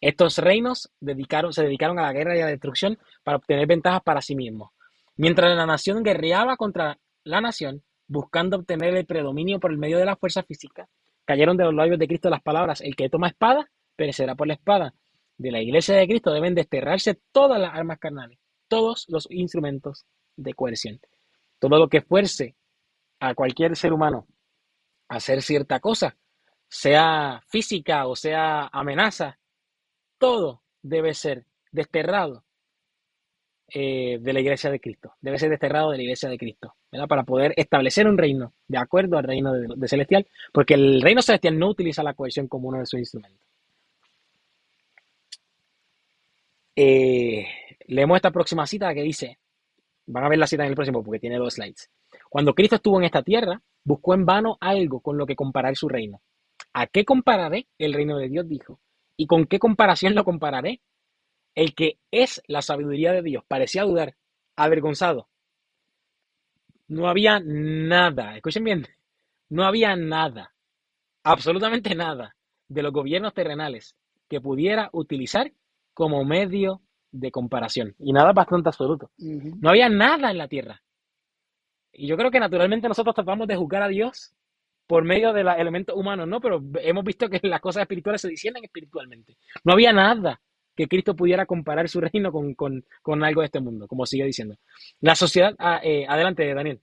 [0.00, 4.02] Estos reinos dedicaron, se dedicaron a la guerra y a la destrucción para obtener ventajas
[4.02, 4.70] para sí mismos.
[5.16, 10.04] Mientras la nación guerreaba contra la nación, buscando obtener el predominio por el medio de
[10.04, 10.88] la fuerza física,
[11.24, 14.54] cayeron de los labios de Cristo las palabras, el que toma espada, perecerá por la
[14.54, 14.94] espada.
[15.36, 18.38] De la iglesia de Cristo deben desterrarse todas las armas carnales,
[18.68, 20.06] todos los instrumentos
[20.36, 21.00] de coerción.
[21.58, 22.54] Todo lo que fuerce
[23.18, 24.28] a cualquier ser humano
[25.08, 26.16] hacer cierta cosa,
[26.68, 29.38] sea física o sea amenaza,
[30.18, 32.44] todo debe ser desterrado
[33.68, 35.14] eh, de la iglesia de Cristo.
[35.20, 37.08] Debe ser desterrado de la iglesia de Cristo, ¿verdad?
[37.08, 41.58] Para poder establecer un reino de acuerdo al reino de, celestial, porque el reino celestial
[41.58, 43.40] no utiliza la cohesión como uno de sus instrumentos.
[46.76, 47.46] Eh,
[47.86, 49.38] leemos esta próxima cita que dice,
[50.10, 51.90] Van a ver la cita en el próximo porque tiene dos slides.
[52.28, 55.88] Cuando Cristo estuvo en esta tierra, buscó en vano algo con lo que comparar su
[55.88, 56.20] reino.
[56.72, 58.48] ¿A qué compararé el reino de Dios?
[58.48, 58.80] Dijo.
[59.16, 60.80] ¿Y con qué comparación lo compararé?
[61.54, 64.14] El que es la sabiduría de Dios parecía dudar,
[64.56, 65.28] avergonzado.
[66.86, 68.86] No había nada, escuchen bien,
[69.50, 70.54] no había nada,
[71.22, 72.36] absolutamente nada
[72.68, 73.96] de los gobiernos terrenales
[74.28, 75.52] que pudiera utilizar
[75.94, 77.94] como medio de comparación.
[77.98, 79.10] Y nada bastante absoluto.
[79.18, 80.82] No había nada en la tierra.
[81.92, 84.34] Y yo creo que naturalmente nosotros tratamos de juzgar a Dios
[84.86, 86.40] por medio de los elementos humanos, ¿no?
[86.40, 89.36] Pero hemos visto que las cosas espirituales se disciernen espiritualmente.
[89.64, 90.40] No había nada
[90.74, 92.84] que Cristo pudiera comparar su reino con,
[93.22, 94.56] algo de este mundo, como sigue diciendo.
[95.00, 96.80] La sociedad, ah, eh, adelante, Daniel.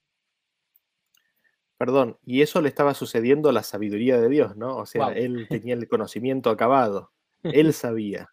[1.77, 4.77] Perdón, y eso le estaba sucediendo a la sabiduría de Dios, ¿no?
[4.77, 7.11] O sea, él tenía el conocimiento acabado,
[7.43, 8.29] él sabía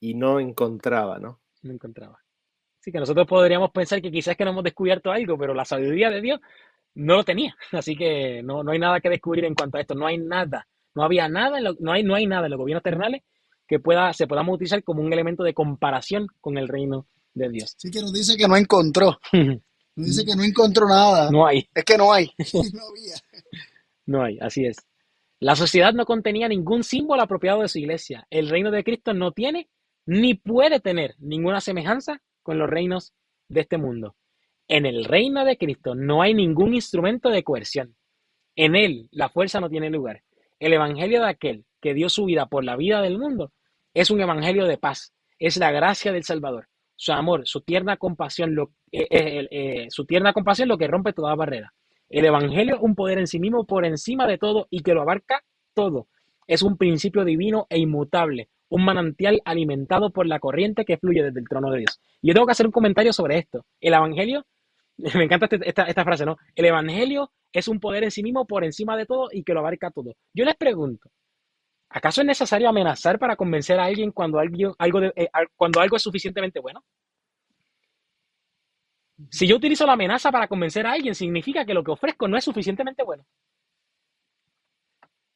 [0.00, 1.40] y no encontraba, ¿no?
[1.62, 2.20] No encontraba.
[2.80, 6.08] Así que nosotros podríamos pensar que quizás que no hemos descubierto algo, pero la sabiduría
[6.08, 6.40] de Dios
[6.94, 7.54] no lo tenía.
[7.72, 9.94] Así que no, no hay nada que descubrir en cuanto a esto.
[9.94, 10.66] No hay nada.
[10.94, 13.22] No había nada, no, hay, no hay nada en los gobiernos terrenales
[13.68, 17.76] que pueda, se podamos utilizar como un elemento de comparación con el reino de Dios.
[17.78, 19.18] Sí que nos dice que no encontró.
[19.96, 21.30] Nos dice que no encontró nada.
[21.30, 21.68] No hay.
[21.74, 22.30] Es que no hay.
[22.54, 23.14] no había.
[24.06, 24.76] No hay, así es.
[25.40, 28.26] La sociedad no contenía ningún símbolo apropiado de su iglesia.
[28.30, 29.68] El reino de Cristo no tiene
[30.06, 33.14] ni puede tener ninguna semejanza con los reinos
[33.48, 34.16] de este mundo.
[34.68, 37.96] En el reino de Cristo no hay ningún instrumento de coerción.
[38.54, 40.22] En él la fuerza no tiene lugar.
[40.58, 43.52] El evangelio de aquel que dio su vida por la vida del mundo
[43.94, 45.12] es un evangelio de paz.
[45.38, 46.68] Es la gracia del Salvador.
[46.96, 51.12] Su amor, su tierna compasión, lo, eh, eh, eh, su tierna compasión lo que rompe
[51.14, 51.72] toda barrera.
[52.08, 55.02] El evangelio es un poder en sí mismo por encima de todo y que lo
[55.02, 55.42] abarca
[55.74, 56.08] todo.
[56.46, 61.40] Es un principio divino e inmutable, un manantial alimentado por la corriente que fluye desde
[61.40, 62.00] el trono de Dios.
[62.22, 63.66] Yo tengo que hacer un comentario sobre esto.
[63.80, 64.46] El Evangelio,
[65.14, 66.38] me encanta este, esta, frase, ¿no?
[66.54, 69.60] El Evangelio es un poder en sí mismo por encima de todo y que lo
[69.60, 70.14] abarca todo.
[70.32, 71.10] Yo les pregunto,
[71.90, 76.60] ¿acaso es necesario amenazar para convencer a alguien cuando, algo, eh, cuando algo es suficientemente
[76.60, 76.84] bueno?
[79.30, 82.38] Si yo utilizo la amenaza para convencer a alguien, significa que lo que ofrezco no
[82.38, 83.26] es suficientemente bueno.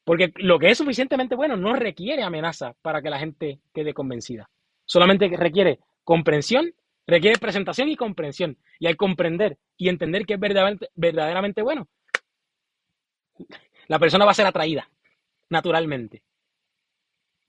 [0.04, 4.50] Porque lo que es suficientemente bueno no requiere amenaza para que la gente quede convencida.
[4.84, 6.74] Solamente requiere comprensión,
[7.06, 8.58] requiere presentación y comprensión.
[8.78, 11.88] Y al comprender y entender que es verdaderamente, bueno,
[13.88, 14.88] la persona va a ser atraída
[15.48, 16.22] naturalmente.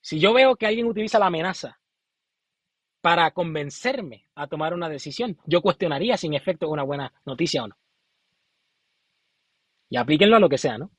[0.01, 1.79] Si yo veo que alguien utiliza la amenaza
[3.01, 7.67] para convencerme a tomar una decisión, yo cuestionaría si en efecto una buena noticia o
[7.67, 7.75] no.
[9.89, 10.91] Y aplíquenlo a lo que sea, ¿no?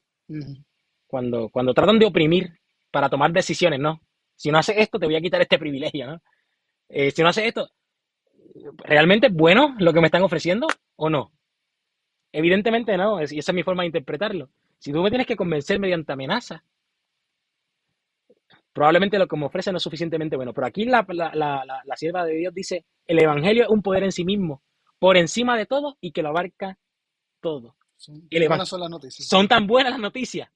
[1.06, 2.58] Cuando, cuando tratan de oprimir
[2.90, 4.00] para tomar decisiones, ¿no?
[4.34, 6.22] Si no haces esto, te voy a quitar este privilegio, ¿no?
[6.88, 7.68] Eh, si no haces esto,
[8.84, 10.66] ¿realmente es bueno lo que me están ofreciendo
[10.96, 11.32] o no?
[12.32, 14.50] Evidentemente no, y esa es mi forma de interpretarlo.
[14.78, 16.62] Si tú me tienes que convencer mediante amenaza,
[18.72, 20.52] probablemente lo que me ofrece no es suficientemente bueno.
[20.52, 24.04] Pero aquí la, la, la, la sierva de Dios dice, el Evangelio es un poder
[24.04, 24.62] en sí mismo,
[24.98, 26.78] por encima de todo y que lo abarca
[27.40, 27.74] todo.
[27.96, 29.26] Son, buenas son las noticias.
[29.26, 30.50] Son tan buenas las noticias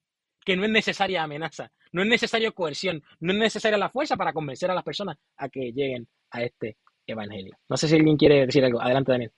[0.45, 4.33] que no es necesaria amenaza, no es necesario coerción, no es necesaria la fuerza para
[4.33, 6.77] convencer a las personas a que lleguen a este
[7.07, 7.57] evangelio.
[7.69, 8.81] No sé si alguien quiere decir algo.
[8.81, 9.33] Adelante, Daniel.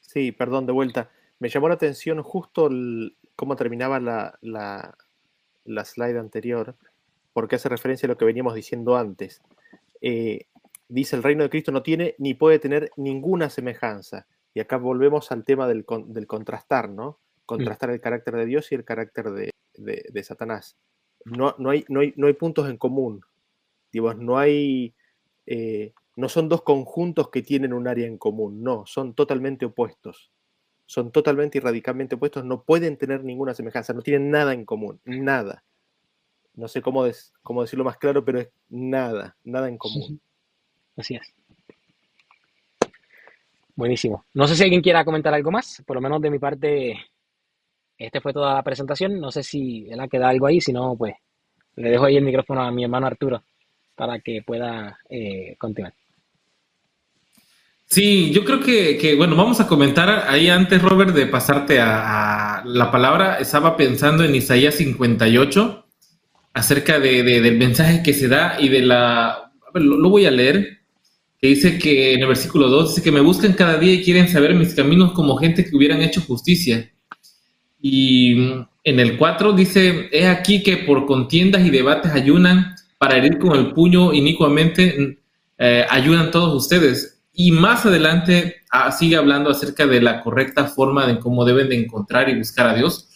[0.00, 1.10] Sí, perdón, de vuelta.
[1.38, 2.70] Me llamó la atención justo
[3.36, 4.96] cómo terminaba la, la,
[5.64, 6.76] la slide anterior,
[7.32, 9.42] porque hace referencia a lo que veníamos diciendo antes.
[10.00, 10.46] Eh,
[10.88, 14.26] dice, el reino de Cristo no tiene ni puede tener ninguna semejanza.
[14.54, 17.18] Y acá volvemos al tema del, del contrastar, ¿no?
[17.46, 20.76] Contrastar el carácter de Dios y el carácter de, de- de Satanás.
[21.24, 23.22] No, no, hay, no, hay, no hay puntos en común.
[23.92, 24.94] Digo, no hay...
[25.46, 30.30] eh, no son dos conjuntos que tienen un área en común, no, son totalmente opuestos.
[30.86, 35.00] Son totalmente y radicalmente opuestos, no pueden tener ninguna semejanza, no tienen nada en común,
[35.04, 35.64] nada.
[36.54, 40.20] No sé cómo, des- cómo decirlo más claro, pero es nada, nada en común.
[40.96, 41.34] Así es.
[43.76, 44.24] Buenísimo.
[44.34, 45.82] No sé si alguien quiera comentar algo más.
[45.84, 46.96] Por lo menos de mi parte,
[47.98, 49.20] este fue toda la presentación.
[49.20, 50.08] No sé si ¿verdad?
[50.10, 50.60] queda algo ahí.
[50.60, 51.14] Si no, pues
[51.76, 53.42] le dejo ahí el micrófono a mi hermano Arturo
[53.94, 55.94] para que pueda eh, continuar.
[57.86, 62.62] Sí, yo creo que, que, bueno, vamos a comentar ahí antes, Robert, de pasarte a,
[62.66, 63.36] la palabra.
[63.38, 65.86] Estaba pensando en Isaías 58
[66.54, 69.52] acerca de, de- del mensaje que se da y de la...
[69.72, 70.78] ver, lo, lo voy a leer,
[71.38, 74.28] que dice que en el versículo 2 dice que me buscan cada día y quieren
[74.28, 76.90] saber mis caminos como gente que hubieran hecho justicia.
[77.86, 78.32] Y
[78.82, 83.54] en el 4 dice, he aquí que por contiendas y debates ayunan para herir con
[83.58, 85.18] el puño inicuamente,
[85.58, 87.22] eh, ayunan todos ustedes.
[87.34, 91.76] Y más adelante ah, sigue hablando acerca de la correcta forma de cómo deben de
[91.76, 93.10] encontrar y buscar a Dios.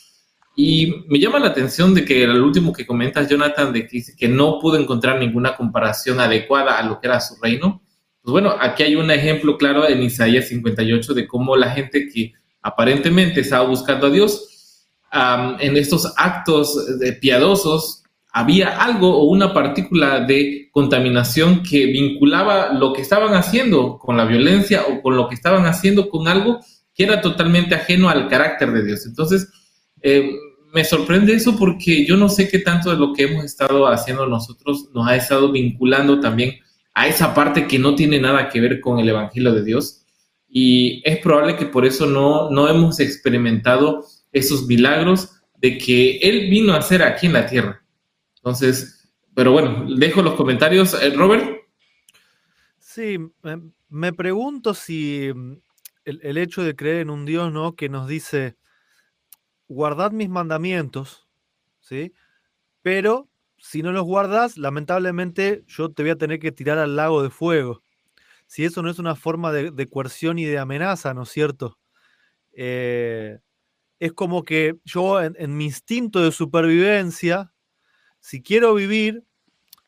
[0.54, 4.14] Y me llama la atención de que el último que comentas, Jonathan, de que dice
[4.14, 7.80] que no pudo encontrar ninguna comparación adecuada a lo que era su reino.
[8.20, 12.34] Pues bueno, aquí hay un ejemplo claro en Isaías 58 de cómo la gente que
[12.60, 14.47] aparentemente estaba buscando a Dios,
[15.10, 18.02] am, en estos actos de piadosos,
[18.32, 24.26] había algo o una partícula de contaminación que vinculaba lo que estaban haciendo con la
[24.26, 26.60] violencia o con lo que estaban haciendo con algo
[26.94, 29.06] que era totalmente ajeno al carácter de Dios.
[29.06, 29.48] Entonces,
[30.02, 30.30] eh,
[30.72, 34.26] me sorprende eso porque yo no sé qué tanto de lo que hemos estado haciendo
[34.26, 36.56] nosotros nos ha estado vinculando también
[36.94, 40.04] a esa parte que no tiene nada que ver con el Evangelio de Dios.
[40.48, 46.50] Y es probable que por eso no, no hemos experimentado esos milagros de que Él
[46.50, 47.84] vino a hacer aquí en la tierra.
[48.36, 50.94] Entonces, pero bueno, dejo los comentarios.
[50.94, 51.58] Eh, Robert,
[52.98, 53.18] Sí,
[53.90, 55.60] me, pregunto si mm,
[56.04, 57.76] el, el hecho de creer en un Dios, ¿no?
[57.76, 58.56] Que nos dice,
[59.68, 61.28] guardad mis mandamientos,
[61.80, 62.12] ¿sí?
[62.82, 67.22] Pero si no los guardas, lamentablemente yo te voy a tener que tirar al lago
[67.22, 67.84] de fuego.
[68.46, 71.78] Si eso no es una forma de, de coerción y de amenaza, ¿no es cierto?
[72.52, 73.38] Eh,
[73.98, 77.52] es como que yo en, mi instinto de supervivencia,
[78.20, 79.24] si quiero vivir,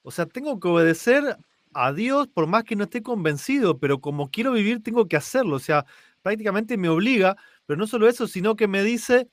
[0.03, 1.37] o sea, tengo que obedecer
[1.73, 5.57] a Dios por más que no esté convencido, pero como quiero vivir tengo que hacerlo,
[5.57, 5.87] o sea,
[6.23, 9.29] prácticamente me obliga, pero no solo eso, sino que me dice,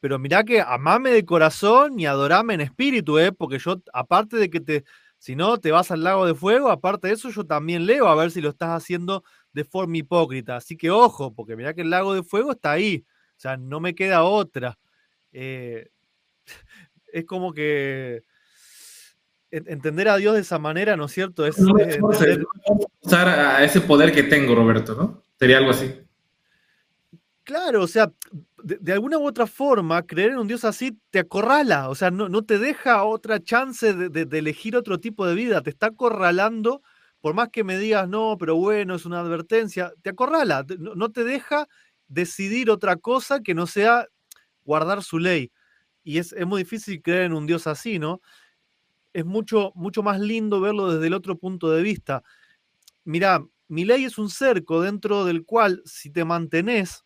[0.00, 3.32] pero mirá que amame de corazón y adorame en espíritu, ¿eh?
[3.32, 4.84] porque yo, aparte de que te,
[5.18, 8.14] si no, te vas al lago de fuego, aparte de eso, yo también leo a
[8.14, 9.24] ver si lo estás haciendo
[9.54, 10.56] de forma hipócrita.
[10.56, 13.80] Así que ojo, porque mirá que el lago de fuego está ahí, o sea, no
[13.80, 14.78] me queda otra.
[15.32, 15.88] Eh,
[17.12, 18.22] es como que
[19.50, 21.46] en- entender a Dios de esa manera, ¿no es cierto?
[21.46, 22.36] Es, no es a
[23.00, 25.22] usar a ese poder que tengo, Roberto, ¿no?
[25.38, 26.00] Sería algo así.
[27.44, 28.10] Claro, o sea,
[28.62, 32.10] de, de alguna u otra forma, creer en un Dios así te acorrala, o sea,
[32.10, 35.68] no, no te deja otra chance de, de- de elegir otro tipo de vida, te
[35.68, 36.80] está acorralando,
[37.20, 41.10] por más que me digas, no, pero bueno, es una advertencia, te acorrala, no, no
[41.12, 41.68] te deja
[42.14, 44.06] decidir otra cosa que no sea
[44.64, 45.52] guardar su ley.
[46.04, 48.20] Y es, muy difícil creer en un Dios así, ¿no?
[49.12, 52.22] Es mucho, mucho más lindo verlo desde el otro punto de vista.
[53.04, 57.04] Mirá, mi ley es un cerco dentro del cual, si te mantenés,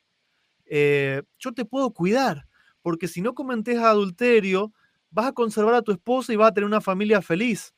[0.66, 2.46] eh, yo te puedo cuidar,
[2.82, 4.72] porque si no cometés adulterio,
[5.10, 7.72] vas a conservar a tu esposa y vas a tener una familia feliz.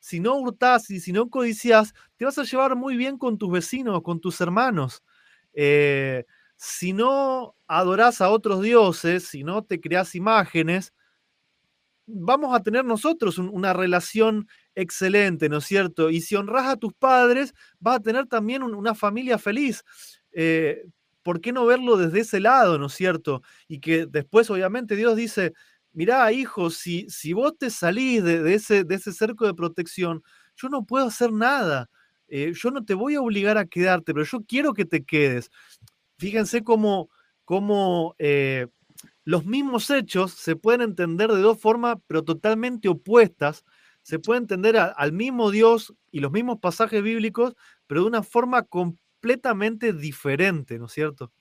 [0.00, 3.50] Si no hurtás y si no codicias, te vas a llevar muy bien con tus
[3.50, 5.02] vecinos, con tus hermanos.
[5.54, 6.24] Eh,
[6.56, 10.92] si no adorás a otros dioses, si no te creas imágenes,
[12.06, 16.10] vamos a tener nosotros un- una relación excelente, ¿no es cierto?
[16.10, 19.82] Y si honras a tus padres, vas a tener también un- una familia feliz.
[20.32, 20.84] Eh,
[21.22, 23.40] ¿por qué no verlo desde ese lado, ¿no es cierto?
[23.68, 25.54] Y que después, obviamente, Dios dice,
[25.92, 30.22] mirá, hijo, si, si vos te salís de, de ese, de ese cerco de protección,
[30.56, 31.88] yo no puedo hacer nada.
[32.28, 35.50] Eh, yo no te voy a obligar a quedarte, pero yo quiero que te quedes.
[36.18, 37.10] Fíjense cómo
[37.44, 38.66] cómo eh,
[39.24, 43.64] los mismos hechos se pueden entender de dos formas, pero totalmente opuestas.
[44.02, 47.54] Se puede entender al mismo Dios y los mismos pasajes bíblicos,
[47.86, 51.32] pero de una forma completamente diferente, ¿no es cierto?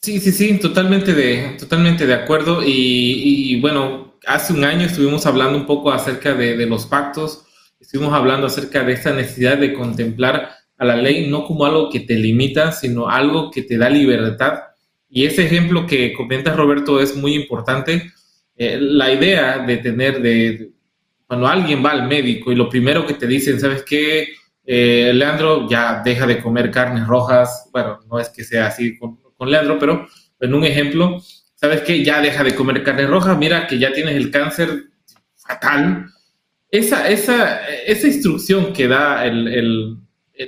[0.00, 2.60] Sí, sí, sí, totalmente de, totalmente de acuerdo.
[2.64, 7.46] Y, bueno, hace un año estuvimos hablando un poco acerca de, de, los pactos,
[7.78, 12.00] estuvimos hablando acerca de esta necesidad de contemplar a la ley no como algo que
[12.00, 14.60] te limita, sino algo que te da libertad.
[15.10, 18.10] Y ese ejemplo que comenta Roberto es muy importante.
[18.56, 20.70] Eh, la idea de tener, de,
[21.26, 24.28] cuando alguien va al médico y lo primero que te dicen, ¿sabes qué?
[24.64, 27.68] Eh, Leandro, ya deja de comer carnes rojas.
[27.72, 29.18] Bueno, no es que sea así con,
[29.50, 30.08] Leandro, pero
[30.40, 31.20] en un ejemplo,
[31.56, 32.02] ¿sabes qué?
[32.02, 34.84] Ya deja de comer carne roja, mira que ya tienes el cáncer
[35.36, 36.06] fatal.
[36.70, 39.98] Esa, esa, esa instrucción que da el,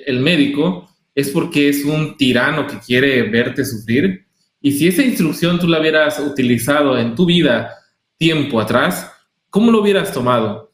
[0.06, 4.26] el médico es porque es un tirano que quiere verte sufrir.
[4.60, 7.70] Y si esa instrucción tú la hubieras utilizado en tu vida
[8.16, 9.10] tiempo atrás,
[9.50, 10.72] ¿cómo lo hubieras tomado?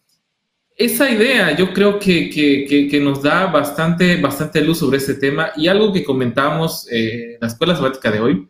[0.76, 5.50] Esa idea yo creo que, que, que, nos da bastante, bastante luz sobre ese tema
[5.56, 8.48] y algo que comentamos eh, en la escuela sabática de hoy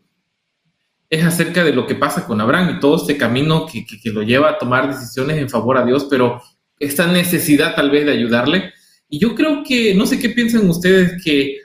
[1.09, 4.23] es acerca de lo que pasa con Abraham y todo este camino que, que lo
[4.23, 6.43] lleva a tomar decisiones en favor a Dios, pero
[6.79, 8.75] esta necesidad tal vez de ayudarle.
[9.09, 11.59] Y yo creo que, no sé qué piensan ustedes, que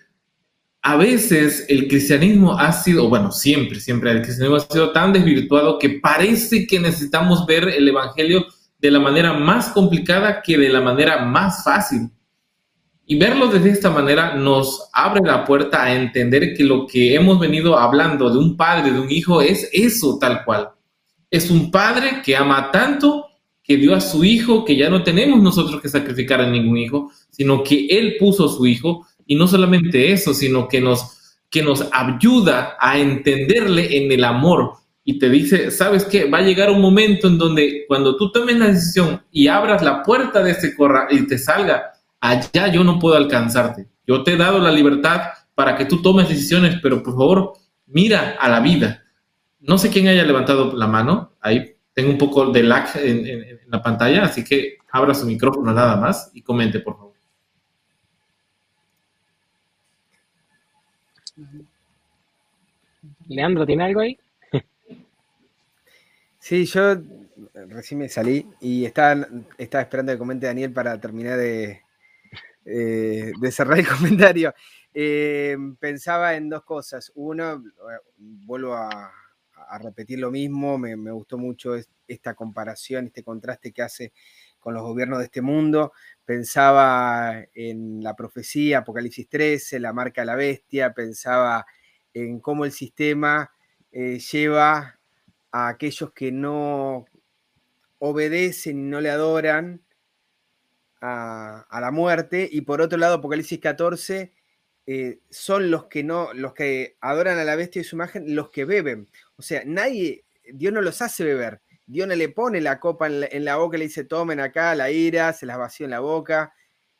[0.81, 5.79] a veces el cristianismo ha sido, bueno, siempre, siempre el cristianismo ha sido tan desvirtuado
[5.79, 8.45] que parece que necesitamos ver el Evangelio
[8.79, 12.09] de la manera más complicada que de la manera más fácil.
[13.05, 17.39] Y verlo desde esta manera nos abre la puerta a entender que lo que hemos
[17.39, 20.69] venido hablando de un padre, de un hijo, es eso tal cual.
[21.29, 23.25] Es un padre que ama tanto
[23.63, 27.11] que dio a su hijo, que ya no tenemos nosotros que sacrificar a ningún hijo,
[27.29, 29.07] sino que él puso a su hijo.
[29.25, 34.73] Y no solamente eso, sino que nos, que nos ayuda a entenderle en el amor,
[35.05, 36.29] y te dice, ¿sabes qué?
[36.29, 40.01] Va a llegar un momento en donde cuando tú tomes la decisión y abras la
[40.01, 41.91] puerta de ese corral y te salga,
[42.21, 43.87] allá yo no puedo alcanzarte.
[44.07, 45.21] Yo te he dado la libertad
[45.55, 47.53] para que tú tomes decisiones, pero por favor,
[47.85, 49.03] mira a la vida.
[49.59, 53.81] No sé quién haya levantado la mano, ahí tengo un poco de lag en, la
[53.81, 57.13] pantalla, así que abra su micrófono nada más y comente, por favor.
[63.27, 64.17] Leandro, ¿tiene algo ahí?
[66.39, 66.97] Sí, yo
[67.53, 69.25] recién me salí y estaba,
[69.57, 71.81] estaba esperando que comente Daniel para terminar de,
[72.65, 74.53] eh, de cerrar el comentario.
[74.93, 77.11] Eh, pensaba en dos cosas.
[77.15, 77.63] Uno,
[78.17, 79.11] vuelvo a,
[79.77, 81.75] repetir lo mismo, me, gustó mucho
[82.07, 84.13] esta comparación, este contraste que hace
[84.59, 85.93] con los gobiernos de este mundo.
[86.25, 91.65] Pensaba en la profecía, Apocalipsis 13, la marca de la bestia, pensaba
[92.13, 93.51] en cómo el sistema
[93.91, 94.99] eh, lleva
[95.51, 97.05] a aquellos que no
[97.99, 99.81] obedecen y no le adoran
[101.01, 102.47] a, la muerte.
[102.51, 104.33] Y por otro lado, Apocalipsis 14
[104.85, 108.49] eh, son los que no, los que adoran a la bestia y su imagen, los
[108.49, 109.09] que beben.
[109.37, 111.61] O sea, nadie, Dios no los hace beber.
[111.85, 114.89] Dios no le pone la copa en la, boca y le dice, tomen acá la
[114.89, 116.53] ira, se las vacía en la boca.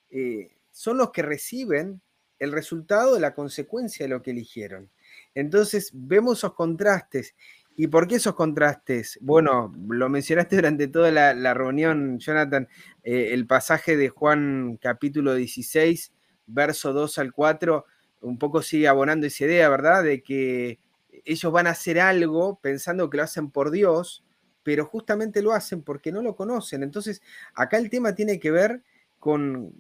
[0.10, 2.02] Eh, son los que reciben
[2.40, 4.90] el resultado de la consecuencia de lo que eligieron.
[5.34, 7.36] Entonces vemos esos contrastes
[7.76, 9.18] ¿Y por qué esos contrastes?
[9.22, 12.68] Bueno, lo mencionaste durante toda la, reunión, Jonathan,
[13.04, 16.12] eh, el pasaje de Juan capítulo 16,
[16.46, 17.86] verso 2 al 4,
[18.22, 20.04] un poco sigue abonando esa idea, ¿verdad?
[20.04, 20.80] De que
[21.26, 24.26] ellos van a hacer algo pensando que lo hacen por Dios,
[24.64, 26.84] pero justamente lo hacen porque no lo conocen.
[26.84, 27.22] Entonces,
[27.54, 28.84] acá el tema tiene que ver
[29.20, 29.74] con,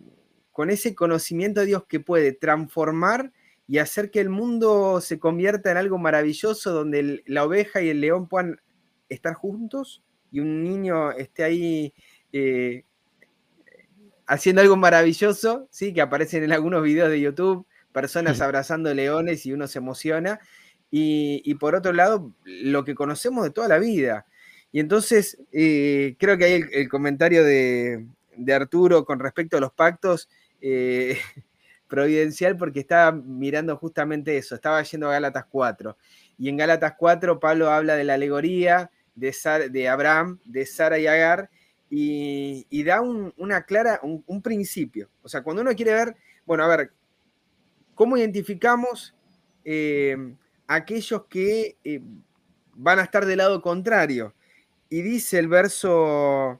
[0.51, 3.31] con ese conocimiento de Dios que puede transformar
[3.67, 8.01] y hacer que el mundo se convierta en algo maravilloso donde la oveja y el
[8.01, 8.61] león puedan
[9.09, 11.93] estar juntos y un niño esté ahí
[12.31, 12.85] eh,
[14.25, 15.93] haciendo algo maravilloso, ¿sí?
[15.93, 20.39] que aparecen en algunos videos de YouTube, personas abrazando leones y uno se emociona.
[20.91, 24.25] Y, por otro lado, lo que conocemos de toda la vida.
[24.71, 28.05] Y entonces, eh, creo que hay el, comentario de,
[28.53, 30.29] Arturo con respecto a los pactos.
[30.61, 31.17] Eh,
[31.93, 35.95] providencial porque estaba mirando justamente eso, estaba yendo a Gálatas 4.
[36.39, 39.31] Y en Gálatas 4 Pablo habla de la alegoría de,
[39.71, 41.51] de Abraham, de Sara y Agar,
[41.95, 45.09] y, da un, una clara, un, principio.
[45.21, 46.91] O sea, cuando uno quiere ver, bueno, a ver,
[47.93, 49.13] ¿cómo identificamos
[49.63, 50.17] eh,
[50.65, 52.01] aquellos que eh,
[52.73, 54.33] van a estar del lado contrario?
[54.89, 56.59] Y dice el verso,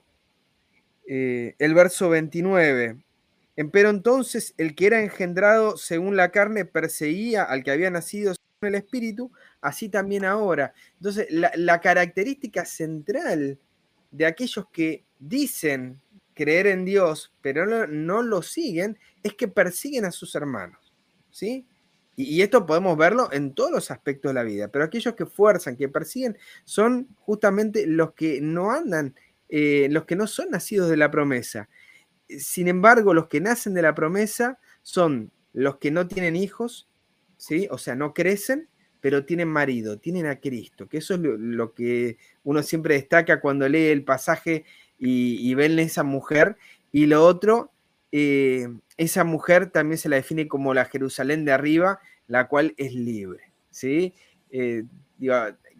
[1.07, 3.03] eh, el verso 29,
[3.55, 8.73] Empero entonces el que era engendrado según la carne perseguía al que había nacido según
[8.73, 9.31] el espíritu,
[9.61, 10.73] así también ahora.
[10.95, 13.59] Entonces, la, característica central
[14.13, 15.99] de aquellos que dicen
[16.33, 20.93] creer en Dios, pero no, lo siguen, es que persiguen a sus hermanos.
[21.31, 21.65] ¿Sí?
[22.15, 25.75] Y, esto podemos verlo en todos los aspectos de la vida, pero aquellos que fuerzan,
[25.75, 29.15] que persiguen, son justamente los que no andan,
[29.49, 31.69] eh, los que no son nacidos de la promesa.
[32.29, 36.87] Sin embargo, los que nacen de la promesa son los que no tienen hijos,
[37.37, 37.67] ¿sí?
[37.71, 38.69] o sea, no crecen,
[39.03, 43.67] pero tienen marido, tienen a Cristo, que eso es lo, que uno siempre destaca cuando
[43.67, 44.63] lee el pasaje
[44.97, 46.55] y, y ven esa mujer.
[46.93, 47.69] Y lo otro,
[48.13, 48.65] eh,
[48.95, 53.51] esa mujer también se la define como la Jerusalén de arriba, la cual es libre.
[53.71, 54.13] ¿sí?
[54.51, 54.85] Eh,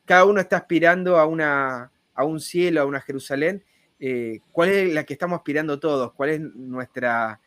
[0.03, 3.63] cada uno está aspirando a, una, a un cielo, a una Jerusalén,
[4.01, 6.11] eh, ¿cuál es la que estamos aspirando todos?
[6.11, 7.39] ¿Cuál es nuestra...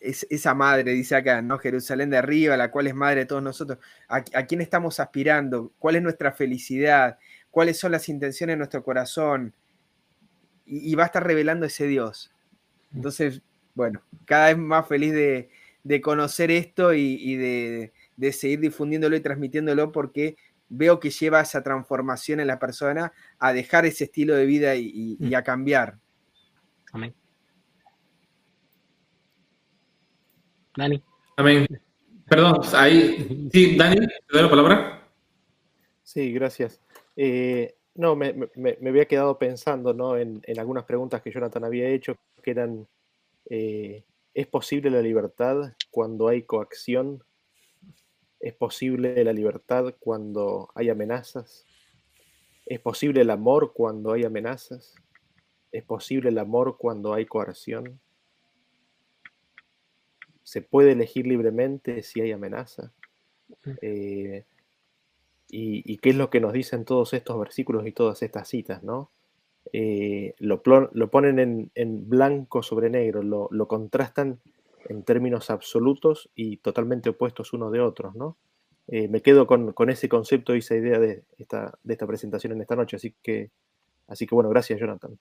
[0.00, 1.58] esa madre, dice acá, ¿no?
[1.58, 3.78] Jerusalén de arriba, la cual es madre de todos nosotros.
[4.08, 5.72] ¿A, quién estamos aspirando?
[5.78, 7.18] ¿Cuál es nuestra felicidad?
[7.50, 9.54] ¿Cuáles son las intenciones de nuestro corazón?
[10.64, 12.32] Y, va a estar revelando ese Dios.
[12.94, 13.42] Entonces,
[13.74, 19.92] bueno, cada vez más feliz de, conocer esto y, de, de, seguir difundiéndolo y transmitiéndolo
[19.92, 20.36] porque
[20.70, 25.16] veo que lleva esa transformación en la persona a dejar ese estilo de vida y,
[25.18, 25.34] mm.
[25.34, 25.98] a cambiar.
[26.92, 27.14] Amén.
[30.76, 31.02] Dani.
[31.36, 31.66] Amén.
[32.28, 33.48] Perdón, ahí.
[33.52, 35.08] Sí, Dani, ¿te doy la palabra?
[36.02, 36.80] Sí, gracias.
[37.16, 38.34] Eh, no, me,
[38.86, 40.16] había quedado pensando ¿no?
[40.16, 42.86] en, algunas preguntas que Jonathan había hecho, que eran,
[43.48, 47.22] eh, ¿es posible la libertad cuando hay coacción
[48.40, 51.66] ¿Es posible la libertad cuando hay amenazas?
[52.64, 54.94] ¿Es posible el amor cuando hay amenazas?
[55.70, 58.00] ¿Es posible el amor cuando hay coerción?
[60.50, 62.90] ¿Se puede elegir libremente si hay amenaza?
[63.82, 64.42] Eh,
[65.48, 68.82] y, qué es lo que nos dicen todos estos versículos y todas estas citas?
[68.82, 69.12] ¿no?
[69.72, 74.40] Eh, lo, ponen en, blanco sobre negro, lo, lo contrastan
[74.88, 78.36] en términos absolutos y totalmente opuestos unos de otros, ¿no?
[78.88, 82.62] Eh, me quedo con, ese concepto y esa idea de esta, de esta presentación en
[82.62, 83.52] esta noche, así que,
[84.08, 85.16] así que bueno, gracias Jonathan.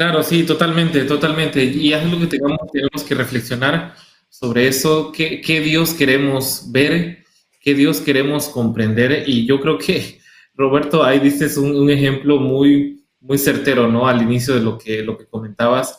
[0.00, 1.62] Claro, sí, totalmente, totalmente.
[1.62, 3.94] Y es lo que tenemos, tenemos que reflexionar
[4.30, 7.22] sobre eso, qué, Dios queremos ver,
[7.60, 9.24] qué Dios queremos comprender.
[9.26, 10.18] Y yo creo que,
[10.54, 14.08] Roberto, ahí dices un, ejemplo muy, muy certero, ¿no?
[14.08, 15.98] Al inicio de lo que, lo que comentabas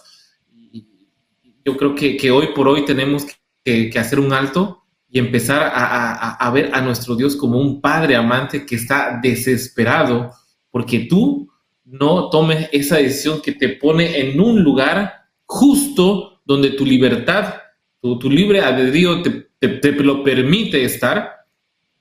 [1.64, 3.28] yo creo que, que hoy por hoy tenemos
[3.64, 8.66] que, hacer un alto y empezar a, ver a nuestro Dios como un padre amante
[8.66, 10.32] que está desesperado
[10.72, 11.51] porque tú
[11.92, 17.56] no tomes esa decisión que te pone en un lugar justo donde tu libertad,
[18.00, 21.32] tu, tu libre albedrío te, te, te, lo permite estar,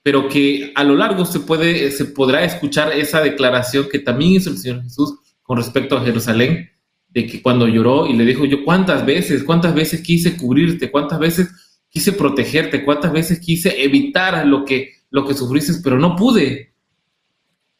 [0.02, 4.50] pero que a lo largo se, puede, se podrá escuchar esa declaración que también hizo
[4.50, 6.70] el Señor Jesús con respecto a Jerusalén,
[7.08, 11.18] de que cuando lloró y le dijo yo cuántas veces, cuántas veces quise cubrirte, cuántas
[11.18, 11.48] veces
[11.88, 16.69] quise protegerte, cuántas veces quise evitar lo que, lo que sufriste, pero no pude.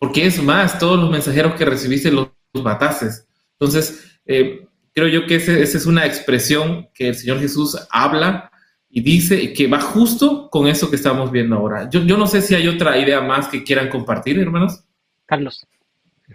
[0.01, 3.29] Porque es más, todos los mensajeros que recibiste los, matases.
[3.53, 8.51] Entonces, eh, creo yo que esa es una expresión que el Señor Jesús habla
[8.89, 11.89] y dice que va justo con eso que estamos viendo ahora.
[11.91, 14.83] Yo, yo no sé si hay otra idea más que quieran compartir, hermanos.
[15.27, 15.65] Carlos.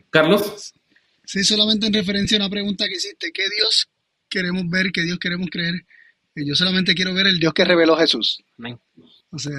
[0.09, 0.73] Carlos.
[1.25, 3.89] Sí, solamente en referencia a una pregunta que hiciste, ¿qué Dios
[4.29, 5.73] queremos ver, qué Dios queremos creer?
[6.35, 8.43] Eh, yo solamente quiero ver el Dios que reveló Jesús.
[9.31, 9.57] O sea,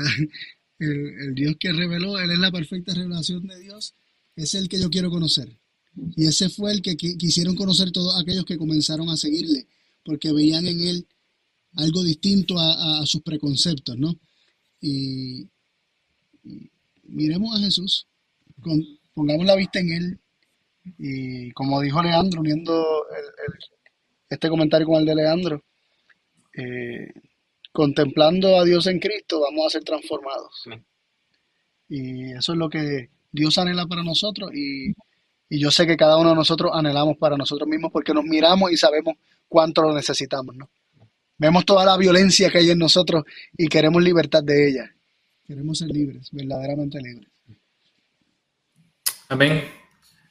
[0.78, 3.94] el, Dios que reveló, Él es la perfecta revelación de Dios,
[4.34, 5.56] es el que yo quiero conocer.
[6.16, 9.66] Y ese fue el que quisieron conocer todos aquellos que comenzaron a seguirle,
[10.04, 11.06] porque veían en Él
[11.74, 14.18] algo distinto a, sus preconceptos, ¿no?
[14.80, 15.48] Y,
[17.04, 18.06] miremos a Jesús,
[19.14, 20.20] pongamos la vista en Él,
[20.98, 23.06] y como dijo Leandro, uniendo
[24.28, 25.64] este comentario con el de Leandro,
[26.56, 27.12] eh,
[27.76, 30.64] contemplando a Dios en Cristo, vamos a ser transformados.
[31.90, 34.94] Y eso es lo que Dios anhela para nosotros y,
[35.50, 38.78] yo sé que cada uno de nosotros anhelamos para nosotros mismos porque nos miramos y
[38.78, 39.16] sabemos
[39.46, 40.56] cuánto lo necesitamos.
[40.56, 40.70] ¿no?
[41.36, 43.24] Vemos toda la violencia que hay en nosotros
[43.56, 44.94] y queremos libertad de ella.
[45.46, 47.28] Queremos ser libres, verdaderamente libres.
[49.28, 49.64] Amén.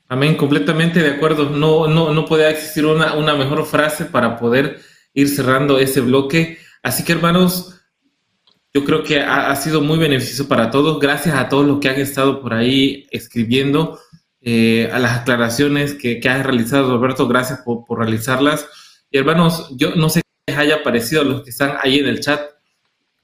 [0.07, 1.51] Amén, completamente de acuerdo.
[1.51, 4.81] No, no, no puede existir una, una mejor frase para poder
[5.13, 6.64] ir cerrando ese bloque.
[6.85, 7.81] Así que hermanos,
[8.71, 10.99] yo creo que ha, sido muy beneficioso para todos.
[10.99, 13.99] Gracias a todos los que han estado por ahí escribiendo.
[14.39, 17.27] eh, a las aclaraciones que, que, has realizado, Roberto.
[17.27, 18.67] Gracias por, por, realizarlas.
[19.09, 22.05] Y hermanos, yo no sé qué les haya parecido a los que están ahí en
[22.05, 22.39] el chat.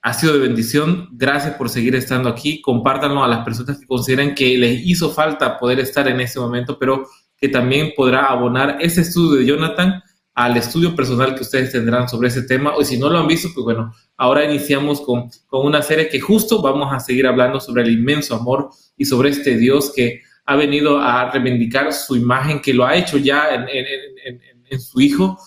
[0.02, 1.10] Ha sido de bendición.
[1.12, 2.64] Gracias por seguir estando aquí.
[2.64, 6.80] Compártanlo a las personas que consideren que les hizo falta poder estar en este momento,
[6.80, 7.06] pero
[7.38, 10.02] que también podrá abonar ese estudio de Jonathan
[10.34, 12.76] al estudio personal que ustedes tendrán sobre ese tema.
[12.76, 16.20] O si no lo han visto, pues bueno, ahora iniciamos con, con una serie que
[16.20, 20.56] justo vamos a seguir hablando sobre el inmenso amor y sobre este Dios que ha
[20.56, 23.86] venido a reivindicar su imagen, que lo ha hecho ya en, en,
[24.26, 25.38] en, en, su Hijo,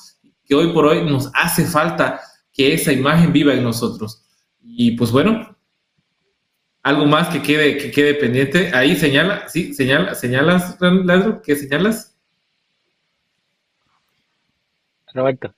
[0.44, 2.20] que hoy por hoy nos hace falta
[2.52, 4.24] que esa imagen viva en nosotros.
[4.62, 5.56] Y pues bueno,
[6.82, 8.70] algo más que quede, que quede pendiente.
[8.74, 12.13] Ahí señala, sí, señala, señalas, Ladro, ¿qué señalas?
[15.14, 15.54] Roberto.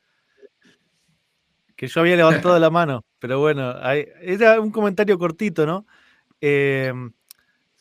[1.74, 5.86] Que yo había levantado la mano, pero bueno, hay, era un comentario cortito, ¿no?
[6.40, 6.92] Eh,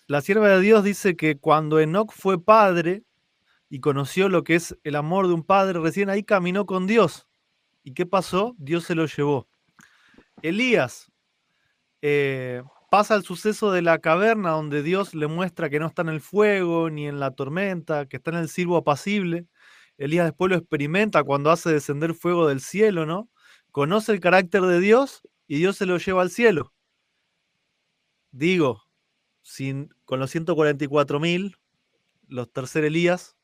[0.07, 3.03] la sierva de Dios dice que cuando Enoch fue padre
[3.69, 7.27] y conoció lo que es el amor de un padre, recién ahí caminó con Dios.
[7.83, 8.55] ¿Y qué pasó?
[8.57, 9.47] Dios se lo llevó.
[10.41, 11.11] Elías
[12.01, 12.61] eh,
[12.91, 16.21] pasa el suceso de la caverna donde Dios le muestra que no está en el
[16.21, 19.47] fuego ni en la tormenta, que está en el silbo apacible.
[19.97, 23.29] Elías después lo experimenta cuando hace descender fuego del cielo, ¿no?
[23.71, 26.73] Conoce el carácter de Dios y Dios se lo lleva al cielo.
[28.31, 28.83] Digo,
[29.41, 31.55] sin, con los 144.000,
[32.27, 33.37] los tercer Elías,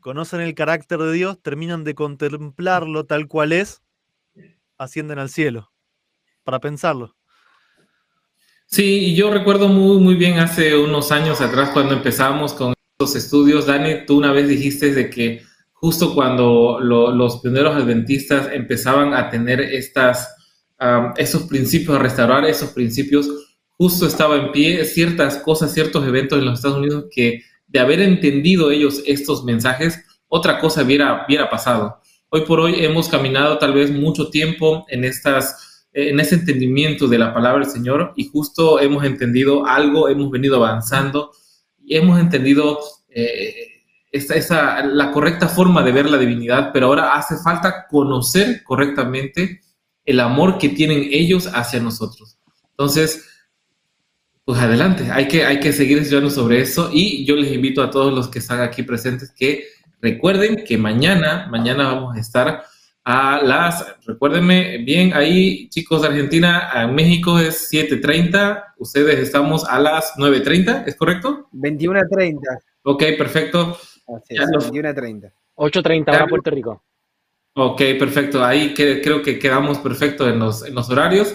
[0.00, 3.82] conocen el carácter de Dios, terminan de contemplarlo tal cual es,
[4.78, 5.72] ascienden al cielo,
[6.42, 7.16] para pensarlo.
[8.66, 13.66] Sí, yo recuerdo muy, muy bien hace unos años atrás cuando empezamos con estos estudios,
[13.66, 15.42] Dani, tú una vez dijiste de que
[15.84, 20.34] justo cuando los primeros adventistas empezaban a tener estas,
[21.18, 23.28] esos principios, a restaurar esos principios,
[23.72, 28.00] justo estaba en pie ciertas cosas, ciertos eventos en los Estados Unidos que de haber
[28.00, 32.00] entendido ellos estos mensajes, otra cosa hubiera, hubiera pasado.
[32.30, 37.18] Hoy por hoy hemos caminado tal vez mucho tiempo en estas en ese entendimiento de
[37.18, 41.32] la palabra del Señor y justo hemos entendido algo, hemos venido avanzando
[41.84, 42.80] y hemos entendido
[43.10, 43.73] eh,
[44.14, 49.60] esa, la correcta forma de ver la divinidad, pero ahora hace falta conocer correctamente
[50.04, 52.38] el amor que tienen ellos hacia nosotros.
[52.70, 53.28] Entonces,
[54.44, 57.90] pues adelante, hay que, hay que seguir estudiando sobre eso y yo les invito a
[57.90, 59.64] todos los que están aquí presentes que
[60.00, 62.62] recuerden que mañana, mañana vamos a estar
[63.04, 69.78] a las, recuérdenme bien, ahí chicos de Argentina, en México es 7.30, ustedes estamos a
[69.78, 71.48] las 9.30, ¿es correcto?
[71.52, 72.38] 21.30.
[72.82, 73.76] Ok, perfecto.
[74.06, 75.32] Así es, 21.30.
[75.56, 76.82] 8.30 ahora Puerto Rico.
[77.54, 78.44] Ok, perfecto.
[78.44, 81.34] Ahí que, creo que quedamos perfectos en los, en los horarios.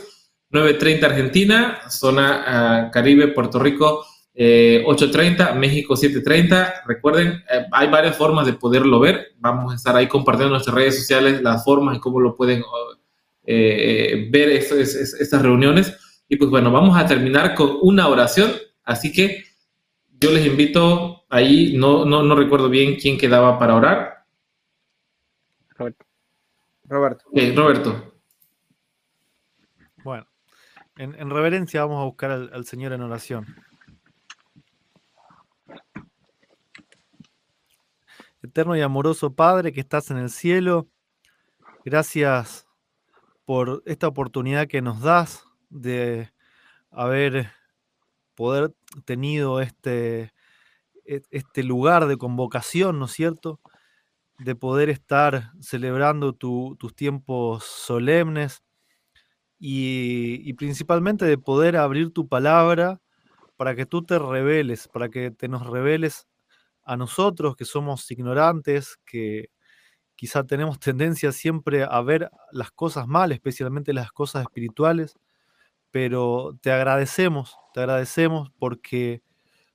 [0.51, 6.83] 9.30 Argentina, zona uh, Caribe, Puerto Rico, eh, 8.30, México 7.30.
[6.85, 9.27] Recuerden, eh, hay varias formas de poderlo ver.
[9.37, 12.63] Vamos a estar ahí compartiendo en nuestras redes sociales las formas y cómo lo pueden
[13.45, 15.95] eh, ver estas, estas reuniones.
[16.27, 18.51] Y pues bueno, vamos a terminar con una oración.
[18.83, 19.43] Así que
[20.19, 24.25] yo les invito ahí, no, no, no recuerdo bien quién quedaba para orar.
[25.77, 26.05] Roberto.
[26.83, 27.25] Roberto.
[27.55, 28.21] Roberto.
[30.03, 30.27] Bueno,
[30.97, 33.45] en, en, reverencia vamos a buscar al, al Señor en oración.
[38.41, 40.89] Eterno y amoroso Padre que estás en el cielo,
[41.85, 42.67] gracias
[43.45, 46.31] por esta oportunidad que nos das de
[46.91, 47.51] haber
[48.39, 50.31] poder tenido este,
[51.03, 53.59] este lugar de convocación, ¿no es cierto?
[54.37, 58.63] De poder estar celebrando tu, tus tiempos solemnes
[59.59, 63.01] y, y, principalmente de poder abrir tu palabra
[63.57, 66.29] para que tú te reveles, para que te nos reveles
[66.85, 69.49] a nosotros que somos ignorantes, que
[70.15, 75.17] quizá tenemos tendencia siempre a ver las cosas mal, especialmente las cosas espirituales,
[75.91, 79.21] pero te agradecemos, te agradecemos porque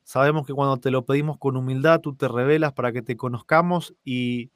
[0.03, 3.95] sabemos que cuando te lo pedimos con humildad, tú te revelas para que te conozcamos
[4.05, 4.51] y,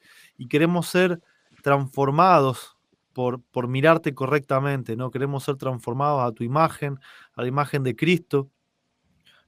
[0.48, 1.20] queremos ser
[1.62, 2.76] transformados
[3.12, 5.10] por, por, mirarte correctamente, ¿no?
[5.10, 6.98] Queremos ser transformados a tu imagen,
[7.35, 8.48] a la imagen de Cristo.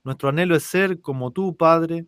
[0.03, 2.07] Nuestro anhelo es ser como tú, Padre,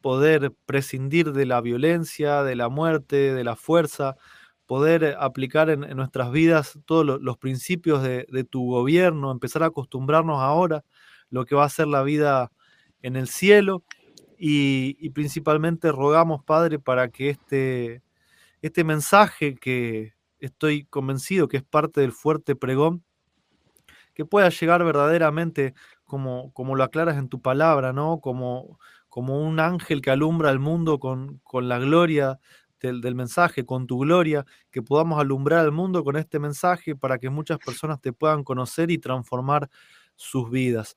[0.00, 4.16] poder prescindir de la violencia, de la muerte, de la fuerza,
[4.72, 10.40] poder aplicar en, nuestras vidas todos los, los principios de, tu gobierno, empezar a acostumbrarnos
[10.40, 10.82] ahora
[11.28, 12.50] lo que va a ser la vida
[13.02, 13.84] en el cielo
[14.38, 18.02] y, y principalmente rogamos, Padre, para que este,
[18.62, 23.04] este mensaje que estoy convencido que es parte del fuerte pregón,
[24.14, 25.74] que pueda llegar verdaderamente
[26.04, 28.20] como, como lo aclaras en tu palabra, ¿no?
[28.20, 28.78] Como,
[29.10, 32.40] como un ángel que alumbra al mundo con, con la gloria
[32.90, 37.30] del, mensaje, con tu gloria, que podamos alumbrar al mundo con este mensaje para que
[37.30, 39.70] muchas personas te puedan conocer y transformar
[40.16, 40.96] sus vidas.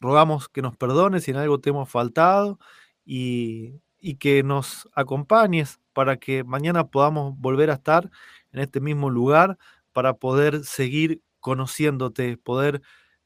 [0.00, 2.58] Rogamos que nos perdones si en algo te hemos faltado
[3.04, 8.10] y, y que nos acompañes para que mañana podamos volver a estar
[8.52, 9.56] en este mismo lugar
[9.92, 12.82] para poder seguir conociéndote, poder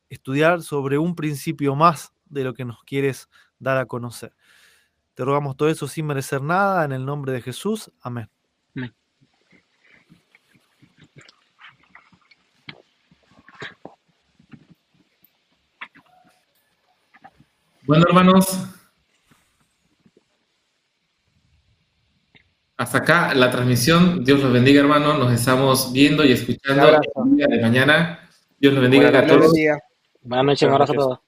[0.09, 3.29] estudiar sobre un principio más de lo que nos quieres
[3.59, 4.35] dar a conocer.
[5.19, 7.91] Te rogamos todo eso sin merecer nada, en el nombre de Jesús.
[8.03, 8.31] Amén.
[8.77, 8.95] Amén.
[17.83, 18.65] Bueno, hermanos,
[22.77, 24.23] hasta acá la transmisión.
[24.23, 25.19] Dios los bendiga, hermanos.
[25.19, 28.31] Nos estamos viendo y escuchando el día de mañana.
[28.57, 29.53] Dios los bendiga a todos.
[30.23, 31.28] Buenas noches, un abrazo a todos.